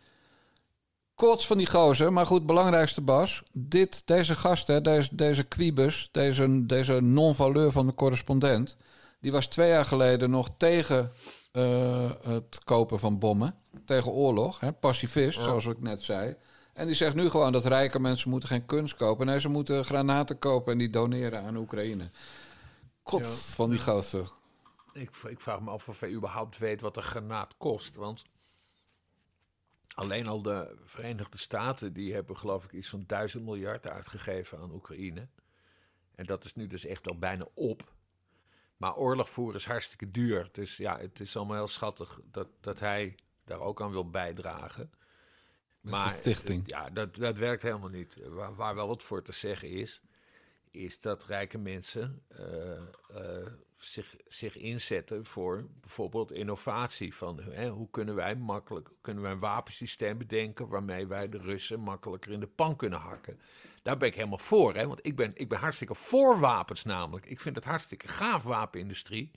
Kots 1.17 1.47
van 1.47 1.59
die 1.59 1.67
gozer. 1.71 2.13
Maar 2.13 2.27
goed, 2.27 2.47
belangrijkste 2.47 3.01
Bas. 3.01 3.43
Dit, 3.53 4.03
deze 4.07 4.35
gast, 4.35 4.67
hè, 4.67 4.81
deze, 4.81 5.17
deze 5.17 5.43
Quibus, 5.43 6.09
deze, 6.13 6.67
deze 6.67 7.01
non-valeur 7.01 7.73
van 7.73 7.87
de 7.87 7.95
correspondent... 7.95 8.77
die 9.21 9.33
was 9.33 9.47
twee 9.47 9.69
jaar 9.69 9.85
geleden 9.85 10.31
nog 10.31 10.49
tegen 10.57 11.13
eh, 11.53 12.11
het 12.23 12.65
kopen 12.65 12.99
van 12.99 13.19
bommen. 13.19 13.55
Tegen 13.85 14.13
oorlog. 14.13 14.61
Hè, 14.61 14.73
pacifist, 14.73 15.43
zoals 15.43 15.67
ik 15.67 15.81
net 15.81 16.03
zei. 16.03 16.37
En 16.73 16.87
die 16.87 16.95
zegt 16.95 17.15
nu 17.15 17.31
gewoon 17.31 17.53
dat 17.53 17.65
rijke 17.65 17.99
mensen 18.01 18.31
moeten 18.31 18.49
geen 18.49 18.67
kunst 18.67 18.95
kopen. 18.97 19.27
Nee, 19.27 19.41
ze 19.41 19.49
moeten 19.49 19.85
granaten 19.85 20.39
kopen 20.39 20.73
en 20.73 20.79
die 20.79 20.91
doneren 20.91 21.43
aan 21.43 21.57
Oekraïne. 21.57 22.11
Kots 23.03 23.25
Ja. 23.49 23.55
van 23.55 23.71
die 23.71 23.79
gozer. 23.81 24.31
Ik, 24.93 25.11
ik 25.29 25.41
vraag 25.41 25.61
me 25.61 25.71
af 25.71 25.89
of 25.89 26.01
hij 26.01 26.11
überhaupt 26.11 26.59
weet 26.59 26.81
wat 26.81 26.97
een 26.97 27.03
granaat 27.03 27.55
kost. 27.59 27.95
Want 27.95 28.23
alleen 29.97 30.27
al 30.27 30.43
de 30.43 30.77
Verenigde 30.85 31.39
Staten... 31.39 31.93
die 31.93 32.15
hebben 32.15 32.37
geloof 32.37 32.65
ik 32.65 32.73
iets 32.73 32.89
van 32.89 33.05
duizend 33.07 33.45
miljard 33.45 33.89
uitgegeven 33.89 34.59
aan 34.59 34.73
Oekraïne. 34.73 35.29
En 36.15 36.27
dat 36.27 36.45
is 36.45 36.55
nu 36.55 36.67
dus 36.67 36.85
echt 36.85 37.09
al 37.09 37.19
bijna 37.19 37.47
op. 37.55 37.95
Maar 38.77 38.97
oorlog 38.97 39.31
voeren 39.31 39.57
is 39.57 39.67
hartstikke 39.67 40.11
duur. 40.11 40.49
Dus 40.53 40.77
ja, 40.77 40.99
het 40.99 41.21
is 41.21 41.37
allemaal 41.37 41.57
heel 41.57 41.69
schattig 41.69 42.21
dat, 42.31 42.49
dat 42.61 42.81
hij 42.81 43.15
daar 43.45 43.61
ook 43.61 43.83
aan 43.83 43.91
wil 43.91 44.11
bijdragen. 44.11 44.91
Met 45.81 45.95
zijn 45.95 46.11
stichting. 46.11 46.63
Ja, 46.67 46.91
dat, 46.91 47.17
dat 47.17 47.39
werkt 47.39 47.63
helemaal 47.63 47.89
niet. 47.89 48.17
Waar, 48.29 48.55
waar 48.55 48.75
wel 48.75 48.89
wat 48.89 49.03
voor 49.03 49.23
te 49.23 49.33
zeggen 49.33 49.71
is, 49.71 50.01
is 50.71 51.01
dat 51.01 51.25
rijke 51.25 51.59
mensen 51.59 52.23
eh, 52.29 52.77
eh, 52.77 53.47
zich, 53.79 54.17
zich 54.27 54.57
inzetten 54.57 55.27
voor 55.27 55.67
bijvoorbeeld 55.81 56.33
innovatie. 56.33 57.15
Van 57.15 57.41
hè, 57.43 57.69
hoe 57.69 57.91
kunnen 57.91 58.15
wij 58.15 58.37
makkelijk 58.37 58.89
kunnen 59.01 59.23
wij 59.23 59.33
een 59.33 59.39
wapensysteem 59.39 60.19
bedenken 60.19 60.69
waarmee 60.69 61.07
wij 61.07 61.29
de 61.29 61.39
Russen 61.39 61.81
makkelijker 61.81 62.33
in 62.33 62.41
de 62.41 62.47
pan 62.47 62.77
kunnen 62.77 62.99
hakken. 62.99 63.41
Daar 63.83 63.97
ben 63.97 64.09
ik 64.09 64.15
helemaal 64.15 64.39
voor, 64.39 64.75
hè? 64.75 64.87
want 64.87 64.99
ik 65.03 65.17
ben, 65.17 65.33
ik 65.35 65.49
ben 65.49 65.59
hartstikke 65.59 65.95
voor 65.95 66.41
wapens 66.41 66.85
namelijk. 66.85 67.27
Ik 67.27 67.41
vind 67.41 67.57
het 67.57 67.65
hartstikke 67.65 68.09
gaaf, 68.09 68.43
wapenindustrie. 68.43 69.31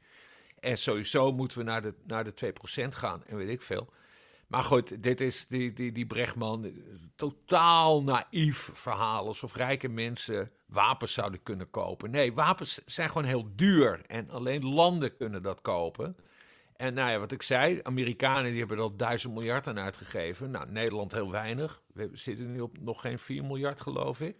En 0.60 0.78
sowieso 0.78 1.32
moeten 1.32 1.58
we 1.58 1.63
naar 1.63 1.82
de, 1.82 1.93
naar 2.04 2.23
de 2.23 2.54
2% 2.86 2.88
gaan 2.88 3.25
en 3.25 3.38
weet 3.38 3.49
ik 3.49 3.62
veel. 3.62 3.93
Maar 4.47 4.63
goed, 4.63 5.04
dit 5.04 5.21
is 5.21 5.47
die, 5.47 5.73
die, 5.73 5.91
die 5.91 6.06
Brechtman. 6.06 6.65
eh, 6.65 6.71
Totaal 7.15 8.04
naïef 8.04 8.69
verhaal. 8.73 9.28
Alsof 9.28 9.56
rijke 9.56 9.88
mensen 9.88 10.52
wapens 10.69 11.13
zouden 11.13 11.43
kunnen 11.43 11.69
kopen. 11.69 12.12
Nee, 12.12 12.34
wapens 12.34 12.82
zijn 12.86 13.08
gewoon 13.10 13.23
heel 13.23 13.45
duur. 13.55 14.01
En 14.08 14.29
alleen 14.29 14.65
landen 14.65 15.17
kunnen 15.17 15.41
dat 15.41 15.62
kopen. 15.62 16.15
En 16.75 16.93
nou 16.93 17.12
ja, 17.12 17.19
wat 17.19 17.32
ik 17.32 17.41
zei, 17.41 17.79
Amerikanen 17.84 18.49
die 18.49 18.60
hebben 18.60 18.77
er 18.77 18.84
al 18.84 18.95
duizend 18.95 19.34
miljard 19.34 19.67
aan 19.67 19.79
uitgegeven. 19.79 20.51
Nou, 20.51 20.71
Nederland 20.71 21.12
heel 21.12 21.32
weinig. 21.32 21.82
We 21.93 22.10
zitten 22.13 22.51
nu 22.51 22.62
op 22.62 22.79
nog 22.79 23.01
geen 23.01 23.19
4 23.19 23.43
miljard, 23.43 23.82
geloof 23.82 24.21
ik. 24.21 24.36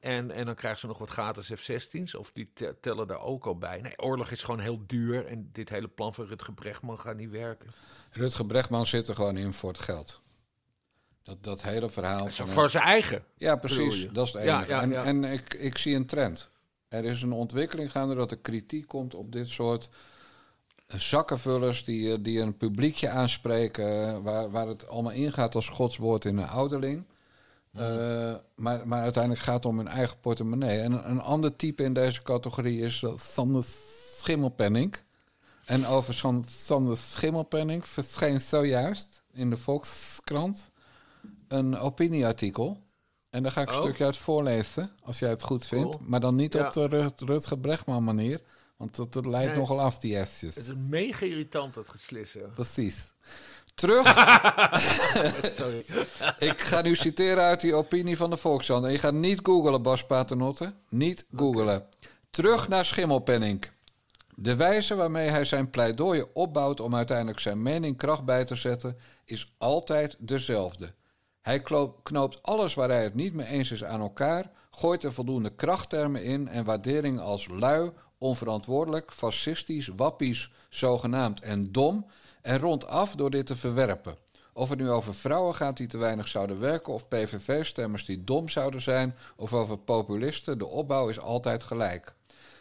En, 0.00 0.30
en 0.30 0.46
dan 0.46 0.54
krijgen 0.54 0.80
ze 0.80 0.86
nog 0.86 0.98
wat 0.98 1.08
gratis 1.10 1.46
F-16's. 1.54 2.14
Of 2.14 2.32
die 2.32 2.50
te- 2.54 2.76
tellen 2.80 3.06
daar 3.06 3.20
ook 3.20 3.46
al 3.46 3.58
bij. 3.58 3.80
Nee, 3.80 3.98
oorlog 3.98 4.30
is 4.30 4.42
gewoon 4.42 4.60
heel 4.60 4.82
duur. 4.86 5.26
En 5.26 5.48
dit 5.52 5.68
hele 5.68 5.88
plan 5.88 6.14
van 6.14 6.26
Rutger 6.26 6.54
Brechtman 6.54 7.00
gaat 7.00 7.16
niet 7.16 7.30
werken. 7.30 7.70
Rutger 8.10 8.46
Brechtman 8.46 8.86
zit 8.86 9.08
er 9.08 9.14
gewoon 9.14 9.36
in 9.36 9.52
voor 9.52 9.68
het 9.70 9.78
geld. 9.78 10.22
Dat, 11.30 11.44
dat 11.44 11.62
hele 11.62 11.90
verhaal 11.90 12.26
van... 12.26 12.48
voor 12.48 12.70
zijn 12.70 12.84
eigen. 12.84 13.24
Ja, 13.36 13.56
precies. 13.56 14.08
Dat 14.12 14.26
is 14.26 14.32
het 14.32 14.42
enige. 14.42 14.68
ja, 14.68 14.82
en 14.82 14.90
ja. 14.90 15.04
en 15.04 15.24
ik, 15.24 15.54
ik 15.54 15.78
zie 15.78 15.96
een 15.96 16.06
trend. 16.06 16.50
Er 16.88 17.04
is 17.04 17.22
een 17.22 17.32
ontwikkeling 17.32 17.90
gaande 17.90 18.14
dat 18.14 18.30
er 18.30 18.38
kritiek 18.38 18.86
komt 18.86 19.14
op 19.14 19.32
dit 19.32 19.48
soort 19.48 19.88
zakkenvullers 20.86 21.84
die, 21.84 22.12
eh, 22.12 22.18
die 22.20 22.40
een 22.40 22.56
publiekje 22.56 23.08
aanspreken, 23.08 24.08
eh, 24.08 24.18
waar, 24.22 24.50
waar 24.50 24.66
het 24.66 24.88
allemaal 24.88 25.12
ingaat 25.12 25.54
als 25.54 25.68
godswoord 25.68 26.24
in 26.24 26.36
een 26.36 26.48
ouderling. 26.48 27.04
Eh, 27.72 28.34
maar, 28.54 28.88
maar 28.88 29.02
uiteindelijk 29.02 29.42
gaat 29.42 29.54
het 29.54 29.64
om 29.64 29.76
hun 29.76 29.88
eigen 29.88 30.20
portemonnee. 30.20 30.80
En 30.80 31.10
een, 31.10 31.20
ander 31.20 31.56
type 31.56 31.82
in 31.82 31.92
deze 31.92 32.22
categorie 32.22 32.80
is 32.80 33.02
eh, 33.02 33.18
Sander 33.18 33.64
Schimmelpenning. 34.18 34.96
En 35.64 35.86
over 35.86 36.14
zo'n 36.14 36.44
Sander 36.48 36.96
Schimmelpenning 36.96 37.86
verscheen 37.86 38.40
zojuist 38.40 39.22
in 39.32 39.50
de 39.50 39.56
Volkskrant 39.56 40.70
een 41.50 41.78
opinieartikel. 41.78 42.82
En 43.30 43.42
daar 43.42 43.52
ga 43.52 43.60
ik 43.60 43.68
een 43.68 43.74
Oh. 43.74 43.80
stukje 43.80 44.04
uit 44.04 44.16
voorlezen, 44.16 44.90
als 45.04 45.18
jij 45.18 45.30
het 45.30 45.42
goed 45.42 45.66
vindt. 45.66 45.96
Cool. 45.96 46.08
Maar 46.08 46.20
dan 46.20 46.34
niet 46.34 46.52
Ja. 46.52 46.66
op 46.66 46.72
de 46.72 46.86
Rut- 46.86 47.20
Rutger 47.20 47.58
Brechtman 47.58 48.04
manier. 48.04 48.40
Want 48.76 48.96
dat, 48.96 49.12
dat 49.12 49.26
leidt 49.26 49.50
Nee. 49.50 49.58
nogal 49.58 49.80
af, 49.80 49.98
die 49.98 50.26
F'jes. 50.26 50.54
Het 50.54 50.64
is 50.66 50.72
mega 50.76 51.24
irritant, 51.26 51.74
dat 51.74 51.88
geslissen. 51.88 52.50
Precies. 52.54 53.12
Terug. 53.74 54.06
Sorry. 55.58 55.84
ik 56.38 56.60
ga 56.60 56.82
nu 56.82 56.96
citeren 56.96 57.42
uit 57.44 57.60
die 57.60 57.74
opinie 57.74 58.16
van 58.16 58.30
de 58.30 58.36
Volkskrant. 58.36 58.84
En 58.84 58.92
je 58.92 58.98
gaat 58.98 59.12
niet 59.14 59.40
googelen, 59.42 59.82
Bas 59.82 60.06
Paternotte. 60.06 60.72
Niet 60.88 61.26
googelen. 61.36 61.86
Terug 62.30 62.68
naar 62.68 62.84
Schimmelpenning. 62.84 63.64
De 64.34 64.56
wijze 64.56 64.94
waarmee 64.94 65.28
hij 65.28 65.44
zijn 65.44 65.70
pleidooien 65.70 66.34
opbouwt 66.34 66.80
om 66.80 66.94
uiteindelijk 66.94 67.40
zijn 67.40 67.62
mening 67.62 67.96
kracht 67.96 68.24
bij 68.24 68.44
te 68.44 68.56
zetten, 68.56 68.96
is 69.24 69.54
altijd 69.58 70.16
dezelfde. 70.18 70.94
Hij 71.40 71.62
knoopt 72.02 72.42
alles 72.42 72.74
waar 72.74 72.88
hij 72.88 73.02
het 73.02 73.14
niet 73.14 73.34
mee 73.34 73.46
eens 73.46 73.70
is 73.70 73.84
aan 73.84 74.00
elkaar, 74.00 74.50
gooit 74.70 75.04
er 75.04 75.12
voldoende 75.12 75.54
krachttermen 75.54 76.24
in 76.24 76.48
en 76.48 76.64
waardering 76.64 77.20
als 77.20 77.48
lui, 77.48 77.90
onverantwoordelijk, 78.18 79.12
fascistisch, 79.12 79.90
wappies, 79.96 80.50
zogenaamd 80.68 81.40
en 81.40 81.72
dom 81.72 82.06
en 82.42 82.58
rondt 82.58 82.86
af 82.86 83.14
door 83.14 83.30
dit 83.30 83.46
te 83.46 83.56
verwerpen. 83.56 84.16
Of 84.52 84.68
het 84.68 84.78
nu 84.78 84.90
over 84.90 85.14
vrouwen 85.14 85.54
gaat 85.54 85.76
die 85.76 85.86
te 85.86 85.98
weinig 85.98 86.28
zouden 86.28 86.60
werken, 86.60 86.92
of 86.92 87.08
PVV-stemmers 87.08 88.04
die 88.04 88.24
dom 88.24 88.48
zouden 88.48 88.82
zijn, 88.82 89.16
of 89.36 89.52
over 89.52 89.78
populisten, 89.78 90.58
de 90.58 90.66
opbouw 90.66 91.08
is 91.08 91.18
altijd 91.18 91.64
gelijk. 91.64 92.14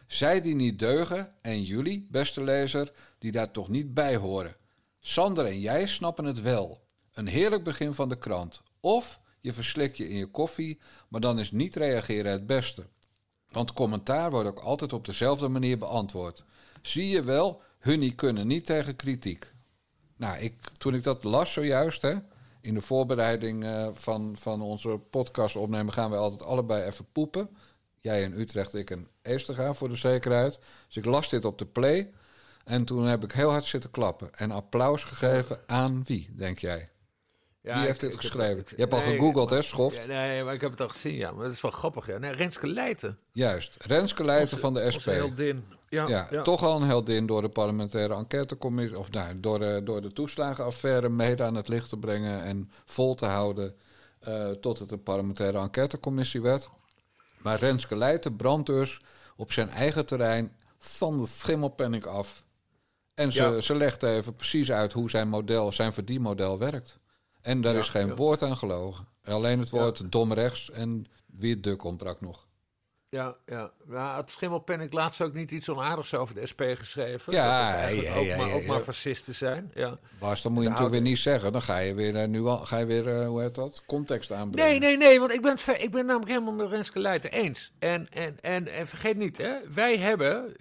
Zij 0.08 0.42
die 0.42 0.56
niet 0.56 0.80
deugen, 0.80 1.34
en 1.42 1.64
jullie, 1.64 2.08
beste 2.12 2.44
lezer, 2.44 2.92
die 3.18 3.32
daar 3.32 3.52
toch 3.52 3.70
niet 3.70 3.94
bij 3.94 4.16
horen. 4.16 4.56
Sander 5.00 5.46
en 5.46 5.60
jij 5.60 5.88
snappen 5.88 6.26
het 6.26 6.42
wel. 6.42 6.80
Een 7.14 7.28
heerlijk 7.28 7.64
begin 7.64 7.94
van 7.94 8.10
de 8.10 8.18
krant. 8.18 8.62
Of 8.80 9.20
je 9.42 9.54
verslik 9.54 9.96
je 9.96 10.10
in 10.10 10.16
je 10.16 10.28
koffie, 10.28 10.80
maar 11.08 11.22
dan 11.22 11.40
is 11.40 11.52
niet 11.52 11.76
reageren 11.76 12.32
het 12.32 12.46
beste. 12.46 12.88
Want 13.52 13.74
commentaar 13.74 14.32
wordt 14.32 14.50
ook 14.50 14.60
altijd 14.60 14.94
op 14.94 15.06
dezelfde 15.06 15.48
manier 15.48 15.78
beantwoord. 15.78 16.46
Zie 16.82 17.10
je 17.10 17.24
wel, 17.24 17.62
hunnie 17.80 18.16
kunnen 18.16 18.48
niet 18.48 18.66
tegen 18.66 18.96
kritiek. 18.96 19.54
Nou, 20.16 20.40
ik, 20.40 20.54
toen 20.78 20.94
ik 20.94 21.04
dat 21.04 21.24
las 21.24 21.54
zojuist, 21.54 22.02
hè, 22.02 22.16
in 22.62 22.74
de 22.74 22.82
voorbereiding 22.82 23.64
eh, 23.64 23.90
van, 23.94 24.36
van 24.38 24.62
onze 24.62 25.00
podcast 25.10 25.56
opnemen, 25.56 25.94
gaan 25.94 26.12
we 26.12 26.18
altijd 26.18 26.42
allebei 26.42 26.84
even 26.84 27.06
poepen. 27.12 27.50
Jij 28.02 28.24
in 28.24 28.34
Utrecht, 28.34 28.74
ik 28.74 28.90
in 28.90 29.08
Eesterga 29.22 29.74
voor 29.74 29.90
de 29.90 29.96
zekerheid. 29.96 30.60
Dus 30.88 30.98
ik 30.98 31.06
las 31.06 31.30
dit 31.30 31.46
op 31.46 31.58
de 31.58 31.66
play. 31.66 32.12
En 32.64 32.86
toen 32.86 33.06
heb 33.06 33.24
ik 33.24 33.32
heel 33.32 33.50
hard 33.50 33.66
zitten 33.66 33.92
klappen. 33.92 34.34
En 34.34 34.52
applaus 34.52 35.04
gegeven 35.04 35.60
aan 35.66 36.04
wie, 36.04 36.30
denk 36.36 36.60
jij? 36.60 36.90
Ja, 37.62 37.76
Wie 37.76 37.86
heeft 37.86 38.00
dit 38.00 38.16
geschreven? 38.16 38.64
Je 38.68 38.76
hebt 38.76 38.94
al 38.94 39.00
nee, 39.00 39.08
gegoogeld, 39.10 39.50
hè, 39.50 39.62
Schoft? 39.62 40.04
Ja, 40.04 40.08
nee, 40.08 40.44
maar 40.44 40.54
ik 40.54 40.62
heb 40.62 40.72
het 40.72 40.82
al 40.82 40.88
gezien, 40.90 41.16
ja. 41.16 41.32
Maar 41.32 41.44
dat 41.44 41.54
is 41.54 41.62
wel 41.62 41.72
grappig, 41.72 42.08
ja. 42.08 42.18
Nee, 42.18 42.32
Renske 42.32 42.68
Leijten. 42.68 43.20
Juist. 43.32 43.78
Renske 43.86 44.24
Leijten 44.24 44.60
van 44.60 44.74
de 44.74 44.92
SP. 44.96 45.06
heldin. 45.06 45.64
Ja, 45.90 46.08
Ja, 46.08 46.28
ja. 46.32 46.42
toch 46.42 46.64
al 46.64 46.82
een 46.82 46.88
heldin 46.88 47.26
door 47.26 47.42
de 47.42 47.50
parlementaire 47.50 48.16
enquêtecommissie... 48.16 48.98
of 48.98 49.12
nou, 49.12 49.40
door, 49.40 49.60
de, 49.60 49.82
door 49.84 50.02
de 50.02 50.14
toeslagenaffaire 50.14 51.10
mede 51.10 51.44
aan 51.44 51.56
het 51.56 51.68
licht 51.68 51.90
te 51.90 51.98
brengen... 51.98 52.44
en 52.44 52.72
vol 52.86 53.16
te 53.16 53.26
houden 53.26 53.76
eh, 54.20 54.50
tot 54.50 54.80
het 54.80 54.92
een 54.92 55.04
parlementaire 55.04 55.58
enquêtecommissie 55.60 56.42
werd. 56.42 56.70
Maar 57.42 57.60
Renske 57.60 57.96
Leijten 57.98 58.36
brandt 58.36 58.66
dus 58.66 59.02
op 59.36 59.52
zijn 59.52 59.70
eigen 59.70 60.06
terrein... 60.06 60.56
van 60.78 61.18
de 61.18 61.28
schimmelpenning 61.28 62.06
af. 62.06 62.44
En 63.14 63.32
ze, 63.32 63.42
Ja. 63.44 63.62
ze 63.62 63.76
legt 63.76 64.04
even 64.04 64.36
precies 64.36 64.72
uit 64.72 64.94
hoe 64.94 65.10
zijn 65.10 65.28
model, 65.28 65.72
zijn 65.72 65.94
verdienmodel 65.94 66.58
werkt. 66.58 66.98
En 67.42 67.62
daar 67.62 67.74
Ja, 67.74 67.80
is 67.80 67.90
geen 67.90 68.08
ja. 68.08 68.16
woord 68.16 68.42
aan 68.42 68.58
gelogen. 68.58 69.08
Alleen 69.24 69.60
het 69.60 69.70
woord 69.70 70.12
dom 70.12 70.34
rechts 70.34 70.72
en 70.72 71.06
wie 71.26 71.60
duk 71.60 71.84
ontbrak 71.84 72.22
nog. 72.22 72.48
Ja, 73.10 73.36
ja. 73.46 73.72
ja 73.90 74.18
het 74.18 74.32
Schimmelpenninck 74.32 74.94
laatst 74.94 75.22
ook 75.22 75.34
niet 75.34 75.52
iets 75.52 75.70
onaardigs 75.70 76.14
over 76.14 76.36
de 76.36 76.46
SP 76.52 76.62
geschreven. 76.76 77.34
Ja, 77.34 77.88
dat 77.88 78.02
ja, 78.02 78.16
ook, 78.16 78.24
ja, 78.24 78.38
maar, 78.38 78.48
ja, 78.48 78.54
ook 78.54 78.62
ja. 78.62 78.68
maar 78.68 78.80
fascisten 78.80 79.36
zijn. 79.36 79.72
Ja. 79.74 79.98
Bas, 80.20 80.42
dat 80.42 80.52
moet 80.52 80.64
je 80.64 80.70
natuurlijk 80.70 80.96
weer 80.96 81.10
niet 81.10 81.18
zeggen. 81.18 81.52
Dan 81.52 81.62
ga 81.62 81.78
je 81.78 81.94
weer, 81.94 82.16
eh, 82.16 82.28
nu 82.28 82.42
al, 82.42 82.58
ga 82.58 82.78
je 82.78 82.86
weer 82.86 83.08
eh, 83.08 83.28
hoe 83.28 83.42
heet 83.42 83.56
dat, 83.56 83.84
context 83.86 84.32
aanbrengen. 84.32 84.70
Nee, 84.70 84.80
nee, 84.80 84.98
nee, 84.98 85.20
want 85.20 85.32
ik 85.32 85.42
ben, 85.42 85.82
ik 85.82 85.92
ben 85.92 86.06
namelijk 86.06 86.32
helemaal 86.32 86.54
met 86.54 86.70
Renske 86.70 87.00
Leijten 87.00 87.32
eens. 87.32 87.72
En, 87.80 88.10
en, 88.10 88.40
en, 88.42 88.68
en 88.68 88.88
vergeet 88.88 89.18
niet, 89.18 89.38
hè, 89.38 89.56
wij 89.74 89.98
hebben 89.98 90.56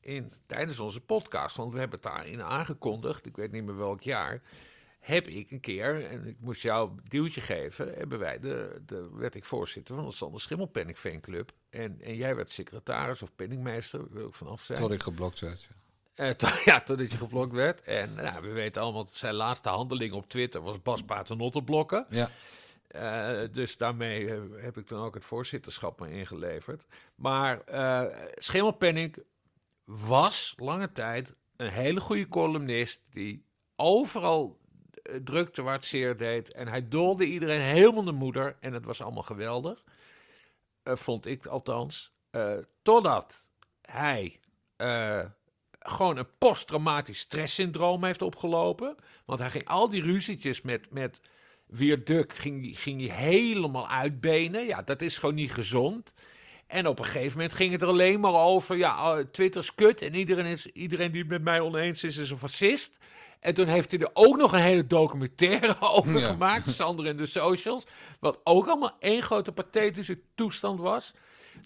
in, 0.00 0.32
tijdens 0.46 0.78
onze 0.78 1.00
podcast, 1.00 1.56
want 1.56 1.72
we 1.72 1.78
hebben 1.78 1.98
het 2.02 2.12
daarin 2.12 2.42
aangekondigd, 2.42 3.26
ik 3.26 3.36
weet 3.36 3.52
niet 3.52 3.64
meer 3.64 3.76
welk 3.76 4.00
jaar, 4.00 4.42
heb 5.10 5.26
ik 5.28 5.50
een 5.50 5.60
keer, 5.60 6.06
en 6.10 6.26
ik 6.26 6.36
moest 6.40 6.62
jou 6.62 6.90
een 6.90 7.00
duwtje 7.08 7.40
geven, 7.40 7.94
hebben 7.94 8.18
wij 8.18 8.38
de, 8.38 8.82
de, 8.86 9.08
werd 9.12 9.34
ik 9.34 9.44
voorzitter 9.44 9.94
van 9.94 10.06
de 10.06 10.12
Sander 10.12 10.40
Schimmelpenninck 10.40 10.98
fanclub. 10.98 11.52
En, 11.70 12.00
en 12.00 12.14
jij 12.16 12.34
werd 12.36 12.50
secretaris 12.50 13.22
of 13.22 13.34
penningmeester, 13.36 14.10
wil 14.12 14.26
ik 14.28 14.34
vanaf 14.34 14.62
zijn. 14.62 14.80
Tot 14.80 14.92
ik 14.92 15.02
geblokt 15.02 15.40
werd. 15.40 15.68
ja. 15.70 15.74
Eh, 16.14 16.30
to- 16.30 16.60
ja, 16.70 16.80
totdat 16.80 17.10
je 17.12 17.16
geblokt 17.18 17.52
werd. 17.52 17.82
En 17.82 18.14
nou, 18.14 18.42
we 18.42 18.48
weten 18.52 18.82
allemaal, 18.82 19.04
dat 19.04 19.14
zijn 19.14 19.34
laatste 19.34 19.68
handeling 19.68 20.12
op 20.12 20.26
Twitter 20.26 20.60
was 20.62 20.82
Bas 20.82 21.02
Paternotte 21.02 21.62
blokken. 21.62 22.06
Ja, 22.08 22.30
Eh, 22.88 23.40
dus 23.52 23.76
daarmee 23.76 24.30
eh, 24.34 24.40
heb 24.56 24.76
ik 24.78 24.88
dan 24.88 25.02
ook 25.02 25.14
het 25.14 25.24
voorzitterschap 25.24 26.00
me 26.00 26.10
ingeleverd. 26.10 26.86
Maar 27.14 27.60
eh 27.60 28.04
Schimmelpenninck 28.34 29.18
was 29.84 30.54
lange 30.56 30.92
tijd 30.92 31.34
een 31.56 31.70
hele 31.70 32.00
goede 32.00 32.28
columnist 32.28 33.02
die 33.10 33.44
overal 33.76 34.58
drukte 35.24 35.62
waar 35.62 35.74
het 35.74 35.84
zeer 35.84 36.16
deed. 36.16 36.52
En 36.52 36.68
hij 36.68 36.88
dolde 36.88 37.24
iedereen 37.24 37.60
helemaal 37.60 38.04
de 38.04 38.12
moeder. 38.12 38.56
En 38.60 38.72
het 38.72 38.84
was 38.84 39.02
allemaal 39.02 39.22
geweldig. 39.22 39.84
Eh, 40.82 40.96
vond 40.96 41.26
ik 41.26 41.46
althans. 41.46 42.12
Eh, 42.30 42.52
totdat 42.82 43.46
hij 43.82 44.40
eh, 44.76 45.24
gewoon 45.78 46.16
een 46.16 46.36
posttraumatisch 46.38 47.18
stresssyndroom 47.18 48.04
heeft 48.04 48.22
opgelopen. 48.22 48.96
Want 49.24 49.40
hij 49.40 49.50
ging 49.50 49.68
al 49.68 49.88
die 49.88 50.02
ruzietjes 50.02 50.62
met, 50.62 50.90
met 50.90 51.20
Wierduk 51.66 52.34
ging, 52.34 52.78
ging 52.78 53.06
hij 53.06 53.16
helemaal 53.16 53.88
uitbenen. 53.88 54.66
Ja, 54.66 54.82
dat 54.82 55.02
is 55.02 55.18
gewoon 55.18 55.34
niet 55.34 55.52
gezond. 55.52 56.12
En 56.66 56.86
op 56.86 56.98
een 56.98 57.04
gegeven 57.04 57.32
moment 57.32 57.54
ging 57.54 57.72
het 57.72 57.82
er 57.82 57.88
alleen 57.88 58.20
maar 58.20 58.34
over. 58.34 58.76
Ja, 58.76 59.24
Twitter 59.30 59.60
is 59.60 59.74
kut. 59.74 60.02
En 60.02 60.14
iedereen, 60.14 60.46
is, 60.46 60.66
iedereen 60.66 61.10
die 61.10 61.20
het 61.20 61.30
met 61.30 61.42
mij 61.42 61.60
oneens 61.60 62.04
is, 62.04 62.16
is 62.16 62.30
een 62.30 62.38
fascist. 62.38 62.98
En 63.40 63.54
toen 63.54 63.66
heeft 63.66 63.90
hij 63.90 64.00
er 64.00 64.10
ook 64.12 64.36
nog 64.36 64.52
een 64.52 64.60
hele 64.60 64.86
documentaire 64.86 65.80
over 65.96 66.20
Ja. 66.20 66.26
gemaakt. 66.26 66.70
Sander 66.70 67.06
in 67.06 67.16
de 67.16 67.26
socials. 67.26 67.86
Wat 68.20 68.40
ook 68.44 68.66
allemaal 68.66 68.96
één 68.98 69.22
grote 69.22 69.52
pathetische 69.52 70.20
toestand 70.34 70.80
was. 70.80 71.14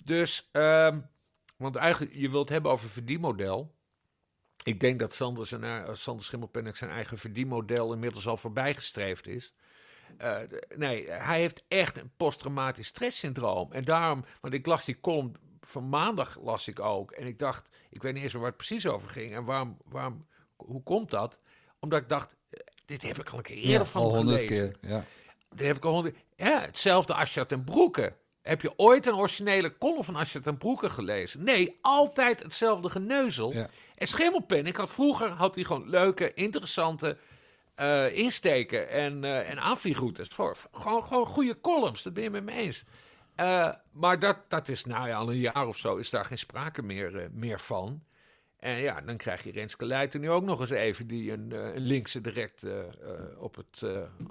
Dus, 0.04 0.48
ehm, 0.52 1.00
want 1.56 1.76
eigenlijk, 1.76 2.14
je 2.14 2.28
wilt 2.30 2.42
het 2.42 2.48
hebben 2.52 2.70
over 2.70 2.88
verdienmodel. 2.88 3.74
Ik 4.62 4.80
denk 4.80 4.98
dat 4.98 5.14
Sander, 5.14 5.46
zijn, 5.46 5.64
eh, 5.64 5.94
Sander 5.94 6.24
Schimmelpenninck 6.24 6.76
zijn 6.76 6.90
eigen 6.90 7.18
verdienmodel 7.18 7.92
inmiddels 7.92 8.26
al 8.26 8.36
voorbijgestreefd 8.36 9.26
is. 9.26 9.54
D- 10.18 10.76
nee, 10.76 11.10
hij 11.10 11.40
heeft 11.40 11.64
echt 11.68 11.98
een 11.98 12.10
posttraumatisch 12.16 12.86
stresssyndroom. 12.86 13.72
En 13.72 13.84
daarom, 13.84 14.24
want 14.40 14.54
ik 14.54 14.66
las 14.66 14.84
die 14.84 15.00
column 15.00 15.32
van 15.60 15.88
maandag 15.88 16.38
las 16.42 16.68
ik 16.68 16.80
ook. 16.80 17.10
En 17.10 17.26
ik 17.26 17.38
dacht, 17.38 17.68
ik 17.90 18.02
weet 18.02 18.14
niet 18.14 18.22
eens 18.22 18.32
waar 18.32 18.44
het 18.46 18.56
precies 18.56 18.86
over 18.86 19.10
ging. 19.10 19.34
En 19.34 19.44
waarom, 19.44 19.76
waarom, 19.84 20.26
hoe 20.56 20.82
komt 20.82 21.10
dat? 21.10 21.40
Omdat 21.84 22.00
ik 22.00 22.08
dacht, 22.08 22.28
eh, 22.50 22.60
dit 22.86 23.02
heb 23.02 23.18
ik 23.18 23.28
al 23.28 23.36
een 23.36 23.44
keer 23.44 23.56
eerder 23.56 23.72
ja 23.72 23.84
van 23.84 24.02
al 24.02 24.14
honderd 24.14 24.44
keer. 24.44 24.76
Ja. 24.80 25.04
Die 25.54 25.66
heb 25.66 25.76
ik 25.76 25.84
al 25.84 25.92
honderd... 25.92 26.16
Ja, 26.36 26.60
hetzelfde 26.60 27.14
Asja 27.14 27.44
ten 27.44 27.64
Broeke. 27.64 28.12
Heb 28.42 28.60
je 28.60 28.72
ooit 28.76 29.06
een 29.06 29.14
originele 29.14 29.78
column 29.78 30.04
van 30.04 30.16
Asja 30.16 30.40
ten 30.40 30.58
Broeke 30.58 30.90
gelezen? 30.90 31.44
Nee, 31.44 31.78
altijd 31.80 32.42
hetzelfde 32.42 32.88
geneuzel. 32.88 33.52
Ja. 33.52 33.68
En 33.94 34.06
Schimmelpen, 34.06 34.66
ik 34.66 34.76
had 34.76 34.90
vroeger 34.90 35.28
had 35.28 35.54
hij 35.54 35.64
gewoon 35.64 35.88
leuke, 35.88 36.34
interessante 36.34 37.16
eh, 37.74 38.16
insteken 38.16 38.88
en, 38.88 39.24
eh 39.24 39.50
en 39.50 39.60
aanvliegroutes. 39.60 40.28
Voor, 40.28 40.56
gewoon, 40.72 41.04
gewoon 41.04 41.26
goede 41.26 41.60
columns, 41.60 42.02
dat 42.02 42.14
ben 42.14 42.22
je 42.22 42.30
met 42.30 42.44
me 42.44 42.52
eens. 42.52 42.84
Maar 43.92 44.18
dat, 44.18 44.38
dat 44.48 44.68
is, 44.68 44.84
nou 44.84 45.08
ja, 45.08 45.16
al 45.16 45.30
een 45.30 45.38
jaar 45.38 45.66
of 45.66 45.76
zo 45.76 45.96
is 45.96 46.10
daar 46.10 46.24
geen 46.24 46.38
sprake 46.38 46.82
meer, 46.82 47.28
meer 47.32 47.60
van. 47.60 48.02
En 48.64 48.80
ja, 48.80 49.00
dan 49.00 49.16
krijg 49.16 49.42
je 49.44 49.52
Renske 49.52 49.84
Leijten 49.84 50.20
nu 50.20 50.30
ook 50.30 50.44
nog 50.44 50.60
eens 50.60 50.70
even 50.70 51.06
die 51.06 51.32
een, 51.32 51.52
eh, 51.52 51.74
een 51.74 51.80
linkse 51.80 52.20
direct 52.20 52.62
eh, 52.62 52.78
eh, 52.80 52.86
op, 53.42 53.56
het, 53.56 53.82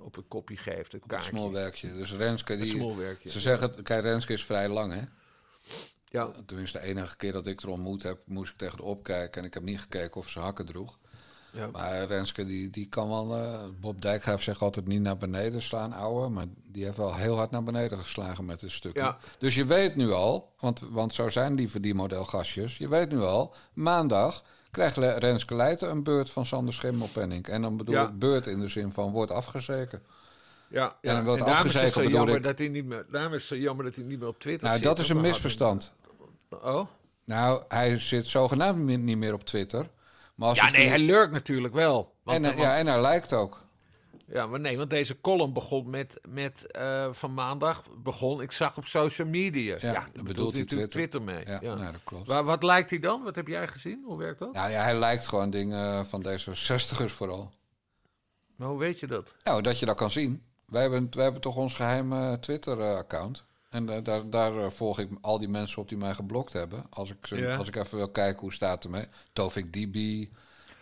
op 0.02 0.16
het 0.16 0.28
kopje 0.28 0.58
geeft. 0.58 0.92
Het 0.92 1.02
Een 1.02 1.08
kaartje. 1.08 1.30
smolwerkje. 1.30 1.94
Dus 1.94 2.14
Renske, 2.14 2.54
Een 2.54 2.60
die, 2.62 2.72
smolwerkje. 2.72 3.30
ze 3.32 3.40
zeggen, 3.40 3.84
kijk, 3.84 4.02
Renske 4.02 4.34
is 4.34 4.46
vrij 4.46 4.70
lang, 4.70 4.94
hè? 4.94 5.02
Ja, 6.06 6.32
Tenminste, 6.46 6.80
de 6.80 6.84
enige 6.84 7.18
keer 7.18 7.32
dat 7.32 7.48
ik 7.48 7.62
er 7.62 7.70
ontmoet 7.70 8.04
heb, 8.04 8.20
moest 8.26 8.52
ik 8.52 8.58
tegen 8.58 8.78
de 8.78 8.84
opkijken. 8.84 9.42
En 9.42 9.48
ik 9.48 9.54
heb 9.54 9.64
niet 9.64 9.80
gekeken 9.80 10.16
of 10.22 10.30
ze 10.30 10.40
hakken 10.40 10.66
droeg. 10.66 11.00
Ja. 11.54 11.68
Maar 11.72 12.04
Renske, 12.06 12.46
die, 12.46 12.70
die 12.70 12.88
kan 12.88 13.10
wel... 13.10 13.36
eh, 13.38 13.60
Bob 13.80 14.02
Dijkgraaf 14.02 14.42
zegt 14.42 14.62
altijd 14.62 14.88
niet 14.88 15.02
naar 15.02 15.18
beneden 15.18 15.62
slaan, 15.62 15.94
ouwe. 15.94 16.30
Maar 16.30 16.46
die 16.72 16.84
heeft 16.86 16.98
wel 16.98 17.16
heel 17.16 17.36
hard 17.36 17.52
naar 17.52 17.64
beneden 17.64 17.98
geslagen 18.00 18.46
met 18.46 18.60
dit 18.60 18.72
stukje. 18.72 19.02
Ja. 19.02 19.18
Dus 19.38 19.56
je 19.56 19.66
weet 19.66 19.96
nu 19.96 20.12
al, 20.12 20.54
want, 20.60 20.80
want 20.92 21.14
zo 21.14 21.30
zijn 21.30 21.56
die 21.56 21.70
verdienmodelgastjes. 21.70 22.78
Je 22.78 22.88
weet 22.88 23.10
nu 23.12 23.22
al, 23.22 23.54
maandag 23.74 24.44
krijgt 24.72 24.98
Renske 24.98 25.56
Leijten 25.56 25.90
een 25.90 26.04
beurt 26.04 26.30
van 26.32 26.46
Sander 26.46 26.74
Schimmelpenning. 26.74 27.48
En 27.48 27.62
dan 27.62 27.78
bedoel 27.78 27.96
Ja. 27.96 28.08
ik 28.08 28.20
beurt 28.20 28.48
in 28.48 28.60
de 28.60 28.68
zin 28.68 28.92
van 28.92 29.12
wordt 29.12 29.32
afgezeken. 29.32 30.04
Ja, 30.70 30.96
En 31.02 31.16
dan 31.16 31.24
wordt 31.26 31.46
daarom 31.46 31.66
is 31.68 31.74
het 31.74 31.94
zo 31.94 32.04
jammer 32.04 32.36
ik. 32.36 32.44
dat 32.44 32.60
hij 32.60 32.68
niet 32.68 32.86
meer, 32.86 33.06
daarom 33.12 33.34
is 33.34 33.40
het 33.40 33.50
zo 33.50 33.56
jammer 33.56 33.86
dat 33.86 33.96
hij 33.96 34.04
niet 34.04 34.20
meer 34.20 34.28
op 34.28 34.40
Twitter 34.40 34.68
Nou, 34.68 34.80
zit. 34.80 34.88
dat 34.88 35.00
is 35.00 35.10
een 35.10 35.22
misverstand. 35.22 35.92
Oh? 36.50 36.88
Nou, 37.26 37.64
hij 37.68 38.00
zit 38.00 38.28
zogenaamd 38.28 38.86
niet 39.04 39.18
meer 39.18 39.34
op 39.34 39.44
Twitter. 39.46 39.90
Maar 40.36 40.50
als 40.50 40.58
Ja, 40.58 40.70
nee, 40.70 40.88
hij 40.88 41.00
lurkt 41.00 41.32
natuurlijk 41.32 41.74
wel. 41.74 42.16
Want, 42.24 42.38
en, 42.38 42.44
eh, 42.44 42.50
want- 42.50 42.62
ja, 42.62 42.76
en 42.78 42.88
hij 42.88 43.02
lijkt 43.02 43.34
ook. 43.34 43.62
Ja, 44.28 44.46
maar 44.48 44.60
nee, 44.60 44.78
want 44.78 44.90
deze 44.90 45.22
column 45.22 45.54
begon 45.54 45.90
met, 45.90 46.20
met 46.28 46.72
eh, 46.72 47.08
van 47.14 47.34
maandag 47.34 47.84
begon, 47.98 48.42
ik 48.42 48.52
zag 48.52 48.78
op 48.78 48.86
social 48.86 49.28
media. 49.28 49.76
Ja, 49.80 49.88
Ja, 49.88 49.92
daar 49.94 50.04
bedoelt 50.12 50.28
bedoelt 50.28 50.54
hij 50.54 50.62
natuurlijk 50.62 50.92
Twitter, 50.92 51.22
mee. 51.22 51.46
Ja, 51.46 51.60
Ja, 51.62 51.74
nou, 51.76 51.92
dat 51.92 52.04
klopt. 52.04 52.28
Waar, 52.28 52.44
wat 52.44 52.64
lijkt 52.64 52.90
hij 52.90 53.00
dan? 53.00 53.24
Wat 53.24 53.36
heb 53.36 53.48
jij 53.48 53.68
gezien? 53.68 54.04
Hoe 54.06 54.18
werkt 54.18 54.40
dat? 54.40 54.54
Nou 54.54 54.72
ja, 54.72 54.84
hij 54.84 54.96
lijkt 55.00 55.28
gewoon 55.28 55.50
dingen 55.50 56.06
van 56.06 56.26
D66'ers 56.28 57.14
vooral. 57.14 57.52
Maar 58.56 58.68
hoe 58.68 58.78
weet 58.80 59.00
je 59.00 59.08
dat? 59.08 59.36
Nou, 59.44 59.62
dat 59.62 59.80
je 59.80 59.86
dat 59.86 59.96
kan 59.98 60.12
zien. 60.12 60.44
Wij 60.66 60.82
hebben, 60.82 61.08
wij 61.12 61.24
hebben 61.24 61.42
toch 61.42 61.56
ons 61.56 61.74
geheime 61.74 62.40
Twitter-account. 62.40 63.44
En 63.74 63.90
eh, 63.90 64.04
daar, 64.04 64.30
daar 64.30 64.58
eh, 64.58 64.70
volg 64.70 65.00
ik 65.00 65.10
al 65.22 65.40
die 65.40 65.50
mensen 65.50 65.82
op 65.82 65.90
die 65.90 65.98
mij 65.98 66.14
geblokt 66.14 66.54
hebben. 66.54 66.86
Als 66.90 67.10
ik, 67.10 67.18
als 67.58 67.68
ik 67.68 67.76
even 67.76 67.98
wil 67.98 68.10
kijken 68.10 68.42
hoe 68.42 68.54
staat 68.54 68.74
het 68.74 68.84
ermee. 68.84 69.08
Tovik 69.34 69.74
Dibi. 69.74 70.32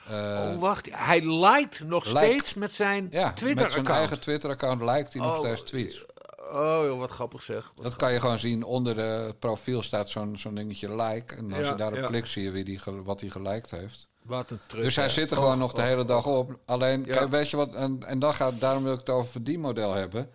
eh, 0.07 0.13
oh, 0.53 0.59
wacht. 0.59 0.89
Hij 0.91 1.25
lijkt 1.39 1.79
nog 1.83 2.05
steeds 2.05 2.53
met 2.53 2.73
zijn 2.73 2.95
ja, 2.95 3.07
met 3.09 3.11
zijn 3.21 3.35
Twitter-account. 3.35 3.89
eigen 3.89 4.19
Twitter-account 4.21 4.81
lijkt 4.81 5.13
hij 5.13 5.21
nog 5.21 5.33
Oh, 5.33 5.39
steeds 5.39 5.61
tweets. 5.61 6.05
Oh, 6.51 6.81
joh, 6.85 6.97
wat 6.99 7.11
grappig 7.11 7.43
zeg. 7.43 7.71
Wat 7.75 7.83
Dat 7.83 7.95
kan 7.95 8.13
je 8.13 8.19
gewoon 8.19 8.39
zien. 8.39 8.63
Onder 8.63 8.95
de 8.95 9.35
profiel 9.39 9.83
staat 9.83 10.09
zo'n 10.09 10.37
zo'n 10.37 10.55
dingetje 10.55 10.95
like. 10.95 11.35
En 11.35 11.51
als 11.53 11.65
Ja, 11.65 11.69
je 11.71 11.75
daarop 11.75 11.99
ja. 11.99 12.07
klikt, 12.07 12.29
zie 12.29 12.43
je 12.43 12.51
wie 12.51 12.63
die, 12.63 12.79
wat 13.03 13.19
hij 13.21 13.29
geliked 13.29 13.71
heeft. 13.71 14.07
Wat 14.21 14.49
een 14.51 14.59
trut. 14.67 14.83
Dus 14.83 14.95
hij 14.95 15.05
hè. 15.05 15.11
zit 15.11 15.31
er 15.31 15.37
gewoon 15.37 15.57
nog 15.57 15.73
de 15.73 15.81
hele 15.81 16.05
dag 16.05 16.25
op. 16.25 16.59
Alleen, 16.65 17.05
kijk, 17.05 17.29
weet 17.29 17.49
je 17.49 17.57
wat, 17.57 17.73
en, 17.73 18.03
en 18.05 18.19
dan 18.19 18.33
gaat, 18.33 18.59
daarom 18.59 18.83
wil 18.83 18.93
ik 18.93 18.99
het 18.99 19.09
over 19.09 19.31
verdienmodel 19.31 19.93
hebben. 19.93 20.29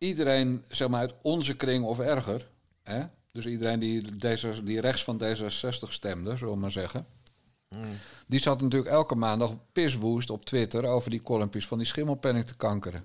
Iedereen, 0.00 0.64
zeg 0.68 0.88
maar, 0.88 1.00
uit 1.00 1.14
onze 1.22 1.54
kring 1.56 1.84
of 1.84 1.98
erger, 1.98 2.48
hè? 2.82 3.02
dus 3.32 3.46
iedereen 3.46 3.78
die, 3.80 4.16
deze, 4.16 4.62
die 4.64 4.80
rechts 4.80 5.04
van 5.04 5.22
D66 5.22 5.88
stemde, 5.88 6.36
zullen 6.36 6.54
we 6.54 6.60
maar 6.60 6.70
zeggen, 6.70 7.06
Mm. 7.74 7.84
die 8.26 8.40
zat 8.40 8.60
natuurlijk 8.60 8.90
elke 8.90 9.14
maandag 9.14 9.52
piswoest 9.72 10.30
op 10.30 10.44
Twitter 10.44 10.84
over 10.84 11.10
die 11.10 11.22
columnpies 11.22 11.66
van 11.66 11.78
die 11.78 11.86
schimmelpenning 11.86 12.46
te 12.46 12.54
kankeren. 12.56 13.04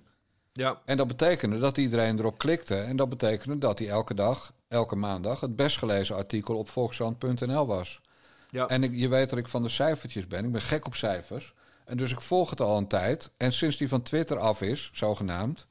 Ja, 0.53 0.81
En 0.85 0.97
dat 0.97 1.07
betekende 1.07 1.59
dat 1.59 1.77
iedereen 1.77 2.19
erop 2.19 2.37
klikte. 2.37 2.75
En 2.75 2.95
dat 2.95 3.09
betekende 3.09 3.57
dat 3.57 3.79
hij 3.79 3.87
elke 3.89 4.13
dag, 4.13 4.53
elke 4.67 4.95
maandag, 4.95 5.39
het 5.39 5.55
best 5.55 5.77
gelezen 5.77 6.15
artikel 6.15 6.55
op 6.55 6.69
volkskrant.nl 6.69 7.65
was. 7.67 8.01
ja. 8.49 8.67
En 8.67 8.83
ik, 8.83 8.93
je 8.93 9.07
weet 9.07 9.29
dat 9.29 9.39
ik 9.39 9.47
van 9.47 9.63
de 9.63 9.69
cijfertjes 9.69 10.27
ben. 10.27 10.45
Ik 10.45 10.51
ben 10.51 10.61
gek 10.61 10.85
op 10.85 10.95
cijfers. 10.95 11.53
En 11.85 11.97
dus 11.97 12.11
ik 12.11 12.21
volg 12.21 12.49
het 12.49 12.61
al 12.61 12.77
een 12.77 12.87
tijd. 12.87 13.31
En 13.37 13.53
sinds 13.53 13.77
die 13.77 13.87
van 13.87 14.01
Twitter 14.01 14.37
af 14.39 14.61
is, 14.61 14.89
zogenaamd, 14.93 15.67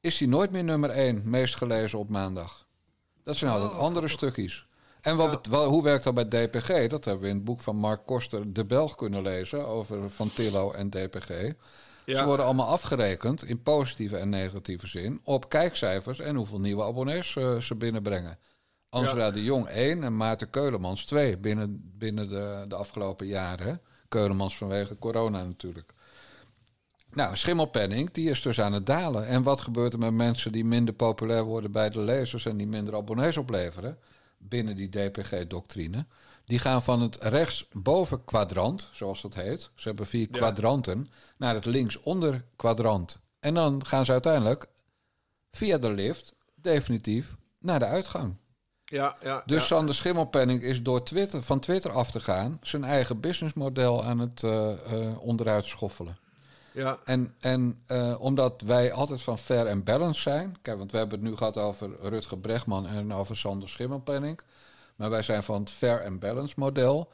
is 0.00 0.18
hij 0.18 0.28
nooit 0.28 0.50
meer 0.50 0.64
nummer 0.64 0.90
1 0.90 1.22
meest 1.24 1.56
gelezen 1.56 1.98
op 1.98 2.08
maandag. 2.08 2.66
Dat 3.22 3.36
zijn 3.36 3.50
altijd 3.50 3.72
andere 3.72 4.08
stukjes. 4.08 4.66
En 5.00 5.16
wat 5.16 5.48
Ja. 5.50 5.66
hoe 5.66 5.82
werkt 5.82 6.04
dat 6.04 6.14
bij 6.14 6.28
DPG? 6.28 6.88
Dat 6.88 7.04
hebben 7.04 7.22
we 7.22 7.28
in 7.28 7.34
het 7.34 7.44
boek 7.44 7.60
van 7.60 7.76
Mark 7.76 8.06
Koster, 8.06 8.52
De 8.52 8.64
Belg, 8.64 8.94
kunnen 8.94 9.22
lezen 9.22 9.66
over 9.66 10.10
Van 10.10 10.32
Tillo 10.32 10.70
en 10.70 10.90
DPG. 10.90 11.52
Ze 12.06 12.24
worden 12.24 12.44
allemaal 12.44 12.66
afgerekend, 12.66 13.44
in 13.44 13.62
positieve 13.62 14.16
en 14.16 14.28
negatieve 14.28 14.86
zin, 14.86 15.20
op 15.24 15.48
kijkcijfers 15.48 16.20
en 16.20 16.36
hoeveel 16.36 16.60
nieuwe 16.60 16.82
abonnees 16.82 17.36
eh, 17.36 17.56
ze 17.60 17.74
binnenbrengen. 17.74 18.38
Angela 18.88 19.30
de 19.30 19.42
Jong 19.42 19.66
1 19.68 20.02
en 20.02 20.16
Maarten 20.16 20.50
Keulemans 20.50 21.04
2 21.04 21.38
binnen, 21.38 21.92
binnen 21.98 22.28
de, 22.28 22.64
de 22.68 22.74
afgelopen 22.74 23.26
jaren. 23.26 23.80
Keulemans 24.08 24.56
vanwege 24.56 24.98
corona 24.98 25.44
natuurlijk. 25.44 25.92
Nou, 27.12 27.36
schimmelpenning, 27.36 28.10
die 28.10 28.30
is 28.30 28.42
dus 28.42 28.60
aan 28.60 28.72
het 28.72 28.86
dalen. 28.86 29.26
En 29.26 29.42
wat 29.42 29.60
gebeurt 29.60 29.92
er 29.92 29.98
met 29.98 30.14
mensen 30.14 30.52
die 30.52 30.64
minder 30.64 30.94
populair 30.94 31.44
worden 31.44 31.72
bij 31.72 31.90
de 31.90 32.00
lezers 32.00 32.46
en 32.46 32.56
die 32.56 32.66
minder 32.66 32.94
abonnees 32.94 33.36
opleveren 33.36 33.98
binnen 34.38 34.76
die 34.76 34.88
DPG-doctrine? 34.88 36.06
Die 36.44 36.58
gaan 36.58 36.82
van 36.82 37.00
het 37.00 37.16
rechtsboven 37.20 38.24
kwadrant, 38.24 38.88
zoals 38.92 39.22
dat 39.22 39.34
heet, 39.34 39.70
ze 39.74 39.88
hebben 39.88 40.06
vier 40.06 40.26
Ja. 40.30 40.38
kwadranten, 40.38 41.10
naar 41.36 41.54
het 41.54 41.64
linksonder 41.64 42.44
kwadrant. 42.56 43.18
En 43.40 43.54
dan 43.54 43.86
gaan 43.86 44.04
ze 44.04 44.12
uiteindelijk 44.12 44.66
via 45.50 45.78
de 45.78 45.90
lift 45.90 46.34
definitief 46.54 47.36
naar 47.58 47.78
de 47.78 47.84
uitgang. 47.84 48.36
Ja, 48.84 49.16
ja. 49.22 49.42
Dus 49.46 49.60
ja. 49.60 49.66
Sander 49.66 49.94
Schimmelpenning 49.94 50.62
is 50.62 50.82
door 50.82 51.02
Twitter, 51.02 51.42
van 51.42 51.60
Twitter 51.60 51.90
af 51.92 52.10
te 52.10 52.20
gaan... 52.20 52.58
zijn 52.62 52.84
eigen 52.84 53.20
businessmodel 53.20 54.04
aan 54.04 54.18
het 54.18 54.42
eh, 54.42 54.72
eh, 54.72 55.18
onderuit 55.20 55.64
schoffelen. 55.64 56.18
Ja. 56.72 56.98
En, 57.04 57.34
en 57.40 57.76
eh, 57.86 58.16
omdat 58.20 58.62
wij 58.62 58.92
altijd 58.92 59.22
van 59.22 59.38
fair 59.38 59.66
en 59.66 59.84
balance 59.84 60.20
zijn... 60.20 60.56
Kijk, 60.62 60.78
want 60.78 60.92
we 60.92 60.98
hebben 60.98 61.18
het 61.20 61.28
nu 61.28 61.36
gehad 61.36 61.56
over 61.56 61.90
Rutger 62.00 62.38
Bregman 62.38 62.86
en 62.86 63.12
over 63.12 63.36
Sander 63.36 63.68
Schimmelpenning... 63.68 64.40
maar 64.96 65.10
wij 65.10 65.22
zijn 65.22 65.42
van 65.42 65.60
het 65.60 65.70
fair 65.70 66.00
en 66.00 66.18
balance 66.18 66.54
model... 66.56 67.12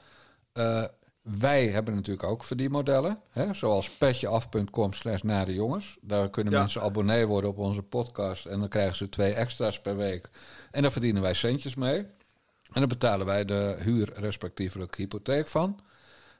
Eh, 0.52 0.84
wij 1.22 1.68
hebben 1.68 1.94
natuurlijk 1.94 2.28
ook 2.28 2.44
verdienmodellen. 2.44 3.20
Hè, 3.30 3.54
zoals 3.54 3.90
petjeaf.com 3.90 4.92
slash 4.92 5.22
nare 5.22 5.54
jongens. 5.54 5.96
Daar 6.00 6.30
kunnen 6.30 6.52
Ja. 6.52 6.58
mensen 6.58 6.82
abonnee 6.82 7.26
worden 7.26 7.50
op 7.50 7.58
onze 7.58 7.82
podcast. 7.82 8.46
En 8.46 8.60
dan 8.60 8.68
krijgen 8.68 8.96
ze 8.96 9.08
twee 9.08 9.32
extra's 9.32 9.80
per 9.80 9.96
week. 9.96 10.30
En 10.70 10.82
daar 10.82 10.92
verdienen 10.92 11.22
wij 11.22 11.34
centjes 11.34 11.74
mee. 11.74 11.98
En 11.98 12.82
daar 12.82 12.86
betalen 12.86 13.26
wij 13.26 13.44
de 13.44 13.76
huur, 13.78 14.12
respectievelijk 14.14 14.96
hypotheek 14.96 15.46
van. 15.48 15.80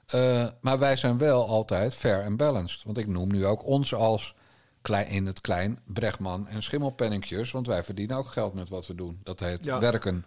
Eh, 0.06 0.46
maar 0.60 0.78
wij 0.78 0.96
zijn 0.96 1.18
wel 1.18 1.48
altijd 1.48 1.94
fair 1.94 2.20
en 2.22 2.36
balanced. 2.36 2.82
Want 2.84 2.98
ik 2.98 3.06
noem 3.06 3.32
nu 3.32 3.46
ook 3.46 3.64
ons 3.64 3.94
als 3.94 4.34
klein, 4.82 5.06
in 5.08 5.26
het 5.26 5.40
klein 5.40 5.78
Bregman 5.86 6.48
en 6.48 6.62
Schimmelpenningjes. 6.62 7.50
Want 7.50 7.66
wij 7.66 7.82
verdienen 7.82 8.16
ook 8.16 8.28
geld 8.28 8.54
met 8.54 8.68
wat 8.68 8.86
we 8.86 8.94
doen. 8.94 9.20
Dat 9.22 9.40
heet 9.40 9.64
Ja. 9.64 9.78
werken. 9.78 10.24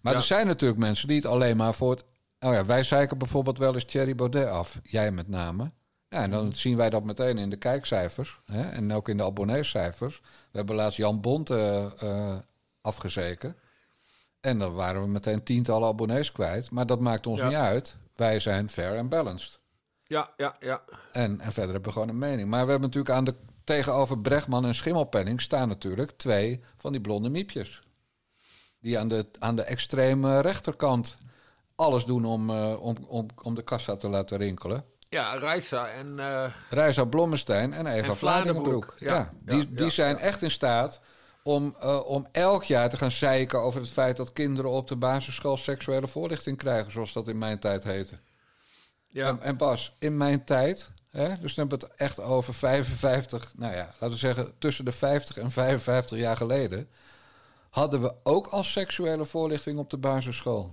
Maar 0.00 0.12
Ja. 0.12 0.18
er 0.18 0.24
zijn 0.24 0.46
natuurlijk 0.46 0.80
mensen 0.80 1.08
die 1.08 1.16
het 1.16 1.26
alleen 1.26 1.56
maar 1.56 1.74
voor 1.74 1.90
het... 1.90 2.04
Oh 2.40 2.52
ja, 2.52 2.64
wij 2.64 2.82
zeiken 2.82 3.18
bijvoorbeeld 3.18 3.58
wel 3.58 3.74
eens 3.74 3.84
Thierry 3.84 4.14
Baudet 4.14 4.48
af. 4.48 4.80
Jij 4.82 5.10
met 5.10 5.28
name. 5.28 5.70
Ja, 6.08 6.22
en 6.22 6.30
dan 6.30 6.52
zien 6.52 6.76
wij 6.76 6.90
dat 6.90 7.04
meteen 7.04 7.38
in 7.38 7.50
de 7.50 7.56
kijkcijfers. 7.56 8.38
Hè, 8.46 8.62
en 8.62 8.92
ook 8.92 9.08
in 9.08 9.16
de 9.16 9.22
abonneecijfers. 9.24 10.20
We 10.50 10.58
hebben 10.58 10.76
laatst 10.76 10.96
Jan 10.98 11.20
Bont 11.20 11.50
eh, 11.50 11.84
eh, 12.02 12.38
afgezeken. 12.80 13.56
En 14.40 14.58
dan 14.58 14.74
waren 14.74 15.02
we 15.02 15.08
meteen 15.08 15.42
tientallen 15.42 15.88
abonnees 15.88 16.32
kwijt. 16.32 16.70
Maar 16.70 16.86
dat 16.86 17.00
maakt 17.00 17.26
ons 17.26 17.40
Ja. 17.40 17.46
niet 17.46 17.56
uit. 17.56 17.96
Wij 18.14 18.40
zijn 18.40 18.68
fair 18.68 18.96
en 18.96 19.08
balanced. 19.08 19.58
Ja, 20.06 20.30
ja, 20.36 20.56
ja. 20.60 20.82
En, 21.12 21.40
en 21.40 21.52
verder 21.52 21.72
hebben 21.72 21.82
we 21.82 21.92
gewoon 21.92 22.08
een 22.08 22.18
mening. 22.18 22.48
Maar 22.48 22.64
we 22.64 22.70
hebben 22.70 22.88
natuurlijk 22.88 23.14
aan 23.14 23.24
de 23.24 23.34
tegenover 23.64 24.18
Bregman 24.18 24.64
en 24.64 24.74
Schimmelpenning 24.74 25.40
staan 25.40 25.68
natuurlijk 25.68 26.10
twee 26.16 26.60
van 26.76 26.92
die 26.92 27.00
blonde 27.00 27.28
miepjes. 27.28 27.82
Die 28.80 28.98
aan 28.98 29.08
de, 29.08 29.26
aan 29.38 29.56
de 29.56 29.62
extreme 29.62 30.40
rechterkant 30.40 31.16
alles 31.74 32.04
doen 32.04 32.24
om, 32.24 32.50
eh, 32.50 32.80
om, 32.80 32.96
om, 33.06 33.26
om 33.42 33.54
de 33.54 33.62
kassa 33.62 33.96
te 33.96 34.08
laten 34.08 34.38
rinkelen. 34.38 34.84
Ja, 35.08 35.34
Reisa 35.34 35.88
en... 35.88 36.18
eh, 36.18 36.52
Reisa 36.70 37.04
Blommestein 37.04 37.72
en 37.72 37.86
Eva 37.86 38.14
En. 38.14 38.94
Ja, 38.98 39.08
Ja, 39.08 39.30
die, 39.40 39.58
ja, 39.58 39.64
die 39.64 39.84
ja, 39.84 39.90
zijn 39.90 40.18
echt 40.18 40.42
in 40.42 40.50
staat 40.50 41.00
om, 41.44 41.76
eh, 41.80 42.06
om 42.06 42.26
elk 42.32 42.64
jaar 42.64 42.88
te 42.88 42.96
gaan 42.96 43.10
zeiken 43.10 43.60
over 43.60 43.80
het 43.80 43.90
feit 43.90 44.16
dat 44.16 44.32
kinderen 44.32 44.70
op 44.70 44.88
de 44.88 44.96
basisschool 44.96 45.56
seksuele 45.56 46.08
voorlichting 46.08 46.56
krijgen, 46.56 46.92
zoals 46.92 47.12
dat 47.12 47.28
in 47.28 47.38
mijn 47.38 47.58
tijd 47.58 47.84
heette. 47.84 48.18
ja, 49.08 49.28
En, 49.28 49.40
en 49.40 49.56
Bas, 49.56 49.96
in 49.98 50.16
mijn 50.16 50.44
tijd, 50.44 50.90
hè, 51.10 51.28
dus 51.28 51.54
dan 51.54 51.68
hebben 51.68 51.78
we 51.78 51.84
het 51.84 52.00
echt 52.00 52.20
over 52.20 52.54
55, 52.54 53.52
nou 53.56 53.74
ja, 53.74 53.84
laten 53.84 54.10
we 54.10 54.16
zeggen 54.16 54.54
tussen 54.58 54.84
de 54.84 54.92
50 54.92 55.36
en 55.36 55.50
55 55.50 56.18
jaar 56.18 56.36
geleden, 56.36 56.88
hadden 57.70 58.00
we 58.00 58.14
ook 58.22 58.46
al 58.46 58.64
seksuele 58.64 59.24
voorlichting 59.24 59.78
op 59.78 59.90
de 59.90 59.98
basisschool. 59.98 60.72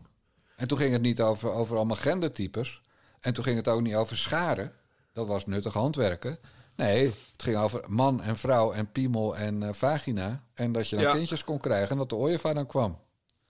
En 0.56 0.68
toen 0.68 0.78
ging 0.78 0.92
het 0.92 1.02
niet 1.02 1.22
over, 1.22 1.52
over 1.52 1.76
allemaal 1.76 1.96
gendertypes. 1.96 2.82
En 3.20 3.34
toen 3.34 3.44
ging 3.44 3.56
het 3.58 3.68
ook 3.68 3.82
niet 3.82 3.96
over 3.96 4.18
scharen. 4.18 4.74
Dat 5.14 5.28
was 5.28 5.46
nuttig 5.46 5.74
handwerken. 5.74 6.38
Nee, 6.86 7.06
het 7.32 7.44
ging 7.44 7.58
over 7.58 7.84
man 7.88 8.22
en 8.22 8.38
vrouw 8.38 8.72
en 8.72 8.92
piemel 8.92 9.38
en 9.38 9.64
eh, 9.64 9.74
vagina. 9.74 10.44
En 10.54 10.72
dat 10.72 10.90
je 10.90 10.96
dan 10.96 11.06
Ja. 11.06 11.12
kindjes 11.12 11.44
kon 11.44 11.60
krijgen 11.60 11.90
en 11.90 11.98
dat 11.98 12.10
de 12.10 12.16
ooievaar 12.16 12.54
dan 12.54 12.68
kwam. 12.68 13.00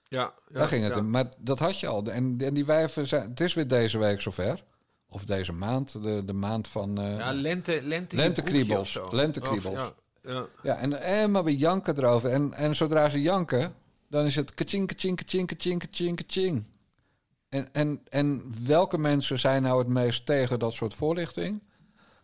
ja, 0.08 0.20
ja. 0.20 0.34
Daar 0.60 0.68
ging 0.68 0.84
het 0.84 0.94
ja. 0.94 1.02
Maar 1.02 1.26
dat 1.38 1.60
had 1.60 1.80
je 1.80 1.88
al. 1.88 2.04
En, 2.06 2.36
en 2.40 2.54
die 2.54 2.66
wijven 2.66 3.08
zijn... 3.08 3.30
Het 3.30 3.40
is 3.42 3.54
weer 3.54 3.68
deze 3.68 3.98
week 3.98 4.22
zover. 4.22 4.64
Of 5.10 5.26
deze 5.26 5.52
maand. 5.52 5.92
De, 6.04 6.22
de 6.26 6.34
maand 6.34 6.68
van... 6.68 6.98
eh, 7.00 7.18
Ja, 7.18 7.34
lente, 7.34 7.80
lente 7.84 8.16
Lentekriebels, 8.16 9.00
lentekriebels. 9.12 9.76
Of, 9.76 9.94
ja, 10.24 10.32
ja. 10.32 10.46
ja, 10.64 10.76
en, 10.78 11.02
en 11.02 11.32
maar 11.32 11.44
we 11.44 11.58
janken 11.58 11.98
erover. 11.98 12.30
En, 12.32 12.54
en 12.54 12.76
zodra 12.76 13.10
ze 13.10 13.22
janken... 13.22 13.74
Dan 14.10 14.26
is 14.26 14.36
het 14.36 14.54
kaching, 14.54 14.88
kaching, 14.88 15.18
kaching, 15.18 15.48
kaching, 15.48 15.80
kaching, 15.80 16.16
kaching. 16.26 16.66
En, 17.50 17.74
en, 17.74 18.02
en 18.10 18.54
welke 18.66 18.98
mensen 18.98 19.40
zijn 19.40 19.62
nou 19.62 19.80
het 19.80 19.88
meest 19.88 20.26
tegen 20.26 20.60
dat 20.60 20.74
soort 20.74 20.94
voorlichting? 20.94 21.62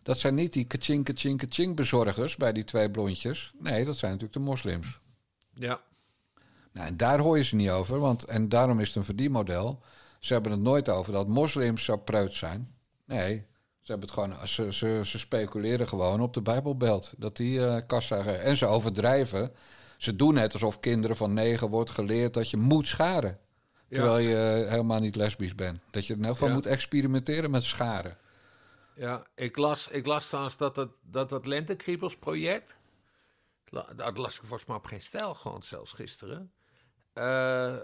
Dat 0.02 0.18
zijn 0.18 0.34
niet 0.34 0.52
die 0.52 0.64
kaching, 0.64 1.04
kaching, 1.04 1.38
kaching 1.38 1.76
bezorgers 1.76 2.36
bij 2.36 2.52
die 2.52 2.64
twee 2.64 2.90
blondjes. 2.90 3.52
Nee, 3.58 3.84
dat 3.84 3.96
zijn 3.96 4.12
natuurlijk 4.12 4.38
de 4.38 4.44
moslims. 4.44 5.00
ja. 5.54 5.80
Nou, 6.72 6.86
en 6.90 6.96
daar 6.96 7.18
hoor 7.18 7.36
je 7.36 7.44
ze 7.44 7.54
niet 7.56 7.70
over, 7.70 7.98
want 7.98 8.24
en 8.24 8.48
daarom 8.48 8.80
is 8.80 8.86
het 8.86 8.96
een 8.96 9.04
verdienmodel. 9.04 9.82
Ze 10.20 10.32
hebben 10.32 10.52
het 10.52 10.60
nooit 10.60 10.88
over 10.88 11.12
dat 11.12 11.28
moslims 11.28 11.84
zo 11.84 11.96
preut 11.96 12.34
zijn. 12.34 12.74
Nee, 13.04 13.44
ze, 13.80 13.90
hebben 13.92 14.08
het 14.08 14.18
gewoon, 14.18 14.48
ze, 14.48 14.72
ze, 14.72 15.00
ze 15.04 15.18
speculeren 15.18 15.88
gewoon 15.88 16.20
op 16.20 16.34
de 16.34 16.42
Bijbelbelt. 16.42 17.12
Dat 17.16 17.36
die 17.36 17.64
eh 17.66 17.76
kassa. 17.86 18.24
En 18.24 18.56
ze 18.56 18.66
overdrijven. 18.66 19.52
Ze 19.96 20.16
doen 20.16 20.34
net 20.34 20.52
alsof 20.52 20.80
kinderen 20.80 21.16
van 21.16 21.34
negen 21.34 21.68
wordt 21.68 21.90
geleerd 21.90 22.34
dat 22.34 22.50
je 22.50 22.56
moet 22.56 22.88
scharen. 22.88 23.38
Terwijl 23.90 24.18
je 24.18 24.62
eh, 24.64 24.70
helemaal 24.70 25.00
niet 25.00 25.16
lesbisch 25.16 25.54
bent. 25.54 25.80
Dat 25.90 26.06
je 26.06 26.14
in 26.14 26.24
elk 26.24 26.32
geval 26.32 26.48
Ja. 26.48 26.54
moet 26.54 26.66
experimenteren 26.66 27.50
met 27.50 27.64
scharen. 27.64 28.16
Ja, 28.98 29.26
ik 29.34 29.56
las, 29.56 29.88
ik 29.88 30.06
las 30.06 30.26
trouwens 30.28 30.56
dat 30.56 30.76
het, 30.76 30.90
dat, 31.02 31.28
dat 31.28 31.46
Lentekriebels-project... 31.46 32.76
la- 33.64 33.92
Dat 33.96 34.18
las 34.18 34.34
ik 34.34 34.40
volgens 34.40 34.64
mij 34.68 34.76
op 34.76 34.86
geen 34.86 35.00
stijl, 35.00 35.34
gewoon 35.34 35.62
zelfs 35.62 35.92
gisteren. 35.92 36.52
Eh, 37.12 37.74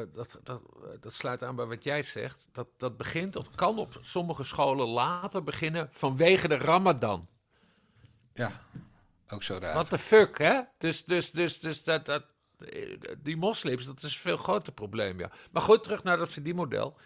eh, 0.00 0.08
dat, 0.12 0.38
dat, 0.42 0.62
dat 1.00 1.12
sluit 1.12 1.42
aan 1.42 1.56
bij 1.56 1.64
wat 1.66 1.84
jij 1.84 2.02
zegt. 2.02 2.48
Dat, 2.52 2.68
dat 2.76 2.96
begint, 2.96 3.36
of 3.36 3.50
kan 3.54 3.78
op 3.78 3.98
sommige 4.00 4.44
scholen 4.44 4.86
later 4.86 5.44
beginnen 5.44 5.88
vanwege 5.92 6.48
de 6.48 6.56
Ramadan. 6.56 7.28
Ja, 8.32 8.50
ook 9.28 9.42
zo 9.42 9.58
raar. 9.58 9.74
What 9.74 9.88
the 9.90 9.98
fuck, 9.98 10.38
hè? 10.38 10.60
Dus, 10.78 11.04
dus, 11.04 11.30
dus, 11.30 11.60
dus 11.60 11.82
dat, 11.82 12.06
dat, 12.06 12.34
die 13.18 13.36
moslims, 13.36 13.86
dat 13.86 13.96
is 14.02 14.14
een 14.14 14.20
veel 14.20 14.36
groter 14.36 14.72
probleem, 14.72 15.18
ja. 15.18 15.30
Maar 15.52 15.62
goed, 15.62 15.82
terug 15.82 16.02
naar 16.02 16.16
dat 16.16 16.32
verdienmodel. 16.32 16.96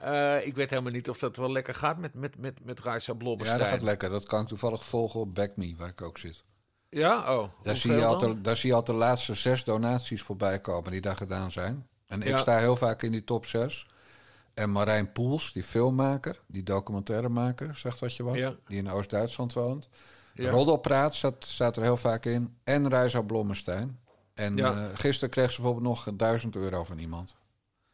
Eh 0.00 0.46
ik 0.46 0.54
weet 0.54 0.70
helemaal 0.70 0.92
niet 0.92 1.08
of 1.08 1.18
dat 1.18 1.36
wel 1.36 1.52
lekker 1.52 1.74
gaat 1.74 1.98
met, 1.98 2.14
met, 2.14 2.38
met, 2.38 2.64
met 2.64 2.80
Raisa 2.80 3.14
Ja, 3.18 3.34
dat 3.56 3.66
gaat 3.66 3.82
lekker. 3.82 4.10
Dat 4.10 4.26
kan 4.26 4.40
ik 4.42 4.48
toevallig 4.48 4.84
volgen 4.84 5.20
op 5.20 5.34
BackMe, 5.34 5.74
waar 5.76 5.88
ik 5.88 6.02
ook 6.02 6.18
zit. 6.18 6.44
Ja? 6.88 7.36
Oh. 7.38 7.48
Daar 7.62 7.76
zie, 7.76 7.92
je 7.92 8.38
daar 8.42 8.56
zie 8.56 8.74
je 8.74 8.82
de 8.82 8.92
laatste 8.92 9.34
zes 9.34 9.64
donaties 9.64 10.22
voorbij 10.22 10.60
komen 10.60 10.90
die 10.90 11.00
daar 11.00 11.16
gedaan 11.16 11.52
zijn. 11.52 11.86
En 12.06 12.22
ik 12.22 12.38
sta 12.38 12.58
heel 12.58 12.76
vaak 12.76 13.02
in 13.02 13.12
die 13.12 13.24
top 13.24 13.46
zes. 13.46 13.86
En 14.54 14.70
Marijn 14.72 15.12
Poels, 15.12 15.52
die 15.52 15.62
filmmaker, 15.62 16.40
die 16.46 16.62
documentairemaker, 16.62 17.76
zegt 17.76 18.00
wat 18.00 18.16
je 18.16 18.22
was, 18.22 18.36
Ja. 18.38 18.54
die 18.66 18.76
in 18.78 18.90
Oost-Duitsland 18.90 19.52
woont. 19.52 19.88
Ja. 20.34 20.50
Roddelpraat 20.50 21.14
staat, 21.14 21.44
staat 21.44 21.76
er 21.76 21.82
heel 21.82 21.96
vaak 21.96 22.24
in. 22.24 22.56
En 22.64 22.88
Reisa 22.88 23.22
Blommestein. 23.22 23.98
En 24.34 24.56
Ja. 24.56 24.72
eh, 24.72 24.84
gisteren 24.94 25.30
kreeg 25.30 25.50
ze 25.50 25.60
bijvoorbeeld 25.60 25.86
nog 25.86 26.16
1000 26.16 26.56
euro 26.56 26.84
van 26.84 26.98
iemand. 26.98 27.36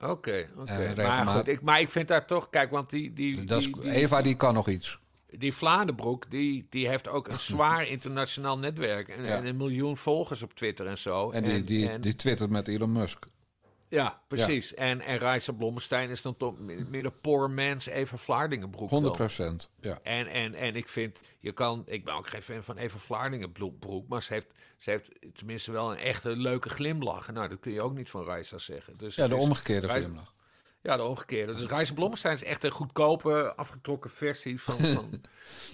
Oké. 0.01 0.49
Eh, 0.67 0.97
maar, 0.97 1.27
goed, 1.27 1.49
ik, 1.49 1.61
maar 1.63 1.81
ik 1.81 1.91
vind 1.91 2.09
daar 2.09 2.27
toch... 2.27 2.51
Kijk, 2.51 2.71
want 2.71 2.91
die, 2.91 3.13
die, 3.13 3.45
Dat 3.45 3.59
is, 3.59 3.65
die, 3.65 3.81
die, 3.81 3.91
Eva 3.91 4.23
die 4.23 4.35
kan 4.37 4.55
nog 4.55 4.69
iets. 4.69 4.99
die 5.31 5.53
Vlaanderbroek, 5.53 6.31
die, 6.31 6.67
die 6.71 6.89
heeft 6.89 7.09
ook 7.09 7.29
een 7.29 7.39
zwaar 7.39 7.87
internationaal 7.97 8.59
netwerk. 8.59 9.09
En, 9.09 9.25
Ja. 9.25 9.37
en 9.37 9.47
een 9.47 9.57
miljoen 9.57 9.97
volgers 9.97 10.43
op 10.43 10.55
Twitter 10.55 10.87
en 10.87 10.99
zo. 10.99 11.31
En 11.31 11.45
die, 11.45 11.65
die, 11.65 11.91
en- 11.91 12.01
die 12.01 12.17
twittert 12.17 12.51
met 12.51 12.69
Elon 12.69 12.93
Musk. 12.93 13.25
Ja, 13.89 14.21
precies. 14.29 14.75
En, 14.75 15.01
en 15.01 15.41
Blommestein 15.57 16.11
is 16.11 16.23
dan 16.23 16.37
toch 16.37 16.59
meer 16.59 17.03
de 17.03 17.11
poor 17.11 17.51
man's 17.51 17.87
Eva 17.87 18.17
Vlaardingenbroek. 18.17 18.91
100 18.91 19.17
wel. 19.17 19.27
procent. 19.27 19.71
Ja. 19.81 19.99
En, 20.03 20.27
en, 20.27 20.55
en 20.55 20.77
ik 20.77 20.89
vind, 20.89 21.19
je 21.41 21.53
kan, 21.53 21.83
ik 21.87 22.05
ben 22.05 22.15
ook 22.15 22.29
geen 22.29 22.43
fan 22.43 22.65
van 22.65 22.77
Eva 22.77 22.99
Vlaardingenbroek, 22.99 24.09
maar 24.09 24.23
ze 24.23 24.33
heeft, 24.33 24.47
ze 24.79 24.91
heeft 24.91 25.11
tenminste 25.35 25.73
wel 25.73 25.91
een 25.91 25.99
echte 25.99 26.37
leuke 26.37 26.69
glimlach. 26.69 27.33
Nou, 27.33 27.49
dat 27.49 27.61
kun 27.61 27.73
je 27.73 27.83
ook 27.83 27.95
niet 27.95 28.11
van 28.11 28.25
Reisa 28.25 28.59
zeggen. 28.59 28.97
Dus 28.97 29.15
ja, 29.15 29.29
de 29.29 29.35
is- 29.37 29.41
omgekeerde 29.41 29.87
Reis- 29.87 30.05
glimlach. 30.05 30.35
Ja, 30.83 30.97
de 30.97 31.03
omgekeerde. 31.03 31.55
Dus 31.55 31.67
Reis 31.67 31.93
Blommestein 31.93 32.35
is 32.35 32.43
echt 32.43 32.65
een 32.65 32.71
goedkope, 32.71 33.53
afgetrokken 33.57 34.11
versie 34.11 34.63
van, 34.63 34.79
van, 34.97 35.21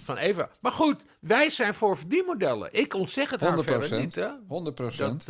van 0.03 0.17
Eva. 0.17 0.49
Maar 0.59 0.71
goed, 0.71 1.03
wij 1.19 1.49
zijn 1.49 1.73
voor 1.73 1.97
verdienmodellen. 1.97 2.69
Ik 2.73 2.93
ontzeg 2.93 3.29
het 3.29 3.41
haar 3.41 3.53
100 3.55 3.69
verder 3.79 3.99
niet, 3.99 4.15
hè. 4.15 4.29
100 4.47 4.75
procent. 4.75 5.25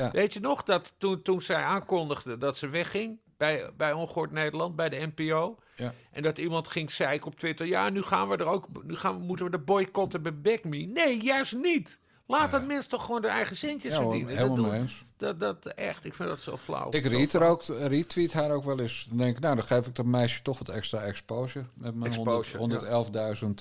Ja. 0.00 0.10
Weet 0.10 0.32
je 0.32 0.40
nog, 0.40 0.62
dat 0.62 0.92
toen, 0.98 1.22
toen 1.22 1.40
zij 1.42 1.62
aankondigde 1.62 2.38
dat 2.38 2.56
ze 2.56 2.68
wegging... 2.68 3.18
bij, 3.36 3.70
bij 3.76 3.92
Ongehoord 3.92 4.30
Nederland, 4.30 4.76
bij 4.76 4.88
de 4.88 5.12
NPO. 5.16 5.58
Ja. 5.76 5.94
En 6.12 6.22
dat 6.22 6.38
iemand 6.38 6.68
ging 6.68 6.90
zeiken 6.90 7.26
op 7.26 7.38
Twitter... 7.38 7.66
ja, 7.66 7.88
nu 7.88 8.02
gaan 8.02 8.28
we 8.28 8.36
er 8.36 8.46
ook... 8.46 8.84
nu 8.84 8.96
gaan 8.96 9.18
we, 9.18 9.24
moeten 9.24 9.44
we 9.44 9.50
de 9.50 9.58
boycotten 9.58 10.22
bij 10.22 10.40
Back 10.40 10.64
Me. 10.64 10.78
Nee, 10.78 11.22
juist 11.22 11.54
niet. 11.54 11.98
Laat 12.26 12.50
dat 12.50 12.66
mensen 12.66 12.90
toch 12.90 13.04
gewoon 13.04 13.20
de 13.22 13.28
eigen 13.28 13.56
centjes 13.56 13.92
Ja, 13.92 13.98
hoor, 14.00 14.08
verdienen. 14.08 14.36
helemaal 14.36 14.56
dat, 14.56 14.64
doen- 14.64 14.74
eens. 14.74 15.04
dat, 15.16 15.40
dat 15.40 15.66
echt, 15.66 16.04
ik 16.04 16.14
vind 16.14 16.28
dat 16.28 16.40
zo 16.40 16.56
flauw. 16.56 16.90
Ik 16.90 17.04
reet 17.04 17.32
er 17.32 17.42
ook, 17.42 17.64
retweet 17.64 18.32
haar 18.32 18.50
ook 18.50 18.64
wel 18.64 18.80
eens. 18.80 19.06
Dan 19.08 19.18
denk 19.18 19.36
ik, 19.36 19.42
nou, 19.42 19.54
dan 19.54 19.64
geef 19.64 19.86
ik 19.86 19.94
dat 19.94 20.06
meisje 20.06 20.42
toch 20.42 20.58
wat 20.58 20.68
extra 20.68 21.00
exposure. 21.00 21.64
Met 21.74 21.94
mijn 21.94 22.12
Exposure, 22.12 22.58
100 22.58 22.84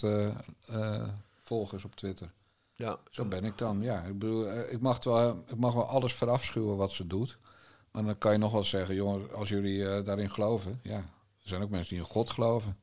111.000 0.04 0.10
eh, 0.10 0.28
eh, 0.68 1.08
volgers 1.42 1.86
op 1.86 1.96
Twitter. 1.96 2.32
Ja. 2.80 3.00
Zo 3.10 3.26
ben 3.26 3.44
ik 3.44 3.58
dan. 3.58 3.82
Ja, 3.82 4.04
ik 4.04 4.20
bedoel, 4.20 4.48
eh, 4.48 4.74
ik 4.74 4.82
mag, 4.82 5.04
wel, 5.04 5.44
ik 5.48 5.58
mag 5.58 5.74
wel 5.74 5.88
alles 5.88 6.14
verafschuwen 6.14 6.78
wat 6.78 6.92
ze 6.92 7.08
doet. 7.08 7.38
Maar 7.92 8.04
dan 8.04 8.18
kan 8.18 8.32
je 8.32 8.38
nog 8.38 8.52
wel 8.52 8.64
zeggen, 8.64 8.96
jongen, 8.96 9.34
als 9.34 9.50
jullie 9.50 9.90
eh, 9.90 10.06
daarin 10.06 10.32
geloven. 10.32 10.80
Ja, 10.84 10.98
er 10.98 11.04
zijn 11.50 11.62
ook 11.62 11.70
mensen 11.70 11.90
die 11.90 12.04
in 12.04 12.10
God 12.10 12.30
geloven. 12.30 12.78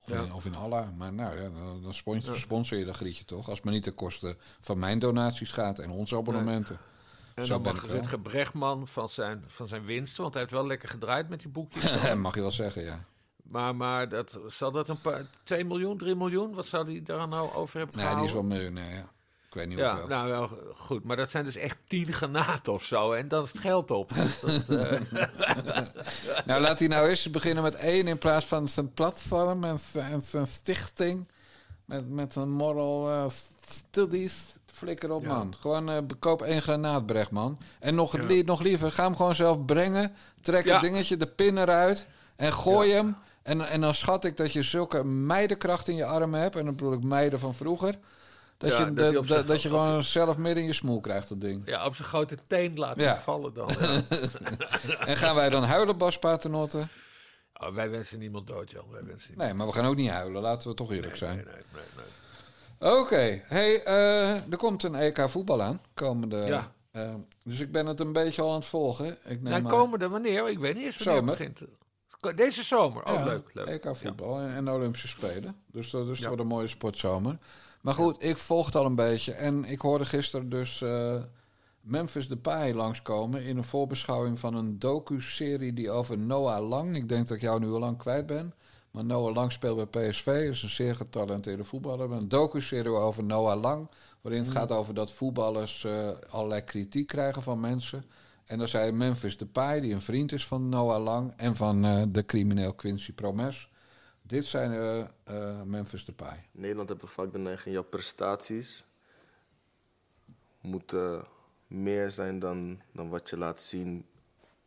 Of, 0.00 0.08
Ja. 0.08 0.22
in, 0.22 0.32
of 0.32 0.44
in 0.44 0.54
Allah. 0.54 0.96
Maar 0.96 1.12
nou, 1.12 1.40
ja, 1.40 1.48
dan, 1.48 1.82
dan 1.82 1.94
sponsor, 2.34 2.78
je 2.78 2.84
dat 2.84 2.96
grietje 2.96 3.24
toch. 3.24 3.48
Als 3.48 3.56
het 3.56 3.64
maar 3.64 3.74
niet 3.74 3.82
ten 3.82 3.94
koste 3.94 4.36
van 4.60 4.78
mijn 4.78 4.98
donaties 4.98 5.50
gaat 5.50 5.78
en 5.78 5.90
onze 5.90 6.16
abonnementen. 6.16 6.78
En 7.34 7.46
Zo 7.46 7.60
dan 7.60 7.74
mag. 7.74 7.86
Rutger 7.86 8.20
Bregman 8.20 8.88
van 8.88 9.08
zijn, 9.08 9.44
van 9.46 9.68
zijn 9.68 9.84
winsten... 9.84 10.22
want 10.22 10.34
hij 10.34 10.42
heeft 10.42 10.54
wel 10.54 10.66
lekker 10.66 10.88
gedraaid 10.88 11.28
met 11.28 11.40
die 11.40 11.50
boekjes. 11.50 12.14
mag 12.14 12.34
je 12.34 12.40
wel 12.40 12.52
zeggen, 12.52 12.82
ja. 12.82 13.04
maar 13.42 13.76
maar 13.76 14.08
dat, 14.08 14.40
zal 14.46 14.70
dat 14.70 14.88
een 14.88 15.00
paar... 15.00 15.26
2 15.42 15.64
miljoen, 15.64 15.98
3 15.98 16.14
miljoen? 16.14 16.54
Wat 16.54 16.66
zou 16.66 16.86
hij 16.92 17.02
daar 17.02 17.28
nou 17.28 17.54
over 17.54 17.78
hebben 17.78 17.96
Nee, 17.96 18.14
die 18.14 18.24
is 18.24 18.32
wel 18.32 18.42
miljonair, 18.42 18.94
ja. 18.94 19.10
Ik 19.50 19.56
weet 19.56 19.68
niet 19.68 19.78
Ja, 19.78 19.90
hoeveel. 19.90 20.08
nou 20.08 20.28
wel 20.28 20.50
goed, 20.76 21.04
maar 21.04 21.16
dat 21.16 21.30
zijn 21.30 21.44
dus 21.44 21.56
echt 21.56 21.76
tien 21.88 22.12
granaten 22.12 22.72
of 22.72 22.84
zo. 22.84 23.12
En 23.12 23.28
dan 23.28 23.42
is 23.44 23.48
het 23.52 23.60
geld 23.60 23.90
op. 23.90 24.10
Dat, 24.42 24.68
eh, 24.68 25.00
Nou, 26.46 26.60
laat 26.60 26.78
hij 26.78 26.88
nou 26.88 27.08
eens 27.08 27.30
beginnen 27.30 27.62
met 27.62 27.74
één 27.74 28.06
in 28.08 28.18
plaats 28.18 28.46
van 28.46 28.68
zijn 28.68 28.92
platform 28.92 29.64
en 29.64 29.78
zijn, 29.92 30.12
en 30.12 30.20
zijn 30.20 30.46
stichting. 30.46 31.28
Met, 31.84 32.08
met 32.10 32.36
een 32.36 32.50
moral 32.50 33.10
eh, 33.10 33.24
studies. 33.68 34.44
Flikker 34.72 35.10
op, 35.10 35.22
Ja. 35.22 35.28
man. 35.34 35.54
Gewoon 35.60 35.90
eh 35.90 35.98
koop 36.18 36.42
één 36.42 36.62
granaat, 36.62 37.06
Brechtman. 37.06 37.58
En 37.80 37.94
nog, 37.94 38.16
Ja. 38.16 38.22
li- 38.24 38.42
nog 38.42 38.60
liever, 38.60 38.90
ga 38.92 39.04
hem 39.04 39.16
gewoon 39.16 39.34
zelf 39.34 39.64
brengen. 39.64 40.12
Trek 40.42 40.68
het 40.68 40.80
dingetje, 40.80 41.16
de 41.16 41.26
pin 41.26 41.58
eruit. 41.58 42.06
En 42.36 42.52
gooi 42.52 42.92
hem. 42.92 43.16
En, 43.42 43.68
en 43.68 43.80
dan 43.80 43.94
schat 43.94 44.24
ik 44.24 44.36
dat 44.36 44.52
je 44.52 44.62
zulke 44.62 45.04
meidenkracht 45.04 45.88
in 45.88 45.94
je 45.96 46.04
armen 46.04 46.40
hebt. 46.40 46.56
En 46.56 46.64
dan 46.64 46.76
bedoel 46.76 46.92
ik 46.92 47.02
meiden 47.02 47.38
van 47.40 47.54
vroeger. 47.54 47.94
Dat, 48.60 48.70
Ja, 48.76 48.86
je, 48.86 48.92
dat 49.22 49.46
dat, 49.46 49.62
je 49.62 49.68
gewoon 49.68 50.04
zelf 50.04 50.36
midden 50.36 50.62
in 50.62 50.68
je 50.68 50.74
smoel 50.74 51.00
krijgt, 51.00 51.28
dat 51.28 51.40
ding. 51.40 51.62
ja, 51.64 51.86
op 51.86 51.94
zijn 51.94 52.08
grote 52.08 52.36
teen 52.46 52.78
laten 52.78 53.02
Ja. 53.02 53.20
vallen 53.20 53.54
dan. 53.54 53.68
En 55.06 55.16
gaan 55.16 55.34
wij 55.34 55.50
dan 55.50 55.62
huilen, 55.62 55.96
Bas 55.98 56.18
Paternotte? 56.18 56.86
Oh, 57.54 57.74
wij 57.74 57.90
wensen 57.90 58.18
niemand 58.18 58.46
dood, 58.46 58.70
Jan. 58.70 58.84
Wij 58.90 59.02
wensen 59.02 59.34
Nee, 59.36 59.54
maar 59.54 59.66
we 59.66 59.72
gaan 59.72 59.84
ook 59.86 59.96
niet 59.96 60.10
huilen. 60.10 60.42
Laten 60.42 60.68
we 60.68 60.74
toch 60.74 60.92
eerlijk 60.92 61.16
zijn. 61.16 61.36
Nee, 61.36 61.44
nee, 61.44 61.54
nee, 61.54 61.82
nee. 62.80 62.98
Oké, 62.98 63.42
hey, 63.46 63.82
eh, 63.84 64.30
er 64.50 64.56
komt 64.56 64.82
een 64.82 64.94
EK 64.94 65.28
voetbal 65.28 65.62
aan. 65.62 65.80
Komende, 65.94 66.36
Ja. 66.36 66.72
eh, 66.90 67.14
dus 67.44 67.60
ik 67.60 67.72
ben 67.72 67.86
het 67.86 68.00
een 68.00 68.12
beetje 68.12 68.42
al 68.42 68.48
aan 68.48 68.54
het 68.54 68.64
volgen. 68.64 69.06
Ik 69.10 69.18
neem 69.24 69.42
Nou, 69.42 69.62
maar- 69.62 69.72
komende 69.72 70.08
wanneer? 70.08 70.48
Ik 70.48 70.58
weet 70.58 70.74
niet 70.74 70.84
eens 70.84 70.96
wanneer 70.96 71.16
Zomer. 71.22 71.38
het 71.38 71.54
begint. 71.54 72.36
Deze 72.36 72.62
zomer. 72.62 73.04
Oh, 73.04 73.12
Ja, 73.14 73.24
leuk, 73.24 73.50
leuk. 73.52 73.66
EK 73.84 73.96
voetbal 73.96 74.40
en, 74.40 74.68
Olympische 74.70 75.08
Spelen. 75.08 75.62
Dus 75.66 75.90
dat 75.90 76.08
is 76.08 76.20
voor 76.26 76.38
een 76.38 76.46
mooie 76.46 76.66
sportzomer. 76.66 77.38
Maar 77.80 77.94
goed, 77.94 78.22
ik 78.22 78.38
volg 78.38 78.66
het 78.66 78.76
al 78.76 78.86
een 78.86 78.94
beetje. 78.94 79.32
En 79.32 79.64
ik 79.64 79.80
hoorde 79.80 80.04
gisteren 80.04 80.48
dus 80.48 80.82
eh, 80.82 81.22
Memphis 81.80 82.28
Depay 82.28 82.72
langskomen... 82.72 83.42
in 83.42 83.56
een 83.56 83.64
voorbeschouwing 83.64 84.38
van 84.38 84.54
een 84.54 84.78
docu-serie 84.78 85.72
die 85.72 85.90
over 85.90 86.18
Noah 86.18 86.68
Lang... 86.68 86.96
ik 86.96 87.08
denk 87.08 87.28
dat 87.28 87.36
ik 87.36 87.42
jou 87.42 87.60
nu 87.60 87.66
al 87.66 87.78
lang 87.78 87.98
kwijt 87.98 88.26
ben... 88.26 88.54
maar 88.90 89.04
Noah 89.04 89.34
Lang 89.34 89.52
speelt 89.52 89.90
bij 89.90 90.08
PSV, 90.08 90.26
is 90.26 90.62
een 90.62 90.68
zeer 90.68 90.96
getalenteerde 90.96 91.64
voetballer... 91.64 92.10
Een 92.10 92.28
docu-serie 92.28 92.92
over 92.92 93.24
Noah 93.24 93.60
Lang... 93.60 93.88
waarin 94.20 94.42
het 94.42 94.50
gaat 94.50 94.72
over 94.72 94.94
dat 94.94 95.12
voetballers 95.12 95.84
eh, 95.84 96.08
allerlei 96.30 96.64
kritiek 96.64 97.06
krijgen 97.06 97.42
van 97.42 97.60
mensen... 97.60 98.04
En 98.44 98.58
dan 98.58 98.68
zei 98.68 98.92
Memphis 98.92 99.36
Depay, 99.36 99.80
die 99.80 99.92
een 99.92 100.00
vriend 100.00 100.32
is 100.32 100.46
van 100.46 100.68
Noah 100.68 101.02
Lang... 101.02 101.32
en 101.36 101.56
van 101.56 101.84
eh, 101.84 102.02
de 102.08 102.24
crimineel 102.24 102.74
Quincy 102.74 103.12
Promes... 103.12 103.68
Dit 104.30 104.44
zijn 104.44 104.72
eh, 105.24 105.62
Memphis 105.62 106.04
Depay. 106.04 106.36
In 106.52 106.60
Nederland 106.60 106.88
hebben 106.88 107.06
we 107.06 107.12
vaak 107.12 107.32
de 107.32 107.38
neiging, 107.38 107.74
jouw 107.74 107.84
prestaties 107.84 108.86
moeten 110.60 111.24
meer 111.66 112.10
zijn 112.10 112.38
dan, 112.38 112.82
dan 112.92 113.08
wat 113.08 113.30
je 113.30 113.36
laat 113.36 113.60
zien 113.60 114.06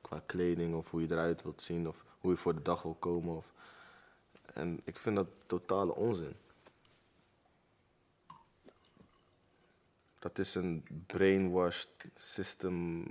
qua 0.02 0.22
kleding 0.26 0.76
of 0.76 0.92
hoe 0.92 1.02
je 1.02 1.12
eruit 1.12 1.44
wilt 1.44 1.62
zien 1.62 1.88
of 1.88 2.06
hoe 2.20 2.32
je 2.32 2.38
voor 2.38 2.56
de 2.56 2.62
dag 2.62 2.82
wil 2.82 2.94
komen. 2.94 3.36
Of, 3.36 3.54
en 4.54 4.82
ik 4.84 4.98
vind 4.98 5.16
dat 5.16 5.28
totale 5.46 5.96
onzin. 5.96 6.36
Dat 10.20 10.38
is 10.40 10.56
een 10.56 10.84
brainwashed 11.08 11.90
system, 12.16 13.06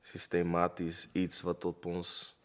systematisch 0.00 1.08
iets 1.12 1.40
wat 1.40 1.64
op 1.64 1.84
ons 1.84 2.36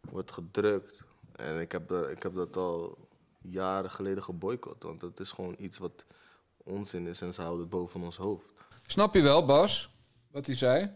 wordt 0.00 0.32
gedrukt. 0.32 1.10
En 1.36 1.60
ik 1.60 1.72
heb, 1.72 1.88
dat- 1.88 2.08
ik 2.10 2.22
heb 2.22 2.34
dat 2.34 2.56
al 2.56 3.08
jaren 3.40 3.90
geleden 3.90 4.22
geboycott. 4.22 4.82
Want 4.82 5.00
dat 5.00 5.20
is 5.20 5.32
gewoon 5.32 5.54
iets 5.58 5.78
wat 5.78 6.04
onzin 6.56 7.06
is 7.06 7.20
en 7.20 7.34
ze 7.34 7.40
houden 7.40 7.60
het 7.62 7.70
boven 7.70 8.02
ons 8.02 8.16
hoofd. 8.16 8.46
Snap 8.86 9.14
je 9.14 9.22
wel, 9.22 9.44
Bas, 9.44 9.90
wat 10.30 10.46
hij 10.46 10.54
zei? 10.54 10.90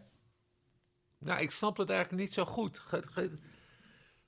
Nou, 1.19 1.41
ik 1.41 1.51
snap 1.51 1.77
het 1.77 1.91
eigenlijk 1.91 2.23
niet 2.23 2.33
zo 2.33 2.45
goed. 2.45 2.79
Ge- 2.79 3.03
ge- 3.07 3.39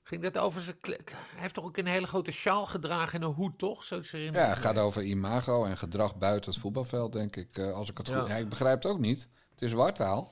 Ging 0.03 0.23
dat 0.23 0.37
over 0.37 0.61
zijn... 0.61 0.75
Hij 0.81 0.95
heeft 1.35 1.53
toch 1.53 1.65
ook 1.65 1.77
een 1.77 1.85
hele 1.87 2.07
grote 2.07 2.31
sjaal 2.31 2.65
gedragen 2.65 3.21
en 3.21 3.27
een 3.27 3.33
hoed, 3.33 3.57
toch? 3.57 3.83
Zo 3.83 3.99
Ja, 4.11 4.31
het 4.31 4.57
gaat 4.59 4.77
over 4.77 5.03
imago 5.03 5.65
en 5.65 5.77
gedrag 5.77 6.17
buiten 6.17 6.51
het 6.51 6.59
voetbalveld, 6.59 7.11
denk 7.13 7.35
ik. 7.35 7.57
eh, 7.57 7.71
als 7.73 7.89
ik 7.89 7.97
het 7.97 8.07
Ja. 8.07 8.19
goed... 8.19 8.27
Ja, 8.29 8.35
ik 8.35 8.49
begrijp 8.49 8.83
het 8.83 8.91
ook 8.91 8.99
niet. 8.99 9.29
Het 9.51 9.61
is 9.61 9.73
wartaal. 9.73 10.31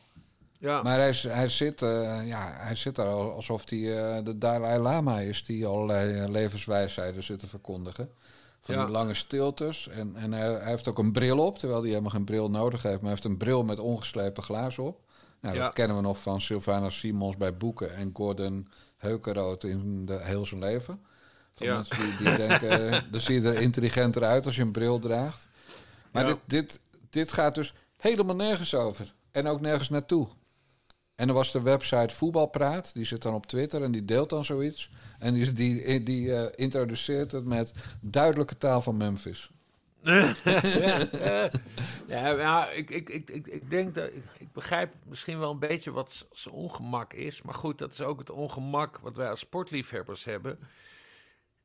Ja, 0.59 0.81
Maar 0.81 0.97
hij, 0.97 1.13
hij, 1.27 1.49
zit, 1.49 1.81
eh, 1.81 2.27
ja, 2.27 2.53
hij 2.57 2.75
zit 2.75 2.95
daar 2.95 3.07
al 3.07 3.31
alsof 3.33 3.69
hij 3.69 3.97
eh, 3.97 4.23
de 4.25 4.37
Dalai 4.37 4.79
Lama 4.79 5.19
is... 5.19 5.43
die 5.43 5.65
allerlei 5.65 6.19
eh, 6.19 6.29
levenswijsheden 6.29 7.23
zit 7.23 7.39
te 7.39 7.47
verkondigen. 7.47 8.09
Van 8.61 8.75
Ja. 8.75 8.83
die 8.83 8.91
lange 8.91 9.13
stiltes. 9.13 9.87
En, 9.87 10.15
en 10.15 10.31
hij, 10.33 10.49
hij 10.51 10.69
heeft 10.69 10.87
ook 10.87 10.97
een 10.97 11.11
bril 11.11 11.39
op, 11.39 11.59
terwijl 11.59 11.79
hij 11.81 11.89
helemaal 11.89 12.11
geen 12.11 12.23
bril 12.25 12.49
nodig 12.49 12.81
heeft. 12.81 12.93
Maar 12.95 13.01
hij 13.03 13.09
heeft 13.09 13.25
een 13.25 13.37
bril 13.37 13.63
met 13.63 13.79
ongeslepen 13.79 14.43
glazen 14.43 14.83
op. 14.83 14.99
Nou, 15.41 15.55
Ja. 15.55 15.63
dat 15.63 15.73
kennen 15.73 15.95
we 15.97 16.01
nog 16.03 16.19
van 16.21 16.41
Sylvana 16.41 16.89
Simons 16.89 17.37
bij 17.37 17.57
Boeken... 17.57 17.95
en 17.95 18.09
Gordon 18.13 18.67
Heukenrood 18.97 19.63
in 19.63 20.05
de, 20.05 20.19
heel 20.23 20.45
zijn 20.45 20.59
leven. 20.59 20.99
Van 21.55 21.67
Ja. 21.67 21.73
mensen 21.75 21.97
die, 21.97 22.17
die 22.17 22.35
denken... 22.47 22.91
dan 23.11 23.21
zie 23.21 23.41
je 23.41 23.47
er 23.49 23.61
intelligenter 23.61 24.23
uit 24.23 24.45
als 24.45 24.55
je 24.55 24.61
een 24.61 24.71
bril 24.71 24.99
draagt. 24.99 25.49
Maar 26.11 26.25
dit, 26.25 26.39
dit, 26.45 26.79
dit 27.09 27.31
gaat 27.31 27.55
dus 27.55 27.73
helemaal 27.97 28.35
nergens 28.35 28.73
over. 28.75 29.13
En 29.31 29.47
ook 29.47 29.61
nergens 29.61 29.89
naartoe. 29.89 30.27
En 31.17 31.27
er 31.27 31.33
was 31.33 31.51
de 31.51 31.61
website 31.61 32.15
Voetbalpraat. 32.15 32.93
Die 32.93 33.05
zit 33.05 33.21
dan 33.21 33.33
op 33.33 33.45
Twitter 33.45 33.83
en 33.83 33.91
die 33.91 34.05
deelt 34.05 34.29
dan 34.29 34.45
zoiets. 34.45 34.89
En 35.19 35.33
die, 35.33 35.53
die, 35.53 36.03
die 36.03 36.33
eh, 36.33 36.51
introduceert 36.55 37.31
het 37.31 37.45
met 37.45 37.73
duidelijke 38.01 38.57
taal 38.57 38.81
van 38.81 38.97
Memphis. 38.97 39.51
ja, 42.07 42.29
ja 42.29 42.69
ik, 42.69 42.89
ik, 42.89 43.09
ik, 43.09 43.29
ik, 43.29 43.69
denk 43.69 43.95
dat... 43.95 44.09
Ik, 44.37 44.53
begrijp 44.53 44.93
misschien 45.03 45.39
wel 45.39 45.51
een 45.51 45.59
beetje 45.59 45.91
wat 45.91 46.27
zijn 46.31 46.55
ongemak 46.55 47.13
is. 47.13 47.41
Maar 47.41 47.53
goed, 47.53 47.77
dat 47.77 47.91
is 47.91 48.01
ook 48.01 48.19
het 48.19 48.29
ongemak 48.29 48.97
wat 48.97 49.15
wij 49.15 49.29
als 49.29 49.39
sportliefhebbers 49.39 50.23
hebben. 50.23 50.59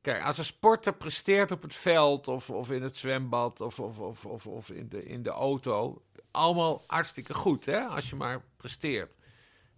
Kijk, 0.01 0.23
als 0.23 0.37
een 0.37 0.45
sporter 0.45 0.93
presteert 0.93 1.51
op 1.51 1.61
het 1.61 1.75
veld 1.75 2.27
of, 2.27 2.49
of 2.49 2.71
in 2.71 2.81
het 2.81 2.95
zwembad 2.95 3.61
of, 3.61 3.79
of, 3.79 3.99
of, 3.99 4.25
of, 4.25 4.45
of 4.47 4.69
in, 4.69 4.89
de, 4.89 5.05
in 5.05 5.23
de 5.23 5.29
auto... 5.29 6.01
allemaal 6.31 6.83
hartstikke 6.87 7.33
goed, 7.33 7.65
hè, 7.65 7.79
als 7.79 8.09
je 8.09 8.15
maar 8.15 8.41
presteert. 8.57 9.11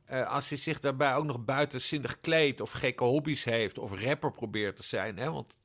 Eh, 0.06 0.32
als 0.32 0.49
hij 0.49 0.58
zich 0.58 0.80
daarbij 0.80 1.16
ook 1.16 1.26
nog 1.26 1.45
buitenzinnig 1.45 2.20
kleedt 2.20 2.62
of 2.62 2.72
gekke 2.72 3.03
hobby's 3.03 3.43
heeft... 3.43 3.78
of 3.78 4.01
rapper 4.01 4.32
probeert 4.32 4.76
te 4.76 4.84
zijn, 4.84 5.18
hè, 5.18 5.32
want... 5.32 5.58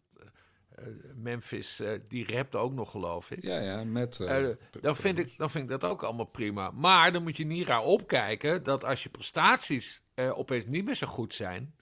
eh, 0.75 0.85
Memphis, 1.15 1.81
eh, 1.81 1.99
die 2.09 2.33
rapt 2.33 2.57
ook 2.57 2.73
nog, 2.73 2.91
geloof 2.91 3.31
ik. 3.31 3.43
Ja, 3.43 3.59
ja, 3.59 3.85
met... 3.85 4.17
dan, 4.81 4.97
vind 4.97 5.19
ik, 5.19 5.35
dan 5.39 5.51
vind 5.51 5.65
ik 5.65 5.81
dat 5.81 5.91
ook 5.91 6.03
allemaal 6.03 6.25
prima. 6.25 6.71
Maar 6.71 7.13
dan 7.13 7.23
moet 7.23 7.37
je 7.37 7.47
niet 7.47 7.67
raar 7.67 7.83
opkijken 7.83 8.63
dat 8.63 8.85
als 8.85 9.03
je 9.03 9.09
prestaties 9.09 10.03
opeens 10.17 10.67
niet 10.67 10.85
meer 10.85 10.95
zo 10.95 11.07
goed 11.07 11.35
zijn. 11.35 11.75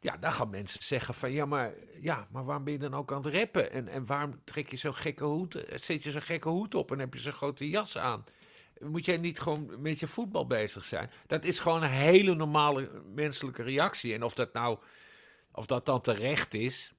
Ja, 0.00 0.16
dan 0.16 0.32
gaan 0.32 0.50
mensen 0.50 0.82
zeggen 0.82 1.14
van 1.14 1.32
ja, 1.32 1.44
maar, 1.46 1.72
ja, 2.00 2.26
maar 2.30 2.44
waarom 2.44 2.64
ben 2.64 2.72
je 2.72 2.78
dan 2.78 2.94
ook 2.94 3.12
aan 3.12 3.24
het 3.24 3.34
rappen? 3.34 3.72
En, 3.72 3.88
en 3.88 4.06
waarom 4.06 4.40
trek 4.44 4.70
je 4.70 4.76
zo'n 4.76 4.94
gekke 4.94 5.24
hoed, 5.24 5.64
zet 5.74 6.04
je 6.04 6.10
zo'n 6.10 6.22
gekke 6.22 6.48
hoed 6.48 6.74
op 6.74 6.92
en 6.92 6.98
heb 6.98 7.14
je 7.14 7.20
zo'n 7.20 7.32
grote 7.32 7.68
jas 7.68 7.98
aan? 7.98 8.24
Moet 8.80 9.04
jij 9.04 9.16
niet 9.16 9.40
gewoon 9.40 9.70
met 9.78 10.00
je 10.00 10.06
voetbal 10.06 10.46
bezig 10.46 10.84
zijn? 10.84 11.10
Dat 11.26 11.44
is 11.44 11.58
gewoon 11.58 11.82
een 11.82 11.88
hele 11.88 12.34
normale 12.34 13.02
menselijke 13.14 13.62
reactie. 13.62 14.14
En 14.14 14.22
of 14.22 14.34
dat 14.34 14.52
nou, 14.52 14.78
of 15.52 15.66
dat 15.66 15.86
dan 15.86 16.00
terecht 16.00 16.54
is, 16.54 16.94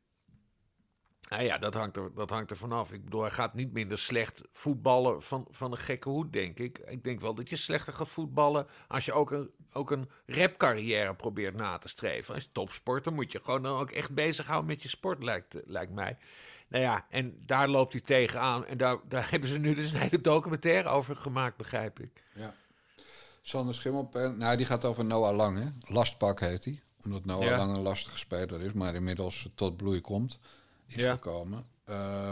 Nou 1.29 1.43
ja, 1.43 1.57
dat 1.57 1.73
hangt, 1.73 1.97
er, 1.97 2.13
dat 2.13 2.29
hangt 2.29 2.51
er 2.51 2.57
vanaf. 2.57 2.91
Ik 2.91 3.03
bedoel, 3.03 3.21
hij 3.21 3.31
gaat 3.31 3.53
niet 3.53 3.73
minder 3.73 3.97
slecht 3.97 4.43
voetballen 4.53 5.23
van, 5.23 5.47
van 5.51 5.71
een 5.71 5.77
gekke 5.77 6.09
hoed, 6.09 6.33
denk 6.33 6.59
ik. 6.59 6.79
Ik 6.79 7.03
denk 7.03 7.19
wel 7.19 7.33
dat 7.33 7.49
je 7.49 7.55
slechter 7.55 7.93
gaat 7.93 8.09
voetballen 8.09 8.67
als 8.87 9.05
je 9.05 9.13
ook 9.13 9.31
een, 9.31 9.51
ook 9.71 9.91
een 9.91 10.09
rapcarrière 10.25 11.15
probeert 11.15 11.55
na 11.55 11.77
te 11.77 11.87
streven. 11.87 12.33
Als 12.33 12.49
topsporter 12.51 13.13
moet 13.13 13.31
je 13.31 13.39
gewoon 13.43 13.63
dan 13.63 13.79
ook 13.79 13.91
echt 13.91 14.13
bezighouden 14.13 14.67
met 14.67 14.81
je 14.81 14.89
sport, 14.89 15.23
lijkt, 15.23 15.57
lijkt 15.65 15.93
mij. 15.93 16.17
Nou 16.69 16.83
ja, 16.83 17.05
en 17.09 17.43
daar 17.45 17.67
loopt 17.67 17.91
hij 17.91 18.01
tegenaan. 18.01 18.65
En 18.65 18.77
daar, 18.77 18.97
daar 19.07 19.29
hebben 19.31 19.49
ze 19.49 19.57
nu 19.57 19.75
dus 19.75 19.91
een 19.91 19.99
hele 19.99 20.21
documentaire 20.21 20.89
over 20.89 21.15
gemaakt, 21.15 21.57
begrijp 21.57 21.99
ik. 21.99 22.23
Ja. 22.33 22.53
Sander 23.41 23.75
Schimmelpen, 23.75 24.37
nou 24.37 24.57
die 24.57 24.65
gaat 24.65 24.85
over 24.85 25.05
Noah 25.05 25.35
Lang, 25.35 25.57
hè? 25.57 25.93
Lastpak 25.93 26.39
heet 26.39 26.65
hij. 26.65 26.81
Omdat 27.03 27.25
Noah 27.25 27.43
Ja. 27.43 27.57
Lang 27.57 27.73
een 27.75 27.81
lastige 27.81 28.17
speler 28.17 28.61
is, 28.61 28.71
maar 28.71 28.95
inmiddels 28.95 29.49
tot 29.55 29.77
bloei 29.77 30.01
komt. 30.01 30.39
Is 30.87 30.95
Ja. 30.95 31.13
gekomen. 31.13 31.65
Eh, 31.83 32.31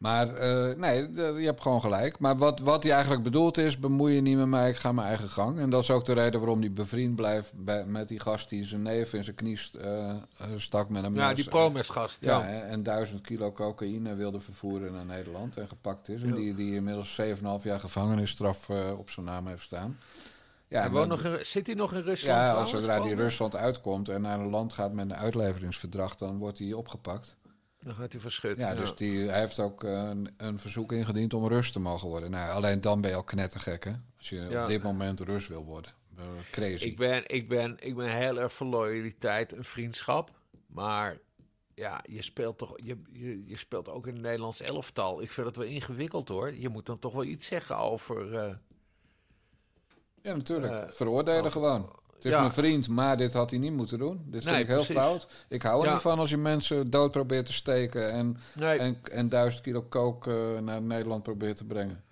maar 0.00 0.34
eh, 0.34 0.76
nee, 0.76 1.12
je 1.14 1.44
hebt 1.44 1.60
gewoon 1.60 1.80
gelijk. 1.80 2.18
Maar 2.18 2.36
wat, 2.36 2.60
wat 2.60 2.82
hij 2.82 2.92
eigenlijk 2.92 3.22
bedoelt 3.22 3.58
is, 3.58 3.78
bemoei 3.78 4.14
je 4.14 4.20
niet 4.20 4.36
met 4.36 4.46
mij, 4.46 4.68
ik 4.68 4.76
ga 4.76 4.92
mijn 4.92 5.06
eigen 5.08 5.28
gang. 5.28 5.58
En 5.58 5.70
dat 5.70 5.82
is 5.82 5.90
ook 5.90 6.04
de 6.04 6.12
reden 6.12 6.40
waarom 6.40 6.60
hij 6.60 6.72
bevriend 6.72 7.16
blijft 7.16 7.52
bij, 7.54 7.84
met 7.86 8.08
die 8.08 8.20
gast 8.20 8.48
die 8.48 8.64
zijn 8.64 8.82
neef 8.82 9.14
in 9.14 9.24
zijn 9.24 9.36
knie 9.36 9.60
eh, 9.80 10.14
stak 10.56 10.88
met 10.88 11.04
een 11.04 11.14
Ja, 11.14 11.26
mes. 11.26 11.36
die 11.36 11.48
Promes-gast, 11.48 12.16
Ja, 12.20 12.38
ja. 12.48 12.60
en 12.60 12.82
duizend 12.82 13.20
kilo 13.20 13.52
cocaïne 13.52 14.14
wilde 14.14 14.40
vervoeren 14.40 14.92
naar 14.92 15.06
Nederland 15.06 15.56
en 15.56 15.68
gepakt 15.68 16.08
is. 16.08 16.22
En 16.22 16.34
die, 16.34 16.54
die 16.54 16.74
inmiddels 16.74 17.20
7,5 17.20 17.62
jaar 17.62 17.80
gevangenisstraf 17.80 18.70
op 18.96 19.10
zijn 19.10 19.26
naam 19.26 19.46
heeft 19.46 19.62
staan. 19.62 19.98
Ja, 20.68 20.84
en 20.84 21.08
nog 21.08 21.22
in, 21.22 21.46
zit 21.46 21.66
hij 21.66 21.74
nog 21.74 21.92
in 21.92 22.00
Rusland? 22.02 22.38
ja, 22.38 22.52
als 22.52 22.70
zodra 22.70 23.00
die? 23.00 23.14
Rusland 23.14 23.56
uitkomt 23.56 24.08
en 24.08 24.20
naar 24.22 24.40
een 24.40 24.50
land 24.50 24.72
gaat 24.72 24.92
met 24.92 25.04
een 25.10 25.16
uitleveringsverdrag, 25.16 26.16
dan 26.16 26.38
wordt 26.38 26.58
hij 26.58 26.72
opgepakt. 26.72 27.36
Dan 27.80 27.94
gaat 27.94 28.12
hij 28.12 28.20
verschut. 28.20 28.58
Ja, 28.58 28.74
dus 28.74 28.94
die, 28.94 29.28
hij 29.28 29.38
heeft 29.40 29.58
ook 29.58 29.84
eh, 29.84 29.90
een, 29.92 30.34
een 30.36 30.58
verzoek 30.58 30.92
ingediend 30.92 31.34
om 31.34 31.46
Rus 31.48 31.72
te 31.72 31.78
mogen 31.80 32.08
worden. 32.08 32.30
Nou, 32.30 32.52
alleen 32.52 32.80
dan 32.80 33.00
ben 33.00 33.10
je 33.10 33.16
al 33.16 33.24
knettergek, 33.24 33.84
hè? 33.84 33.92
Als 34.18 34.28
je 34.28 34.36
Ja. 34.36 34.62
op 34.62 34.68
dit 34.68 34.82
moment 34.82 35.20
Rus 35.20 35.48
wil 35.48 35.64
worden. 35.64 35.90
Eh, 36.16 36.24
crazy. 36.50 36.84
Ik 36.84 36.96
ben, 36.96 37.22
ik, 37.28 37.48
ben, 37.48 37.76
ik 37.78 37.96
ben 37.96 38.16
heel 38.16 38.40
erg 38.40 38.52
voor 38.52 38.66
loyaliteit 38.66 39.52
en 39.52 39.64
vriendschap. 39.64 40.30
Maar 40.66 41.18
ja, 41.74 42.00
je 42.08 42.22
speelt 42.22 42.58
toch 42.58 42.72
je, 42.82 43.02
je, 43.12 43.42
je 43.44 43.56
speelt 43.56 43.88
ook 43.88 44.06
in 44.06 44.12
het 44.14 44.22
Nederlands 44.22 44.60
elftal. 44.60 45.22
Ik 45.22 45.30
vind 45.30 45.46
het 45.46 45.56
wel 45.56 45.66
ingewikkeld 45.66 46.28
hoor. 46.28 46.54
Je 46.54 46.68
moet 46.68 46.86
dan 46.86 46.98
toch 46.98 47.12
wel 47.12 47.24
iets 47.24 47.46
zeggen 47.46 47.76
over. 47.76 48.34
eh, 48.38 48.54
Ja, 50.22 50.34
natuurlijk. 50.36 50.92
Veroordelen 50.94 51.38
over- 51.40 51.50
gewoon. 51.50 51.92
Het 52.20 52.28
is 52.28 52.34
Ja. 52.34 52.40
mijn 52.40 52.52
vriend, 52.52 52.88
maar 52.88 53.16
dit 53.16 53.32
had 53.32 53.50
hij 53.50 53.58
niet 53.58 53.72
moeten 53.72 53.98
doen. 53.98 54.22
Dit 54.26 54.44
vind 54.44 54.56
ik 54.56 54.66
heel 54.66 54.76
precies. 54.76 54.94
fout. 54.96 55.26
Ik 55.48 55.62
hou 55.62 55.80
er 55.80 55.86
Ja. 55.86 55.92
niet 55.92 56.02
van 56.02 56.18
als 56.18 56.30
je 56.30 56.36
mensen 56.36 56.90
dood 56.90 57.10
probeert 57.10 57.46
te 57.46 57.52
steken... 57.52 58.12
en, 58.12 58.36
Nee. 58.54 58.78
en, 58.78 58.98
en 59.12 59.28
duizend 59.28 59.62
kilo 59.62 59.86
coke 59.88 60.52
eh, 60.56 60.62
naar 60.62 60.82
Nederland 60.82 61.22
probeert 61.22 61.56
te 61.56 61.64
brengen. 61.64 62.04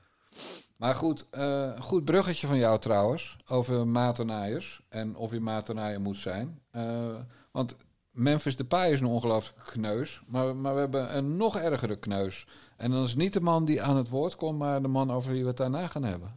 Maar 0.76 0.94
goed, 0.94 1.26
een 1.30 1.82
goed 1.82 2.04
bruggetje 2.04 2.46
van 2.46 2.59
jou 2.59 2.78
trouwens... 2.78 3.36
over 3.46 3.86
matenaaiers 3.86 4.80
en 4.88 5.16
of 5.16 5.30
je 5.32 5.40
matenaaier 5.40 6.00
moet 6.00 6.16
zijn. 6.18 6.61
Eh, 6.70 7.14
want 7.52 7.76
Memphis 8.11 8.56
Depay 8.56 8.90
is 8.92 9.00
een 9.00 9.06
ongelooflijke 9.06 9.70
kneus... 9.70 10.20
Maar, 10.26 10.56
maar 10.56 10.74
we 10.74 10.80
hebben 10.80 11.16
een 11.16 11.36
nog 11.36 11.56
ergere 11.59 11.96
kneus. 11.96 12.46
En 12.76 12.90
dan 12.90 13.04
is 13.04 13.14
niet 13.14 13.32
de 13.32 13.40
man 13.40 13.64
die 13.64 13.82
aan 13.82 13.96
het 13.96 14.09
woord 14.09 14.36
komt... 14.36 14.59
maar 14.59 14.82
de 14.82 14.88
man 14.88 15.11
over 15.12 15.32
wie 15.32 15.42
we 15.42 15.48
het 15.48 15.56
daarna 15.56 15.86
gaan 15.86 16.04
hebben. 16.04 16.34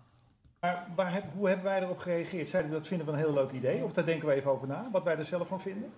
Maar 0.61 0.85
waar 0.95 1.13
heb- 1.13 1.23
hoe 1.35 1.47
hebben 1.47 1.65
wij 1.65 1.81
erop 1.81 1.99
gereageerd? 1.99 2.49
Zeiden 2.49 2.71
we 2.71 2.77
dat 2.77 2.87
vinden 2.87 3.05
we 3.07 3.11
een 3.13 3.17
heel 3.17 3.33
leuk 3.33 3.51
idee? 3.51 3.83
Of 3.83 3.93
daar 3.93 4.05
denken 4.05 4.27
we 4.27 4.33
even 4.33 4.51
over 4.51 4.67
na, 4.67 4.87
wat 4.91 5.03
wij 5.03 5.17
er 5.17 5.25
zelf 5.25 5.47
van 5.47 5.61
vinden? 5.61 5.91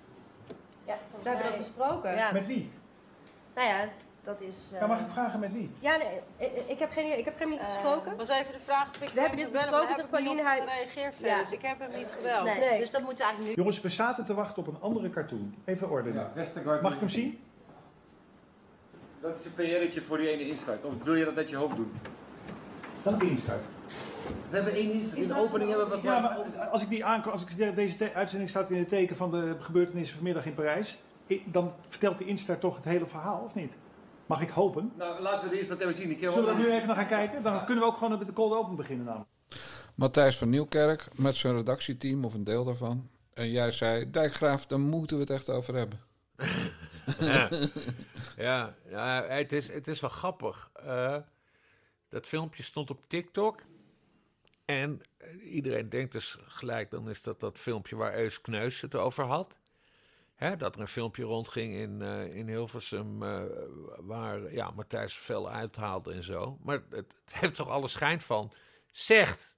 Ja, 0.85 0.97
we 1.23 1.29
hebben 1.29 1.45
dat 1.49 1.57
besproken. 1.57 2.15
Ja. 2.15 2.31
Met 2.31 2.45
wie? 2.47 2.71
Nou 3.55 3.67
ja, 3.67 3.87
dat 4.23 4.41
is... 4.41 4.55
eh, 4.73 4.79
Ja, 4.79 4.87
mag 4.87 4.99
ik 4.99 5.05
vragen 5.11 5.39
met 5.39 5.53
wie? 5.53 5.71
Ja, 5.79 5.95
nee, 5.97 6.07
ik, 6.37 6.67
ik 6.67 6.79
heb 6.79 6.91
geen 6.91 7.17
ik 7.17 7.25
heb 7.25 7.39
hem 7.39 7.49
niet 7.49 7.61
gesproken. 7.61 8.15
was 8.17 8.29
even 8.29 8.53
de 8.53 8.59
vraag 8.59 8.89
of 8.89 9.01
ik 9.01 9.09
We 9.09 9.19
hebben 9.19 9.37
dit 9.37 9.51
besproken, 9.51 9.95
zegt 9.95 10.09
Pauline. 10.09 10.43
Hij... 10.43 10.57
gereageerd 10.59 11.15
verder, 11.15 11.37
dus 11.43 11.51
ik 11.51 11.61
heb 11.61 11.79
hem 11.79 11.91
niet 11.97 12.13
gebeld. 12.17 12.43
Nee, 12.43 12.79
dus 12.79 12.89
dat 12.91 13.01
moeten 13.01 13.17
we 13.17 13.23
eigenlijk 13.23 13.55
nu... 13.55 13.61
Jongens, 13.63 13.81
we 13.81 13.89
zaten 13.89 14.25
te 14.25 14.33
wachten 14.33 14.57
op 14.57 14.67
een 14.67 14.81
andere 14.81 15.09
cartoon. 15.09 15.55
Even 15.65 15.89
orde. 15.89 16.11
Mag 16.81 16.93
ik 16.93 16.99
hem 16.99 17.09
zien? 17.09 17.39
Dat 19.21 19.39
is 19.39 19.45
een 19.45 19.53
PR'tje 19.53 20.01
voor 20.01 20.17
die 20.17 20.27
ene 20.29 20.47
insluit. 20.47 20.83
Of 20.83 21.03
wil 21.03 21.15
je 21.15 21.25
dat 21.25 21.37
uit 21.37 21.49
je 21.49 21.55
hoofd 21.55 21.75
doen? 21.75 21.91
Dan 23.03 23.17
de 23.17 23.29
insluit. 23.29 23.63
We 24.49 24.55
hebben 24.55 24.73
één 24.73 24.91
insluit. 24.91 25.21
In 25.21 25.27
de 25.27 25.37
opening 25.37 25.69
hebben 25.69 25.89
we 25.89 25.99
Ja, 26.03 26.19
maar 26.19 26.59
als 26.69 26.81
ik 26.81 26.89
die 26.89 27.05
aanko- 27.05 27.29
als 27.31 27.41
ik 27.41 27.57
de- 27.57 27.73
deze 27.73 27.97
te- 27.97 28.13
uitzending 28.13 28.49
staat 28.49 28.69
in 28.71 28.77
het 28.79 28.89
teken 28.89 29.15
van 29.15 29.31
de 29.31 29.55
gebeurtenissen 29.59 30.15
vanmiddag 30.15 30.45
in 30.45 30.53
Parijs, 30.53 30.97
dan 31.45 31.73
vertelt 31.87 32.17
die 32.17 32.27
instart 32.27 32.59
toch 32.61 32.75
het 32.75 32.85
hele 32.85 33.07
verhaal, 33.07 33.41
of 33.45 33.55
niet? 33.55 33.71
Mag 34.25 34.41
ik 34.41 34.49
hopen? 34.49 34.91
Nou, 34.97 35.21
laten 35.21 35.43
we 35.43 35.53
de 35.55 35.59
insluit 35.59 35.81
even 35.81 35.93
zien. 35.93 36.11
Ik 36.11 36.19
Zullen 36.19 36.55
we 36.55 36.61
nu 36.61 36.71
even 36.71 36.87
naar 36.87 36.95
gaan 36.95 37.07
kijken? 37.07 37.43
Dan 37.43 37.65
kunnen 37.65 37.83
we 37.83 37.89
ook 37.89 37.97
gewoon 37.97 38.17
met 38.17 38.27
de 38.27 38.33
cold 38.33 38.53
open 38.53 38.75
beginnen 38.75 39.05
namelijk. 39.05 39.29
Matthijs 39.95 40.37
van 40.37 40.49
Nieuwkerk 40.49 41.07
met 41.15 41.35
zijn 41.35 41.55
redactieteam, 41.55 42.25
of 42.25 42.33
een 42.33 42.43
deel 42.43 42.63
daarvan. 42.63 43.09
En 43.33 43.49
jij 43.51 43.71
zei, 43.71 44.09
Dijkgraaf, 44.11 44.65
daar 44.65 44.79
moeten 44.79 45.15
we 45.15 45.21
het 45.21 45.31
echt 45.31 45.49
over 45.49 45.75
hebben. 45.75 45.99
ja, 47.19 47.49
ja, 48.37 48.73
ja, 48.89 49.23
het, 49.27 49.51
is, 49.51 49.67
het 49.73 49.87
is 49.87 49.99
wel 49.99 50.09
grappig. 50.09 50.69
Eh, 50.85 51.15
dat 52.09 52.25
filmpje 52.25 52.63
stond 52.63 52.89
op 52.89 52.99
TikTok. 53.07 53.59
En 54.65 55.01
eh, 55.17 55.53
iedereen 55.53 55.89
denkt 55.89 56.11
dus 56.11 56.37
gelijk, 56.45 56.91
dan 56.91 57.09
is 57.09 57.21
dat 57.21 57.39
dat 57.39 57.59
filmpje 57.59 57.95
waar 57.95 58.15
Eus 58.15 58.41
Kneus 58.41 58.81
het 58.81 58.95
over 58.95 59.23
had. 59.23 59.59
Hè, 60.35 60.55
dat 60.55 60.75
er 60.75 60.81
een 60.81 60.87
filmpje 60.87 61.23
rondging 61.23 61.73
in, 61.73 62.01
eh, 62.01 62.35
in 62.35 62.47
Hilversum 62.47 63.23
eh, 63.23 63.41
waar 63.97 64.53
ja, 64.53 64.71
Matthijs 64.71 65.13
veel 65.13 65.49
uithaalde 65.49 66.13
en 66.13 66.23
zo. 66.23 66.57
Maar 66.63 66.83
het, 66.89 67.15
het 67.25 67.33
heeft 67.33 67.55
toch 67.55 67.69
alle 67.69 67.87
schijn 67.87 68.21
van, 68.21 68.53
zegt 68.91 69.51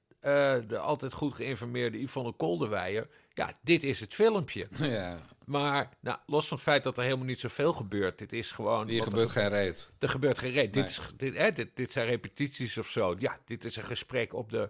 de 0.68 0.78
altijd 0.78 1.14
goed 1.14 1.34
geïnformeerde 1.34 2.02
Yvonne 2.02 2.32
Kolderweijer... 2.32 3.08
ja, 3.34 3.52
dit 3.62 3.84
is 3.84 4.00
het 4.00 4.14
filmpje. 4.14 4.68
Ja. 4.78 5.18
Maar 5.46 5.90
nou, 6.00 6.18
los 6.26 6.48
van 6.48 6.58
het 6.58 6.66
feit 6.66 6.84
dat 6.84 6.98
er 6.98 7.04
helemaal 7.04 7.26
niet 7.26 7.40
zoveel 7.40 7.74
gebeurt, 7.74 8.18
dit 8.18 8.34
is 8.34 8.52
gewoon. 8.52 8.88
Hier 8.88 9.04
gebeurt 9.04 9.28
er, 9.28 9.34
geen 9.34 9.50
reet. 9.50 9.90
Er 10.00 10.10
gebeurt 10.10 10.38
geen 10.38 10.52
reet. 10.52 10.74
Nee. 10.74 10.84
Dit, 10.84 10.92
is, 10.92 11.02
dit, 11.18 11.36
hè, 11.36 11.52
dit, 11.52 11.76
dit 11.76 11.92
zijn 11.92 12.08
repetities 12.08 12.78
of 12.78 12.88
zo. 12.88 13.16
Ja, 13.20 13.40
dit 13.46 13.66
is 13.66 13.76
een 13.76 13.84
gesprek 13.84 14.34
op 14.34 14.50
de 14.50 14.70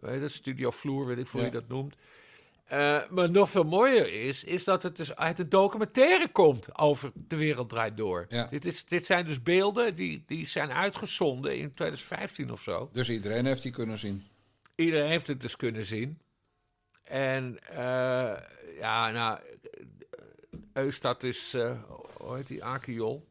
heet 0.00 0.20
het, 0.20 0.32
studiovloer, 0.32 1.06
weet 1.06 1.18
ik 1.18 1.28
hoe 1.28 1.40
Ja. 1.40 1.46
je 1.46 1.52
dat 1.52 1.68
noemt. 1.68 1.94
Eh, 2.64 3.08
maar 3.10 3.30
nog 3.30 3.50
veel 3.50 3.64
mooier 3.64 4.12
is, 4.12 4.44
is 4.44 4.64
dat 4.64 4.82
het 4.82 4.96
dus 4.96 5.16
uit 5.16 5.38
een 5.38 5.48
documentaire 5.48 6.28
komt 6.28 6.78
over 6.78 7.12
De 7.14 7.36
Wereld 7.36 7.68
Draait 7.68 7.96
Door. 7.96 8.26
Ja. 8.28 8.46
Dit, 8.46 8.64
is, 8.64 8.84
dit 8.84 9.04
zijn 9.04 9.26
dus 9.26 9.42
beelden 9.42 9.94
die, 9.94 10.22
die 10.26 10.46
zijn 10.46 10.72
uitgezonden 10.72 11.50
in 11.58 11.70
2015 11.70 12.52
of 12.52 12.62
zo. 12.62 12.88
Dus 12.92 13.10
iedereen 13.10 13.46
heeft 13.46 13.62
die 13.62 13.72
kunnen 13.72 13.98
zien. 13.98 14.22
Iedereen 14.74 15.08
heeft 15.08 15.26
het 15.26 15.40
dus 15.40 15.56
kunnen 15.56 15.84
zien. 15.84 16.18
En 17.02 17.58
eh, 17.68 18.36
ja, 18.78 19.10
nou, 19.10 19.38
Eustad 20.72 21.22
is, 21.22 21.54
eh 21.54 21.82
hoe 22.16 22.36
heet 22.36 22.46
die, 22.46 22.64
Akiol? 22.64 23.28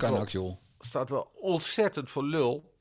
Akiol. 0.00 0.58
Staat 0.80 1.10
wel 1.10 1.30
ontzettend 1.34 2.10
voor 2.10 2.24
lul. 2.24 2.73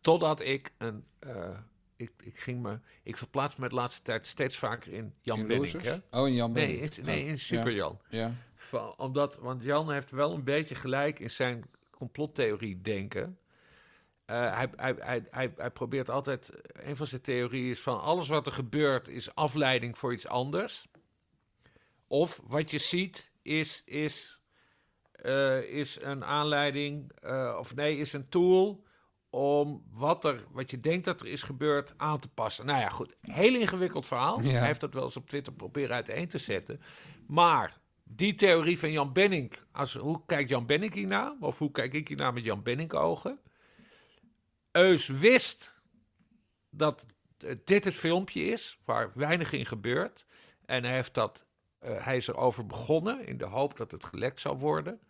Totdat 0.00 0.40
ik 0.40 0.72
een, 0.78 1.04
eh, 1.18 1.58
ik, 1.96 2.10
ik 2.22 2.38
ging 2.38 2.62
me, 2.62 2.78
ik 3.02 3.16
verplaats 3.16 3.56
me 3.56 3.68
de 3.68 3.74
laatste 3.74 4.02
tijd 4.02 4.26
steeds 4.26 4.56
vaker 4.56 4.92
in 4.92 5.14
Jan 5.20 5.50
In? 5.50 5.64
Hè? 5.80 5.96
Oh, 6.10 6.28
in 6.28 6.34
Jan 6.34 6.52
nee, 6.52 6.66
Benning. 6.66 6.96
in- 6.96 7.04
nee, 7.04 7.22
Oh, 7.22 7.28
in 7.28 7.38
Super 7.38 7.70
ja. 7.70 7.76
Jan. 7.76 8.00
Ja. 8.08 8.34
Van- 8.54 8.94
omdat, 8.98 9.36
want 9.36 9.62
Jan 9.62 9.92
heeft 9.92 10.10
wel 10.10 10.32
een 10.34 10.44
beetje 10.44 10.74
gelijk 10.74 11.18
in 11.18 11.30
zijn 11.30 11.64
complottheorie 11.90 12.80
denken. 12.82 13.38
Eh, 14.24 14.54
hij, 14.56 14.68
hij, 14.76 14.94
hij, 14.98 15.26
hij, 15.30 15.52
hij 15.56 15.70
probeert 15.70 16.10
altijd, 16.10 16.50
een 16.72 16.96
van 16.96 17.06
zijn 17.06 17.20
theorieën 17.20 17.70
is 17.70 17.80
van 17.80 18.00
alles 18.00 18.28
wat 18.28 18.46
er 18.46 18.52
gebeurt 18.52 19.08
is 19.08 19.34
afleiding 19.34 19.98
voor 19.98 20.12
iets 20.12 20.26
anders. 20.26 20.86
Of 22.06 22.40
wat 22.44 22.70
je 22.70 22.78
ziet 22.78 23.30
is, 23.42 23.82
is, 23.84 24.38
eh, 25.12 25.62
is 25.62 25.98
een 26.00 26.24
aanleiding, 26.24 27.12
eh, 27.12 27.56
of 27.58 27.74
nee, 27.74 27.96
is 27.96 28.12
een 28.12 28.28
tool 28.28 28.83
om 29.34 29.82
wat, 29.92 30.24
er, 30.24 30.44
wat 30.52 30.70
je 30.70 30.80
denkt 30.80 31.04
dat 31.04 31.20
er 31.20 31.26
is 31.26 31.42
gebeurd 31.42 31.94
aan 31.96 32.18
te 32.18 32.28
passen. 32.28 32.66
Nou 32.66 32.80
ja, 32.80 32.88
goed, 32.88 33.14
heel 33.20 33.54
ingewikkeld 33.54 34.06
verhaal. 34.06 34.40
Ja. 34.40 34.50
Hij 34.50 34.66
heeft 34.66 34.80
dat 34.80 34.94
wel 34.94 35.04
eens 35.04 35.16
op 35.16 35.28
Twitter 35.28 35.52
proberen 35.52 35.94
uiteen 35.94 36.28
te 36.28 36.38
zetten. 36.38 36.80
Maar 37.26 37.78
die 38.04 38.34
theorie 38.34 38.78
van 38.78 38.92
Jan 38.92 39.12
Benning, 39.12 39.52
als, 39.72 39.94
hoe 39.94 40.20
kijkt 40.26 40.50
Jan 40.50 40.66
Benning 40.66 40.94
hiernaar? 40.94 41.32
Of 41.40 41.58
hoe 41.58 41.70
kijk 41.70 41.92
ik 41.92 42.08
hiernaar 42.08 42.32
met 42.32 42.44
Jan 42.44 42.62
Benning 42.62 42.92
ogen? 42.92 43.38
Eus 44.72 45.08
wist 45.08 45.74
dat 46.70 47.06
dit 47.64 47.84
het 47.84 47.94
filmpje 47.94 48.44
is, 48.44 48.78
waar 48.84 49.10
weinig 49.14 49.52
in 49.52 49.66
gebeurt. 49.66 50.26
En 50.66 50.84
hij, 50.84 50.94
heeft 50.94 51.14
dat, 51.14 51.44
eh, 51.78 52.04
hij 52.04 52.16
is 52.16 52.28
erover 52.28 52.66
begonnen 52.66 53.26
in 53.26 53.38
de 53.38 53.46
hoop 53.46 53.76
dat 53.76 53.90
het 53.90 54.04
gelekt 54.04 54.40
zou 54.40 54.58
worden. 54.58 55.00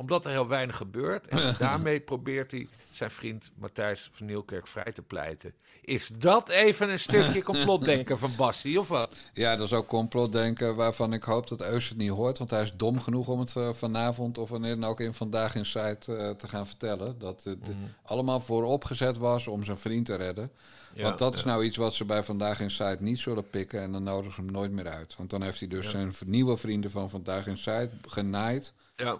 Omdat 0.00 0.24
er 0.24 0.30
heel 0.30 0.48
weinig 0.48 0.76
gebeurt. 0.76 1.26
En 1.26 1.54
daarmee 1.58 2.00
probeert 2.00 2.50
hij 2.50 2.68
zijn 2.92 3.10
vriend 3.10 3.50
Matthijs 3.54 4.10
van 4.12 4.26
Nieuwkerk 4.26 4.66
vrij 4.66 4.92
te 4.92 5.02
pleiten. 5.02 5.54
Is 5.80 6.08
dat 6.08 6.48
even 6.48 6.90
een 6.90 6.98
stukje 6.98 7.42
complotdenken 7.52 8.18
van 8.18 8.30
Bassie, 8.36 8.78
of 8.78 8.88
wat? 8.88 9.16
Ja, 9.34 9.56
dat 9.56 9.66
is 9.66 9.72
ook 9.72 9.86
complotdenken 9.86 10.76
waarvan 10.76 11.12
ik 11.12 11.22
hoop 11.22 11.48
dat 11.48 11.62
Eus 11.62 11.88
het 11.88 11.98
niet 11.98 12.10
hoort. 12.10 12.38
Want 12.38 12.50
hij 12.50 12.62
is 12.62 12.72
dom 12.76 13.00
genoeg 13.00 13.28
om 13.28 13.40
het 13.40 13.56
eh, 13.56 13.72
vanavond 13.72 14.38
of 14.38 14.48
wanneer 14.50 14.80
dan 14.80 14.90
ook 14.90 15.00
in 15.00 15.14
Vandaag 15.14 15.54
in 15.54 15.66
Site 15.66 16.16
eh, 16.16 16.30
te 16.30 16.48
gaan 16.48 16.66
vertellen. 16.66 17.18
Dat 17.18 17.44
het 17.44 17.60
Mhm. 17.60 17.70
allemaal 18.02 18.40
vooropgezet 18.40 19.18
was 19.18 19.46
om 19.46 19.64
zijn 19.64 19.78
vriend 19.78 20.06
te 20.06 20.14
redden. 20.14 20.50
Ja, 20.94 21.02
want 21.02 21.18
dat 21.18 21.34
is 21.34 21.44
nou 21.44 21.64
iets 21.64 21.76
wat 21.76 21.94
ze 21.94 22.04
bij 22.04 22.22
Vandaag 22.24 22.60
in 22.60 22.70
Site 22.70 22.96
niet 23.00 23.18
zullen 23.18 23.50
pikken. 23.50 23.80
En 23.80 23.92
dan 23.92 24.02
nodigen 24.02 24.34
ze 24.34 24.40
hem 24.40 24.50
nooit 24.50 24.70
meer 24.70 24.88
uit. 24.88 25.16
Want 25.16 25.30
dan 25.30 25.42
heeft 25.42 25.58
hij 25.58 25.68
dus 25.68 25.84
Ja. 25.84 25.90
zijn 25.90 26.12
nieuwe 26.26 26.56
vrienden 26.56 26.90
van 26.90 27.10
Vandaag 27.10 27.46
in 27.46 27.58
Site 27.58 27.90
genaaid. 28.06 28.72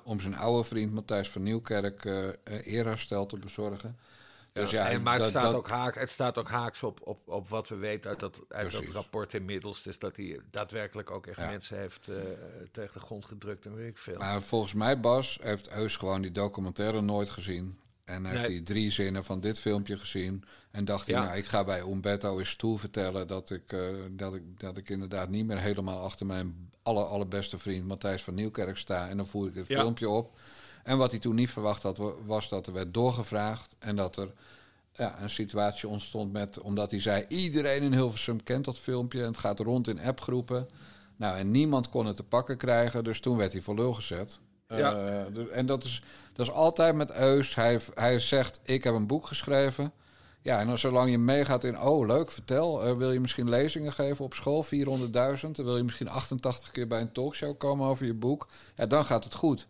Om 0.04 0.20
zijn 0.20 0.36
oude 0.36 0.64
vriend 0.68 0.92
Matthijs 0.92 1.28
van 1.30 1.42
Nieuwkerk 1.42 2.04
eh, 2.04 2.28
eerherstel 2.66 3.26
te 3.26 3.38
bezorgen. 3.38 3.98
Dus 4.52 4.70
ja, 4.70 4.88
en, 4.88 5.02
maar 5.02 5.12
het, 5.12 5.22
dat- 5.22 5.30
staat 5.30 5.42
dat- 5.42 5.54
ook 5.54 5.68
haak, 5.68 5.94
het 5.94 6.10
staat 6.10 6.38
ook 6.38 6.48
haaks 6.48 6.82
op, 6.82 7.00
op, 7.04 7.28
op 7.28 7.48
wat 7.48 7.68
we 7.68 7.76
weten 7.76 8.10
uit 8.10 8.20
dat, 8.20 8.40
uit 8.48 8.72
dat 8.72 8.84
rapport 8.92 9.34
inmiddels. 9.34 9.82
Dus 9.82 9.98
dat 9.98 10.16
hij 10.16 10.40
daadwerkelijk 10.50 11.10
ook 11.10 11.26
echt 11.26 11.36
Ja. 11.38 11.50
mensen 11.50 11.78
heeft 11.78 12.08
eh, 12.08 12.16
tegen 12.72 12.92
de 12.94 13.00
grond 13.06 13.24
gedrukt 13.24 13.66
en 13.66 13.74
weet 13.74 13.88
ik 13.88 13.98
veel. 13.98 14.18
Maar 14.18 14.42
volgens 14.42 14.72
mij, 14.72 15.00
Bas, 15.00 15.38
heeft 15.42 15.70
Eus 15.70 15.96
gewoon 15.96 16.22
die 16.22 16.32
documentaire 16.32 17.00
nooit 17.00 17.30
gezien. 17.30 17.78
En 18.10 18.24
heeft 18.24 18.40
Nee. 18.42 18.50
hij 18.56 18.60
drie 18.64 18.90
zinnen 18.90 19.24
van 19.24 19.40
dit 19.40 19.60
filmpje 19.60 19.96
gezien. 19.96 20.44
En 20.70 20.84
dacht 20.84 21.06
hij, 21.06 21.14
Ja. 21.16 21.24
nou, 21.24 21.36
ik 21.36 21.44
ga 21.46 21.64
bij 21.64 21.80
Umberto 21.80 22.38
eens 22.38 22.54
toe 22.56 22.78
vertellen 22.78 23.26
dat 23.26 23.50
ik, 23.50 23.72
eh, 23.72 23.80
dat, 24.10 24.34
ik, 24.34 24.42
dat 24.60 24.76
ik 24.76 24.88
inderdaad 24.88 25.28
niet 25.28 25.46
meer 25.46 25.58
helemaal 25.58 25.98
achter 26.00 26.26
mijn 26.26 26.70
aller, 26.82 27.04
allerbeste 27.04 27.58
vriend 27.58 27.86
Matthijs 27.86 28.22
van 28.22 28.34
Nieuwkerk 28.34 28.76
sta. 28.76 29.08
En 29.08 29.16
dan 29.16 29.26
voer 29.26 29.46
ik 29.48 29.54
Ja. 29.54 29.62
filmpje 29.64 30.08
op. 30.08 30.40
En 30.84 30.98
wat 30.98 31.10
hij 31.10 31.20
toen 31.20 31.34
niet 31.34 31.50
verwacht 31.50 31.82
had, 31.82 31.98
wa- 31.98 32.12
was 32.24 32.48
dat 32.48 32.66
er 32.66 32.72
werd 32.72 32.94
doorgevraagd. 32.94 33.74
En 33.78 33.96
dat 33.96 34.16
er 34.16 34.32
ja, 34.92 35.22
een 35.22 35.30
situatie 35.30 35.88
ontstond 35.88 36.32
met, 36.32 36.60
omdat 36.60 36.90
hij 36.90 37.00
zei, 37.00 37.24
iedereen 37.28 37.82
in 37.82 37.92
Hilversum 37.92 38.42
kent 38.42 38.64
dat 38.64 38.78
filmpje. 38.78 39.20
En 39.20 39.26
het 39.26 39.38
gaat 39.38 39.60
rond 39.60 39.88
in 39.88 40.00
appgroepen. 40.00 40.68
Nou, 41.16 41.36
en 41.38 41.50
niemand 41.50 41.88
kon 41.88 42.06
het 42.06 42.16
te 42.16 42.22
pakken 42.22 42.56
krijgen. 42.56 43.04
Dus 43.04 43.20
toen 43.20 43.36
werd 43.36 43.52
hij 43.52 43.60
voor 43.60 43.74
lul 43.74 43.94
gezet. 43.94 44.40
Ja. 44.78 44.92
Eh, 44.94 45.34
de- 45.34 45.48
en 45.48 45.66
dat 45.66 45.84
is, 45.84 46.02
dat 46.32 46.46
is 46.46 46.52
altijd 46.52 46.94
met 46.94 47.12
Eus. 47.12 47.54
Hij, 47.54 47.80
hij 47.94 48.18
zegt, 48.18 48.60
ik 48.62 48.84
heb 48.84 48.94
een 48.94 49.06
boek 49.06 49.26
geschreven. 49.26 49.92
Ja, 50.42 50.58
en 50.58 50.78
zolang 50.78 51.10
je 51.10 51.18
meegaat 51.18 51.64
in, 51.64 51.80
oh 51.80 52.06
leuk, 52.06 52.30
vertel. 52.30 52.82
eh, 52.84 52.96
wil 52.96 53.12
je 53.12 53.20
misschien 53.20 53.48
lezingen 53.48 53.92
geven 53.92 54.24
op 54.24 54.34
school, 54.34 54.62
400.000? 54.64 55.56
Dan 55.56 55.64
wil 55.64 55.76
je 55.76 55.82
misschien 55.82 56.08
88 56.08 56.70
keer 56.70 56.86
bij 56.86 57.00
een 57.00 57.12
talkshow 57.12 57.58
komen 57.58 57.86
over 57.86 58.06
je 58.06 58.14
boek. 58.14 58.48
Ja, 58.74 58.86
dan 58.86 59.04
gaat 59.04 59.24
het 59.24 59.34
goed. 59.34 59.66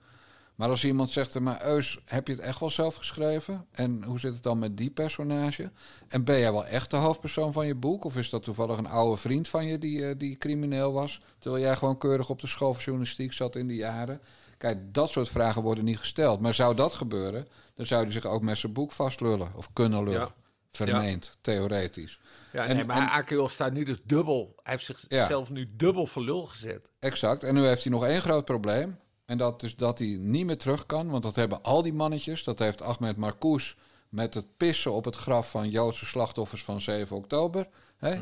Maar 0.55 0.69
als 0.69 0.85
iemand 0.85 1.11
zegt, 1.11 1.41
maar 1.41 1.65
Eus, 1.67 1.99
heb 2.05 2.27
je 2.27 2.33
het 2.33 2.43
echt 2.43 2.61
wel 2.61 2.71
zelf 2.71 2.95
geschreven? 2.95 3.67
En 3.71 4.05
hoe 4.05 4.19
zit 4.21 4.35
het 4.35 4.43
dan 4.43 4.59
met 4.59 4.77
die 4.77 4.91
personage? 4.91 5.71
En 6.09 6.25
ben 6.25 6.39
jij 6.39 6.53
wel 6.53 6.67
echt 6.67 6.91
de 6.91 6.97
hoofdpersoon 6.97 7.53
van 7.53 7.67
je 7.67 7.75
boek? 7.75 8.05
Of 8.05 8.17
is 8.17 8.31
dat 8.31 8.43
toevallig 8.43 8.79
een 8.79 8.87
oude 8.89 9.17
vriend 9.17 9.49
van 9.49 9.67
je 9.67 9.79
die, 9.79 10.07
eh, 10.09 10.15
die 10.19 10.37
crimineel 10.39 10.93
was? 10.93 11.21
Terwijl 11.39 11.63
jij 11.65 11.77
gewoon 11.77 11.99
keurig 11.99 12.31
op 12.31 12.41
de 12.41 12.47
school 12.47 12.75
voor 12.75 12.83
journalistiek 12.83 13.33
zat 13.33 13.57
in 13.57 13.67
die 13.67 13.77
jaren? 13.77 14.21
Kijk, 14.61 14.95
dat 14.95 15.11
soort 15.11 15.29
vragen 15.29 15.63
worden 15.63 15.85
niet 15.85 15.99
gesteld. 15.99 16.41
Maar 16.41 16.55
zou 16.55 16.75
dat 16.75 16.95
gebeuren, 16.95 17.49
dan 17.75 17.87
zou 17.87 18.03
hij 18.03 18.13
zich 18.13 18.27
ook 18.27 18.43
met 18.43 18.59
zijn 18.59 18.73
boek 18.73 18.93
vastlullen. 18.93 19.53
Of 19.57 19.73
kunnen 19.73 20.05
lullen. 20.05 20.21
Ja. 20.21 20.35
Vermeend, 20.73 21.39
theoretisch. 21.41 22.21
Ja, 22.53 22.67
En- 22.67 22.87
maar 22.87 23.27
en- 23.29 23.51
staat 23.51 23.73
nu 23.73 23.85
dus 23.85 24.03
dubbel. 24.05 24.53
Hij 24.63 24.73
heeft 24.73 24.85
zichzelf 24.85 25.51
nu 25.51 25.71
dubbel 25.77 26.07
voor 26.07 26.23
lul 26.23 26.45
gezet. 26.45 26.89
Exact. 26.99 27.45
En 27.45 27.55
nu 27.55 27.65
heeft 27.65 27.83
hij 27.83 27.93
nog 27.93 28.05
één 28.05 28.23
groot 28.23 28.45
probleem. 28.45 28.99
En 29.25 29.39
dat 29.39 29.63
is 29.63 29.77
dat 29.77 29.99
hij 29.99 30.17
niet 30.21 30.47
meer 30.47 30.59
terug 30.59 30.87
kan. 30.87 31.11
Want 31.11 31.23
dat 31.23 31.37
hebben 31.37 31.63
al 31.63 31.83
die 31.83 31.95
mannetjes. 31.95 32.45
Dat 32.45 32.59
heeft 32.59 32.83
Ahmed 32.83 33.17
Marcous 33.17 33.77
met 34.09 34.35
het 34.35 34.57
pissen 34.57 34.93
op 34.93 35.05
het 35.05 35.17
graf 35.17 35.51
van 35.51 35.71
Joodse 35.71 36.07
slachtoffers 36.07 36.65
van 36.65 36.81
7 36.81 37.17
oktober. 37.17 37.69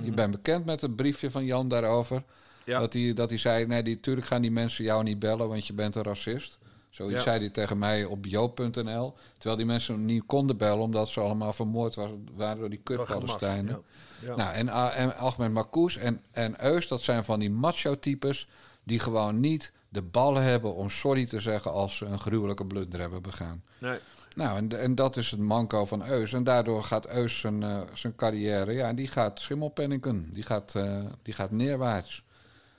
Je 0.03 0.12
bent 0.14 0.30
bekend 0.30 0.64
met 0.64 0.80
het 0.80 0.97
briefje 0.97 1.30
van 1.30 1.45
Jan 1.45 1.68
daarover. 1.68 2.24
Ja. 2.68 2.78
Dat, 2.78 2.92
hij, 2.92 3.14
dat 3.14 3.28
hij 3.30 3.38
zei, 3.38 3.66
nee, 3.66 3.82
die, 3.82 4.00
tuurlijk 4.00 4.26
gaan 4.26 4.42
die 4.42 4.50
mensen 4.50 4.84
jou 4.84 5.02
niet 5.02 5.18
bellen, 5.18 5.48
want 5.48 5.66
je 5.66 5.72
bent 5.72 5.94
een 5.94 6.02
racist. 6.02 6.58
Zoiets 6.90 7.16
Ja. 7.16 7.22
zei 7.22 7.38
hij 7.38 7.50
tegen 7.50 7.78
mij 7.78 8.04
op 8.04 8.26
joop.nl. 8.26 9.14
Terwijl 9.32 9.56
die 9.56 9.66
mensen 9.66 9.94
hem 9.94 10.04
niet 10.04 10.22
konden 10.26 10.56
bellen, 10.56 10.78
omdat 10.78 11.08
ze 11.08 11.20
allemaal 11.20 11.52
vermoord 11.52 11.94
waren 12.34 12.58
door 12.58 12.70
die 12.70 12.80
ja. 12.86 13.80
Ja. 14.20 14.36
Nou, 14.36 14.54
en, 14.54 14.68
ah, 14.68 14.98
en 14.98 15.16
Ahmed 15.16 15.52
Marcous 15.52 15.96
en, 15.96 16.22
en 16.30 16.64
Eus, 16.64 16.88
dat 16.88 17.00
zijn 17.00 17.24
van 17.24 17.38
die 17.38 17.50
macho-types... 17.50 18.48
die 18.84 18.98
gewoon 18.98 19.40
niet 19.40 19.72
de 19.88 20.02
ballen 20.02 20.42
hebben 20.42 20.74
om 20.74 20.90
sorry 20.90 21.26
te 21.26 21.40
zeggen... 21.40 21.72
als 21.72 21.96
ze 21.96 22.04
een 22.04 22.18
gruwelijke 22.18 22.66
blunder 22.66 23.00
hebben 23.00 23.22
begaan. 23.22 23.62
Nee. 23.78 23.98
Nou, 24.34 24.56
en, 24.56 24.80
en 24.80 24.94
dat 24.94 25.16
is 25.16 25.30
het 25.30 25.40
manco 25.40 25.84
van 25.84 26.06
Eus. 26.06 26.32
En 26.32 26.44
daardoor 26.44 26.82
gaat 26.82 27.08
Eus 27.08 27.40
zijn, 27.40 27.62
eh, 27.62 27.80
zijn 27.94 28.14
carrière... 28.16 28.72
ja, 28.72 28.92
die 28.92 29.08
gaat 29.08 29.40
schimmelpenninken. 29.40 30.30
Die 30.32 30.42
gaat, 30.42 30.74
eh, 30.74 31.04
die 31.22 31.34
gaat 31.34 31.50
neerwaarts. 31.50 32.26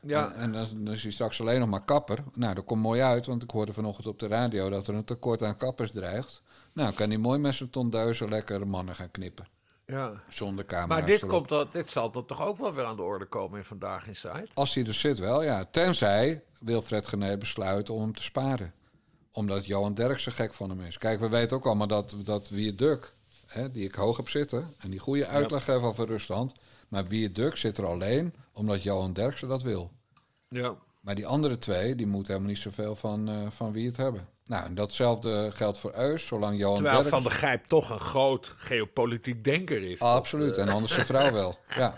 Ja. 0.01 0.33
En, 0.33 0.51
dan, 0.51 0.67
dan 0.83 0.93
is 0.93 1.03
hij 1.03 1.11
straks 1.11 1.41
alleen 1.41 1.59
nog 1.59 1.69
maar 1.69 1.85
kapper. 1.85 2.23
Nou, 2.33 2.53
dat 2.53 2.65
komt 2.65 2.81
mooi 2.81 3.01
uit, 3.01 3.25
want 3.25 3.43
ik 3.43 3.49
hoorde 3.49 3.73
vanochtend 3.73 4.07
op 4.07 4.19
de 4.19 4.27
radio... 4.27 4.69
dat 4.69 4.87
er 4.87 4.95
een 4.95 5.03
tekort 5.03 5.43
aan 5.43 5.57
kappers 5.57 5.91
dreigt. 5.91 6.41
Nou, 6.73 6.93
kan 6.93 7.09
hij 7.09 7.17
mooi 7.17 7.39
met 7.39 7.53
zijn 7.53 7.69
tondeuzen 7.69 8.29
lekker 8.29 8.67
mannen 8.67 8.95
gaan 8.95 9.11
knippen. 9.11 9.47
Ja. 9.85 10.11
Zonder 10.29 10.65
camera's 10.65 10.89
Maar 10.89 11.05
dit, 11.05 11.17
erop. 11.17 11.29
komt, 11.29 11.49
dat, 11.49 11.71
dit 11.71 11.89
zal 11.89 12.11
dan 12.11 12.25
toch 12.25 12.45
ook 12.45 12.57
wel 12.57 12.73
weer 12.73 12.85
aan 12.85 12.95
de 12.95 13.01
orde 13.01 13.25
komen 13.25 13.57
in 13.57 13.65
Vandaag 13.65 14.07
in 14.07 14.15
Site? 14.15 14.47
Als 14.53 14.73
hij 14.73 14.85
er 14.85 14.93
zit 14.93 15.19
wel, 15.19 15.43
ja. 15.43 15.65
Tenzij 15.71 16.43
Wilfred 16.59 17.07
Gené 17.07 17.37
besluit 17.37 17.89
om 17.89 18.01
hem 18.01 18.15
te 18.15 18.23
sparen. 18.23 18.73
Omdat 19.31 19.65
Johan 19.65 19.93
Derksen 19.93 20.31
gek 20.31 20.53
van 20.53 20.69
hem 20.69 20.81
is. 20.81 20.97
Kijk, 20.97 21.19
we 21.19 21.29
weten 21.29 21.57
ook 21.57 21.65
allemaal 21.65 21.87
dat, 21.87 22.15
dat 22.23 22.49
Wierduk, 22.49 23.13
hè, 23.45 23.71
die 23.71 23.83
ik 23.85 23.95
hoog 23.95 24.17
heb 24.17 24.29
zitten... 24.29 24.73
en 24.77 24.89
die 24.89 24.99
goede 24.99 25.27
uitleg 25.27 25.65
heeft 25.65 25.83
over 25.83 26.07
Rusland... 26.07 26.53
maar 26.89 27.07
Wierduk 27.07 27.55
zit 27.57 27.77
er 27.77 27.85
alleen 27.85 28.33
omdat 28.53 28.83
Johan 28.83 29.13
Derksen 29.13 29.47
dat 29.47 29.61
wil. 29.61 29.91
Ja. 30.49 30.75
Maar 31.01 31.15
die 31.15 31.27
andere 31.27 31.57
twee, 31.57 31.95
die 31.95 32.07
moeten 32.07 32.33
helemaal 32.33 32.53
niet 32.53 32.63
zoveel 32.63 32.95
van, 32.95 33.29
eh, 33.29 33.49
van 33.49 33.71
wie 33.71 33.85
het 33.87 33.97
hebben. 33.97 34.27
Nou, 34.45 34.65
en 34.65 34.75
datzelfde 34.75 35.51
geldt 35.51 35.77
voor 35.77 35.93
Eus, 35.95 36.25
zolang 36.27 36.57
Johan 36.57 36.75
Terwijl 36.75 36.95
Derksen... 36.95 37.21
Van 37.21 37.29
der 37.29 37.39
Gijp 37.39 37.65
toch 37.65 37.89
een 37.89 37.99
groot 37.99 38.53
geopolitiek 38.55 39.43
denker 39.43 39.81
is. 39.91 39.99
Absoluut, 39.99 40.57
en 40.57 40.69
anders 40.69 40.93
zijn 40.93 41.05
vrouw 41.05 41.31
wel. 41.41 41.55
Ja. 41.75 41.93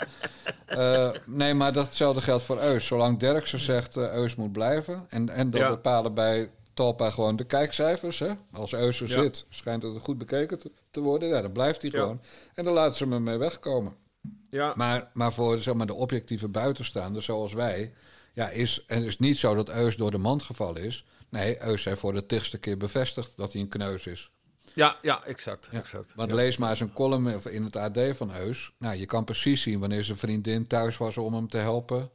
Eh, 0.66 1.10
nee, 1.28 1.54
maar 1.54 1.74
datzelfde 1.74 2.22
geldt 2.22 2.44
voor 2.44 2.60
Eus. 2.60 2.86
Zolang 2.86 3.20
Derksen 3.20 3.60
zegt 3.60 3.98
uh, 3.98 4.14
Eus 4.14 4.36
moet 4.36 4.52
blijven... 4.52 5.06
en, 5.10 5.30
en 5.30 5.50
dat 5.50 5.62
Ja. 5.62 5.70
bepalen 5.70 6.14
bij 6.14 6.50
Talpa 6.74 7.10
gewoon 7.10 7.36
de 7.36 7.44
kijkcijfers. 7.44 8.20
Hè? 8.20 8.30
Als 8.52 8.74
Eus 8.74 9.02
er 9.02 9.08
Ja. 9.10 9.22
zit, 9.22 9.46
schijnt 9.50 9.84
het 9.84 9.98
goed 10.02 10.18
bekeken 10.18 10.60
te, 10.60 10.72
te 10.92 11.02
worden. 11.02 11.30
Ja, 11.30 11.42
dan 11.42 11.52
blijft 11.52 11.82
hij 11.82 11.92
Ja. 11.94 12.00
gewoon. 12.00 12.22
En 12.54 12.64
dan 12.64 12.74
laten 12.74 12.98
ze 12.98 13.08
hem 13.08 13.24
mee 13.24 13.38
wegkomen. 13.38 13.96
Ja. 14.50 14.74
Maar, 14.76 15.10
maar 15.14 15.34
voor 15.34 15.60
zeg 15.62 15.74
maar, 15.74 15.88
de 15.88 15.94
objectieve 15.94 16.48
buitenstaanders 16.48 17.26
zoals 17.26 17.54
wij... 17.54 17.94
Ja, 18.34 18.50
is, 18.50 18.84
het 18.88 19.04
is 19.04 19.18
niet 19.18 19.38
zo 19.38 19.56
dat 19.56 19.70
Eus 19.70 19.96
door 19.96 20.12
de 20.12 20.18
mand 20.18 20.44
gevallen 20.44 20.84
is. 20.84 21.06
Nee, 21.30 21.62
Eus 21.64 21.84
heeft 21.86 22.00
voor 22.00 22.14
de 22.14 22.26
tigste 22.26 22.58
keer 22.58 22.78
bevestigd 22.78 23.34
dat 23.38 23.54
hij 23.54 23.62
een 23.62 23.68
kneus 23.68 24.08
is. 24.08 24.32
Ja, 24.74 24.98
ja, 25.02 25.24
exact. 25.26 25.68
exact. 25.72 26.14
Want 26.16 26.30
Ja. 26.30 26.36
lees 26.36 26.58
maar 26.58 26.70
eens 26.70 26.80
een 26.80 26.94
column 26.94 27.42
in 27.50 27.64
het 27.64 27.76
AD 27.76 28.00
van 28.12 28.36
Eus. 28.36 28.72
Nou, 28.78 28.96
je 28.96 29.06
kan 29.06 29.24
precies 29.24 29.62
zien 29.62 29.80
wanneer 29.80 30.04
zijn 30.04 30.18
vriendin 30.18 30.68
thuis 30.68 30.98
was 30.98 31.18
om 31.18 31.34
hem 31.34 31.50
te 31.50 31.58
helpen. 31.58 32.12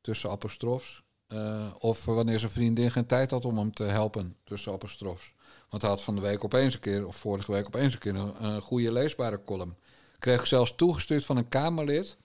Tussen 0.00 0.30
apostrofs. 0.30 1.02
Eh, 1.26 1.74
of 1.78 2.04
wanneer 2.04 2.38
zijn 2.38 2.50
vriendin 2.50 2.90
geen 2.90 3.06
tijd 3.06 3.30
had 3.30 3.44
om 3.44 3.58
hem 3.58 3.72
te 3.72 3.84
helpen. 3.84 4.36
Tussen 4.44 4.72
apostrofs. 4.72 5.32
Want 5.68 5.82
hij 5.82 5.90
had 5.90 6.02
van 6.02 6.14
de 6.14 6.20
week 6.20 6.44
opeens 6.44 6.74
een 6.74 6.80
keer, 6.80 7.06
of 7.06 7.16
vorige 7.16 7.52
week 7.52 7.66
opeens 7.66 7.92
een 7.92 7.98
keer, 7.98 8.14
een, 8.14 8.44
een 8.44 8.60
goede 8.62 8.92
leesbare 8.92 9.42
column. 9.44 9.76
Kreeg 10.24 10.40
ik 10.40 10.46
zelfs 10.46 10.74
toegestuurd 10.76 11.24
van 11.24 11.36
een 11.36 11.48
Kamerlid. 11.48 12.16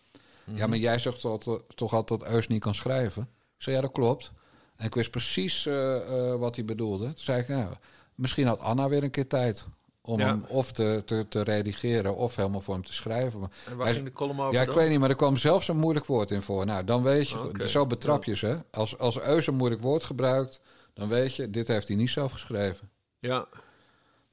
Ja, 0.53 0.67
maar 0.67 0.77
jij 0.77 0.99
zegt 0.99 1.19
toch, 1.19 1.61
toch 1.75 1.93
altijd 1.93 2.19
dat 2.19 2.29
Eus 2.29 2.47
niet 2.47 2.61
kan 2.61 2.75
schrijven? 2.75 3.21
Ik 3.57 3.63
zei, 3.63 3.75
ja, 3.75 3.81
dat 3.81 3.91
klopt. 3.91 4.31
En 4.75 4.85
ik 4.85 4.95
wist 4.95 5.11
precies 5.11 5.65
eh, 5.65 5.95
eh, 6.31 6.39
wat 6.39 6.55
hij 6.55 6.65
bedoelde. 6.65 7.05
Toen 7.05 7.13
zei 7.17 7.41
ik, 7.41 7.47
nou, 7.47 7.73
misschien 8.15 8.47
had 8.47 8.59
Anna 8.59 8.89
weer 8.89 9.03
een 9.03 9.09
keer 9.11 9.27
tijd 9.27 9.65
om 10.01 10.19
Ja. 10.19 10.25
hem 10.25 10.43
of 10.47 10.71
te, 10.71 11.01
te, 11.05 11.25
te 11.29 11.41
redigeren 11.41 12.15
of 12.15 12.35
helemaal 12.35 12.61
voor 12.61 12.73
hem 12.73 12.83
te 12.85 12.93
schrijven. 12.93 13.39
Maar 13.39 13.49
En 13.65 13.75
waar 13.77 13.85
hij- 13.85 13.95
ging 13.95 14.05
de 14.07 14.13
column 14.13 14.39
over 14.41 14.53
Ja, 14.53 14.61
ik 14.61 14.71
weet 14.71 14.89
niet, 14.89 14.99
maar 14.99 15.09
er 15.09 15.15
kwam 15.15 15.37
zelfs 15.37 15.67
een 15.67 15.77
moeilijk 15.77 16.05
woord 16.05 16.31
in 16.31 16.41
voor. 16.41 16.65
Nou, 16.65 16.83
dan 16.83 17.03
weet 17.03 17.29
je, 17.29 17.51
zo 17.67 17.85
betrap 17.87 18.23
je 18.23 18.35
ze. 18.35 18.63
Als, 18.71 18.97
als 18.97 19.19
Eus 19.19 19.47
een 19.47 19.55
moeilijk 19.55 19.81
woord 19.81 20.03
gebruikt, 20.03 20.61
dan 20.93 21.07
weet 21.07 21.35
je, 21.35 21.49
dit 21.49 21.67
heeft 21.67 21.87
hij 21.87 21.97
niet 21.97 22.09
zelf 22.09 22.31
geschreven. 22.31 22.89
Ja. 23.19 23.47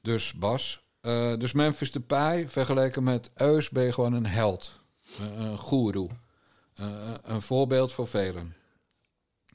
Dus 0.01 0.33
Bas, 0.33 0.81
eh, 1.07 1.39
dus 1.39 1.53
Memphis 1.53 1.91
Depay, 1.91 2.49
vergeleken 2.49 3.03
met 3.03 3.31
Eus 3.35 3.69
ben 3.69 3.83
je 3.83 3.93
gewoon 3.93 4.13
een 4.13 4.25
held. 4.25 4.79
Een, 5.19 5.41
een 5.41 5.57
goeroe. 5.57 6.09
Eh, 6.75 7.13
een 7.23 7.41
voorbeeld 7.41 7.93
voor 7.93 8.07
velen. 8.07 8.55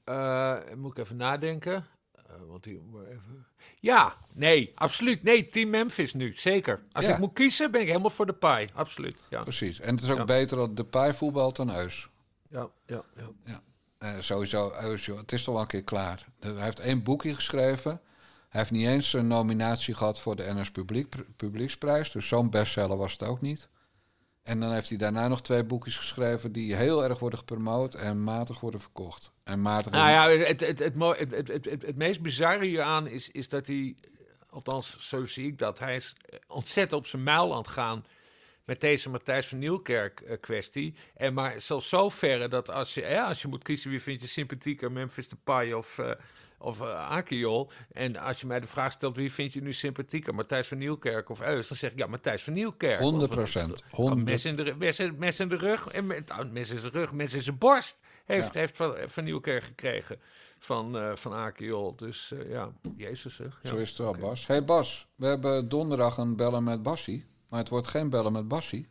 Eh, 0.05 0.57
moet 0.77 0.91
ik 0.91 0.99
even 1.05 1.17
nadenken? 1.17 1.87
Eh, 2.13 2.23
want 2.49 2.63
die, 2.65 2.81
even... 3.09 3.47
Ja, 3.81 4.17
nee, 4.33 4.73
absoluut. 4.75 5.23
Nee, 5.23 5.49
Team 5.49 5.71
Memphis 5.71 6.15
nu, 6.15 6.33
zeker. 6.35 6.83
Als 6.93 7.05
Ja. 7.05 7.13
ik 7.13 7.19
moet 7.19 7.33
kiezen, 7.33 7.71
ben 7.71 7.81
ik 7.81 7.87
helemaal 7.87 8.11
voor 8.11 8.27
de 8.27 8.33
paai. 8.33 8.69
Absoluut, 8.75 9.17
ja. 9.31 9.43
Precies. 9.43 9.81
En 9.81 9.95
het 9.95 10.05
is 10.05 10.11
ook 10.11 10.17
Ja. 10.19 10.25
beter 10.25 10.57
dat 10.57 10.77
Depay 10.77 11.15
voetbalt 11.15 11.57
dan 11.57 11.75
Eus. 11.75 12.09
Ja, 12.49 12.69
ja, 12.87 13.03
ja. 13.17 13.31
Ja. 13.45 13.61
Eh, 13.99 14.15
sowieso, 14.21 14.73
Eus, 14.81 15.05
joh, 15.07 15.19
het 15.19 15.33
is 15.33 15.43
toch 15.45 15.55
wel 15.55 15.63
een 15.63 15.69
keer 15.69 15.83
klaar. 15.85 16.27
Hij 16.41 16.53
heeft 16.63 16.81
één 16.81 17.03
boekje 17.03 17.35
geschreven. 17.35 18.01
Hij 18.53 18.61
heeft 18.61 18.73
niet 18.73 18.87
eens 18.87 19.13
een 19.13 19.27
nominatie 19.27 19.95
gehad 19.95 20.21
voor 20.21 20.37
de 20.37 20.55
NS 20.55 20.71
Publiek, 20.71 21.15
Publieksprijs. 21.37 22.11
Dus 22.11 22.29
zo'n 22.29 22.51
bestseller 22.51 22.97
was 22.97 23.13
het 23.13 23.23
ook 23.23 23.41
niet. 23.41 23.69
En 24.43 24.61
dan 24.61 24.73
heeft 24.73 24.89
hij 24.89 24.99
daarna 24.99 25.29
nog 25.29 25.43
twee 25.43 25.65
boekjes 25.65 25.97
geschreven 25.97 26.53
die 26.53 26.75
heel 26.75 27.05
erg 27.05 27.19
worden 27.19 27.39
gepromoot 27.39 27.95
en 27.95 28.25
matig 28.25 28.61
worden 28.61 28.81
verkocht. 28.81 29.33
En 29.45 29.63
matig. 29.63 29.93
Nou 29.93 30.11
ja, 30.11 30.45
het, 30.47 30.61
het, 30.61 30.79
het, 30.79 30.95
mo- 30.95 31.15
het, 31.15 31.31
het, 31.31 31.49
het, 31.49 31.65
het, 31.65 31.83
het 31.83 31.97
meest 31.97 32.21
bizarre 32.21 32.65
hieraan 32.65 33.07
is, 33.07 33.31
is 33.31 33.49
dat 33.49 33.67
hij, 33.67 33.97
althans 34.51 34.97
zo 35.01 35.27
zie 35.27 35.47
ik 35.47 35.59
dat, 35.59 35.79
hij 35.79 35.95
is 35.95 36.17
ontzettend 36.47 37.01
op 37.01 37.07
zijn 37.07 37.23
muil 37.23 37.53
aan 37.53 37.59
het 37.59 37.69
gaan 37.69 38.05
met 38.65 38.81
deze 38.81 39.11
Matthijs 39.11 39.47
van 39.47 39.59
Nieuwkerk 39.59 40.21
eh, 40.21 40.37
kwestie. 40.41 40.95
En 41.15 41.35
maar 41.35 41.61
zelfs 41.61 41.89
zo 41.89 42.09
verre 42.09 42.49
dat 42.49 42.71
als 42.71 42.95
je, 42.95 43.01
ja, 43.01 43.29
als 43.29 43.43
je 43.43 43.49
moet 43.49 43.63
kiezen 43.63 43.91
wie 43.91 44.03
vind 44.03 44.21
je 44.21 44.27
sympathieker, 44.27 44.93
Memphis 44.93 45.29
Depay 45.29 45.73
of, 45.73 45.99
eh 45.99 46.11
of 46.59 46.81
eh, 46.81 47.11
Akiol. 47.11 47.71
En 47.93 48.17
als 48.17 48.41
je 48.41 48.47
mij 48.47 48.61
de 48.61 48.67
vraag 48.67 48.93
stelt 48.93 49.17
wie 49.17 49.33
vind 49.33 49.53
je 49.53 49.63
nu 49.63 49.73
sympathieker, 49.73 50.35
Matthijs 50.35 50.69
van 50.69 50.79
Nieuwkerk 50.79 51.29
of 51.29 51.41
Eus, 51.41 51.69
dan 51.69 51.77
zeg 51.77 51.93
ik 51.93 51.99
ja, 51.99 52.07
Matthijs 52.07 52.43
van 52.43 52.53
Nieuwkerk. 52.53 52.99
100 53.01 53.35
Want 53.35 53.51
het- 53.53 53.53
procent. 53.53 53.85
Een 53.97 54.23
mes 54.25 54.45
in 54.45 54.57
de, 54.57 54.75
mes, 54.79 55.11
mes 55.17 55.41
in 55.41 55.49
de 55.49 55.57
rug, 55.57 55.87
en 55.87 56.07
met, 56.07 56.29
nou, 56.29 56.47
mes 56.47 56.71
in 56.71 56.79
zijn 56.79 56.93
rug, 56.93 57.13
mes 57.13 57.35
in 57.35 57.43
zijn 57.43 57.59
borst 57.59 57.97
heeft, 58.25 58.55
Ja. 58.55 58.61
heeft 58.61 58.77
van, 58.77 58.97
van 59.07 59.25
Nieuwkerk 59.25 59.65
gekregen 59.65 60.21
van, 60.59 60.97
eh 60.99 61.15
van 61.15 61.33
Akiol. 61.33 61.97
Dus 61.97 62.33
eh, 62.33 62.51
ja, 62.51 62.73
jezus 62.97 63.35
zeg. 63.37 63.59
Ja. 63.63 63.69
Zo 63.69 63.77
is 63.77 63.89
het 63.89 63.99
wel, 63.99 64.17
Bas. 64.17 64.47
hey 64.47 64.65
Bas, 64.65 65.07
we 65.15 65.27
hebben 65.27 65.69
donderdag 65.69 66.17
een 66.17 66.37
bellen 66.37 66.65
met 66.65 66.83
Bassie. 66.83 67.25
Maar 67.53 67.61
het 67.61 67.71
wordt 67.71 67.87
geen 67.89 68.11
bellen 68.11 68.33
met 68.33 68.49
Bassie. 68.49 68.89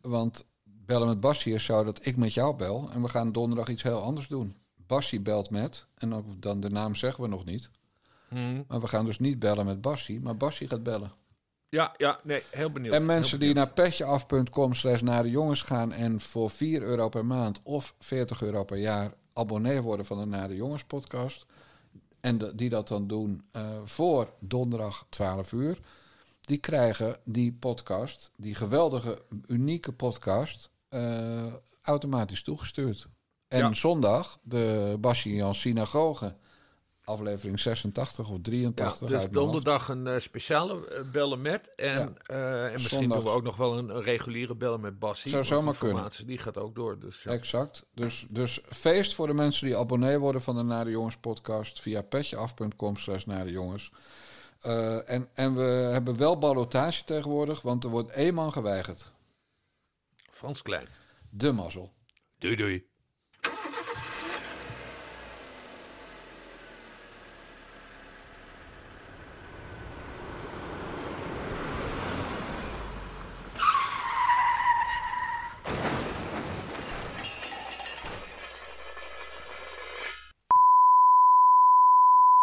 Want 0.00 0.46
bellen 0.64 1.08
met 1.08 1.20
Bassie 1.20 1.54
is 1.54 1.64
zo 1.64 1.84
dat 1.84 2.06
ik 2.06 2.16
met 2.16 2.34
jou 2.34 2.56
bel. 2.56 2.90
En 2.92 3.02
we 3.02 3.08
gaan 3.08 3.32
donderdag 3.32 3.68
iets 3.68 3.82
heel 3.82 4.00
anders 4.00 4.28
doen. 4.28 4.56
Bassie 4.76 5.20
belt 5.20 5.50
met, 5.50 5.86
en 5.94 6.10
dan, 6.10 6.36
dan 6.38 6.60
de 6.60 6.70
naam 6.70 6.94
zeggen 6.94 7.22
we 7.24 7.28
nog 7.30 7.44
niet. 7.44 7.70
Hmm. 8.28 8.64
Maar 8.68 8.80
we 8.80 8.86
gaan 8.86 9.04
dus 9.04 9.18
niet 9.18 9.38
bellen 9.38 9.66
met 9.66 9.80
Bassie, 9.80 10.20
maar 10.20 10.36
Bassie 10.36 10.68
gaat 10.68 10.82
bellen. 10.82 11.12
Ja, 11.68 11.94
ja, 11.96 12.20
nee, 12.22 12.42
heel 12.50 12.70
benieuwd. 12.70 12.94
En 12.94 13.06
mensen 13.06 13.40
die 13.40 13.54
naar 13.54 13.70
petjeaf.com 13.70 14.74
slash 14.74 15.00
naar 15.00 15.22
de 15.22 15.30
jongens 15.30 15.62
gaan 15.62 15.92
en 15.92 16.20
voor 16.20 16.50
4 16.50 16.82
euro 16.82 17.08
per 17.08 17.26
maand 17.26 17.60
of 17.62 17.94
40 17.98 18.42
euro 18.42 18.64
per 18.64 18.78
jaar 18.78 19.14
abonnee 19.32 19.80
worden 19.82 20.06
van 20.06 20.18
de 20.18 20.24
Naar 20.26 20.48
de 20.48 20.56
Jongens 20.56 20.84
podcast. 20.84 21.46
En 22.20 22.38
de- 22.38 22.54
die 22.54 22.68
dat 22.68 22.88
dan 22.88 23.06
doen 23.06 23.46
eh, 23.50 23.68
voor 23.84 24.32
donderdag 24.40 25.06
12 25.08 25.52
uur. 25.52 25.78
Die 26.44 26.58
krijgen 26.58 27.16
die 27.24 27.52
podcast, 27.52 28.30
die 28.36 28.54
geweldige, 28.54 29.22
unieke 29.46 29.92
podcast, 29.92 30.70
eh, 30.88 31.52
automatisch 31.82 32.42
toegestuurd. 32.42 33.06
En 33.48 33.58
Ja. 33.58 33.74
zondag 33.74 34.38
de 34.42 34.96
Basje 35.00 35.34
Jan 35.34 35.54
Synagoge, 35.54 36.36
aflevering 37.04 37.60
86 37.60 38.30
of 38.30 38.38
83. 38.42 39.08
Ja, 39.10 39.18
dus 39.18 39.28
donderdag 39.30 39.88
een 39.88 40.06
eh, 40.06 40.18
speciale 40.18 40.88
eh, 40.88 41.10
bellen 41.12 41.42
met. 41.42 41.72
En, 41.76 41.92
Ja. 42.26 42.66
en 42.66 42.72
misschien 42.72 42.98
Zondag. 43.00 43.16
doen 43.18 43.26
we 43.26 43.32
ook 43.32 43.42
nog 43.42 43.56
wel 43.56 43.78
een, 43.78 43.88
een 43.88 44.02
reguliere 44.02 44.54
bellen 44.54 44.80
met 44.80 44.98
Bassie. 44.98 45.30
Zou 45.30 45.44
zomaar 45.44 45.76
kunnen. 45.78 46.10
Die 46.26 46.38
gaat 46.38 46.58
ook 46.58 46.74
door. 46.74 46.98
Dus, 46.98 47.22
ja. 47.22 47.30
Exact. 47.30 47.84
Dus, 47.94 48.26
dus 48.30 48.60
feest 48.68 49.14
voor 49.14 49.26
de 49.26 49.34
mensen 49.34 49.66
die 49.66 49.76
abonnee 49.76 50.18
worden 50.18 50.40
van 50.42 50.56
de 50.56 50.62
Naar 50.62 50.84
de 50.84 50.90
Jongens 50.90 51.16
podcast 51.16 51.80
via 51.80 52.02
petjeaf.com 52.02 52.96
slash 52.96 53.24
Naar 53.24 53.44
de 53.44 53.50
Jongens. 53.50 53.90
Eh, 54.64 55.10
en, 55.10 55.28
en 55.34 55.54
we 55.54 55.62
hebben 55.62 56.16
wel 56.16 56.38
ballotage 56.38 57.04
tegenwoordig, 57.04 57.62
want 57.62 57.84
er 57.84 57.90
wordt 57.90 58.10
één 58.10 58.34
man 58.34 58.52
geweigerd. 58.52 59.12
Frans 60.30 60.62
Klein. 60.62 60.88
De 61.30 61.52
mazzel. 61.52 61.92
Doei 62.38 62.56
doei. 62.56 62.86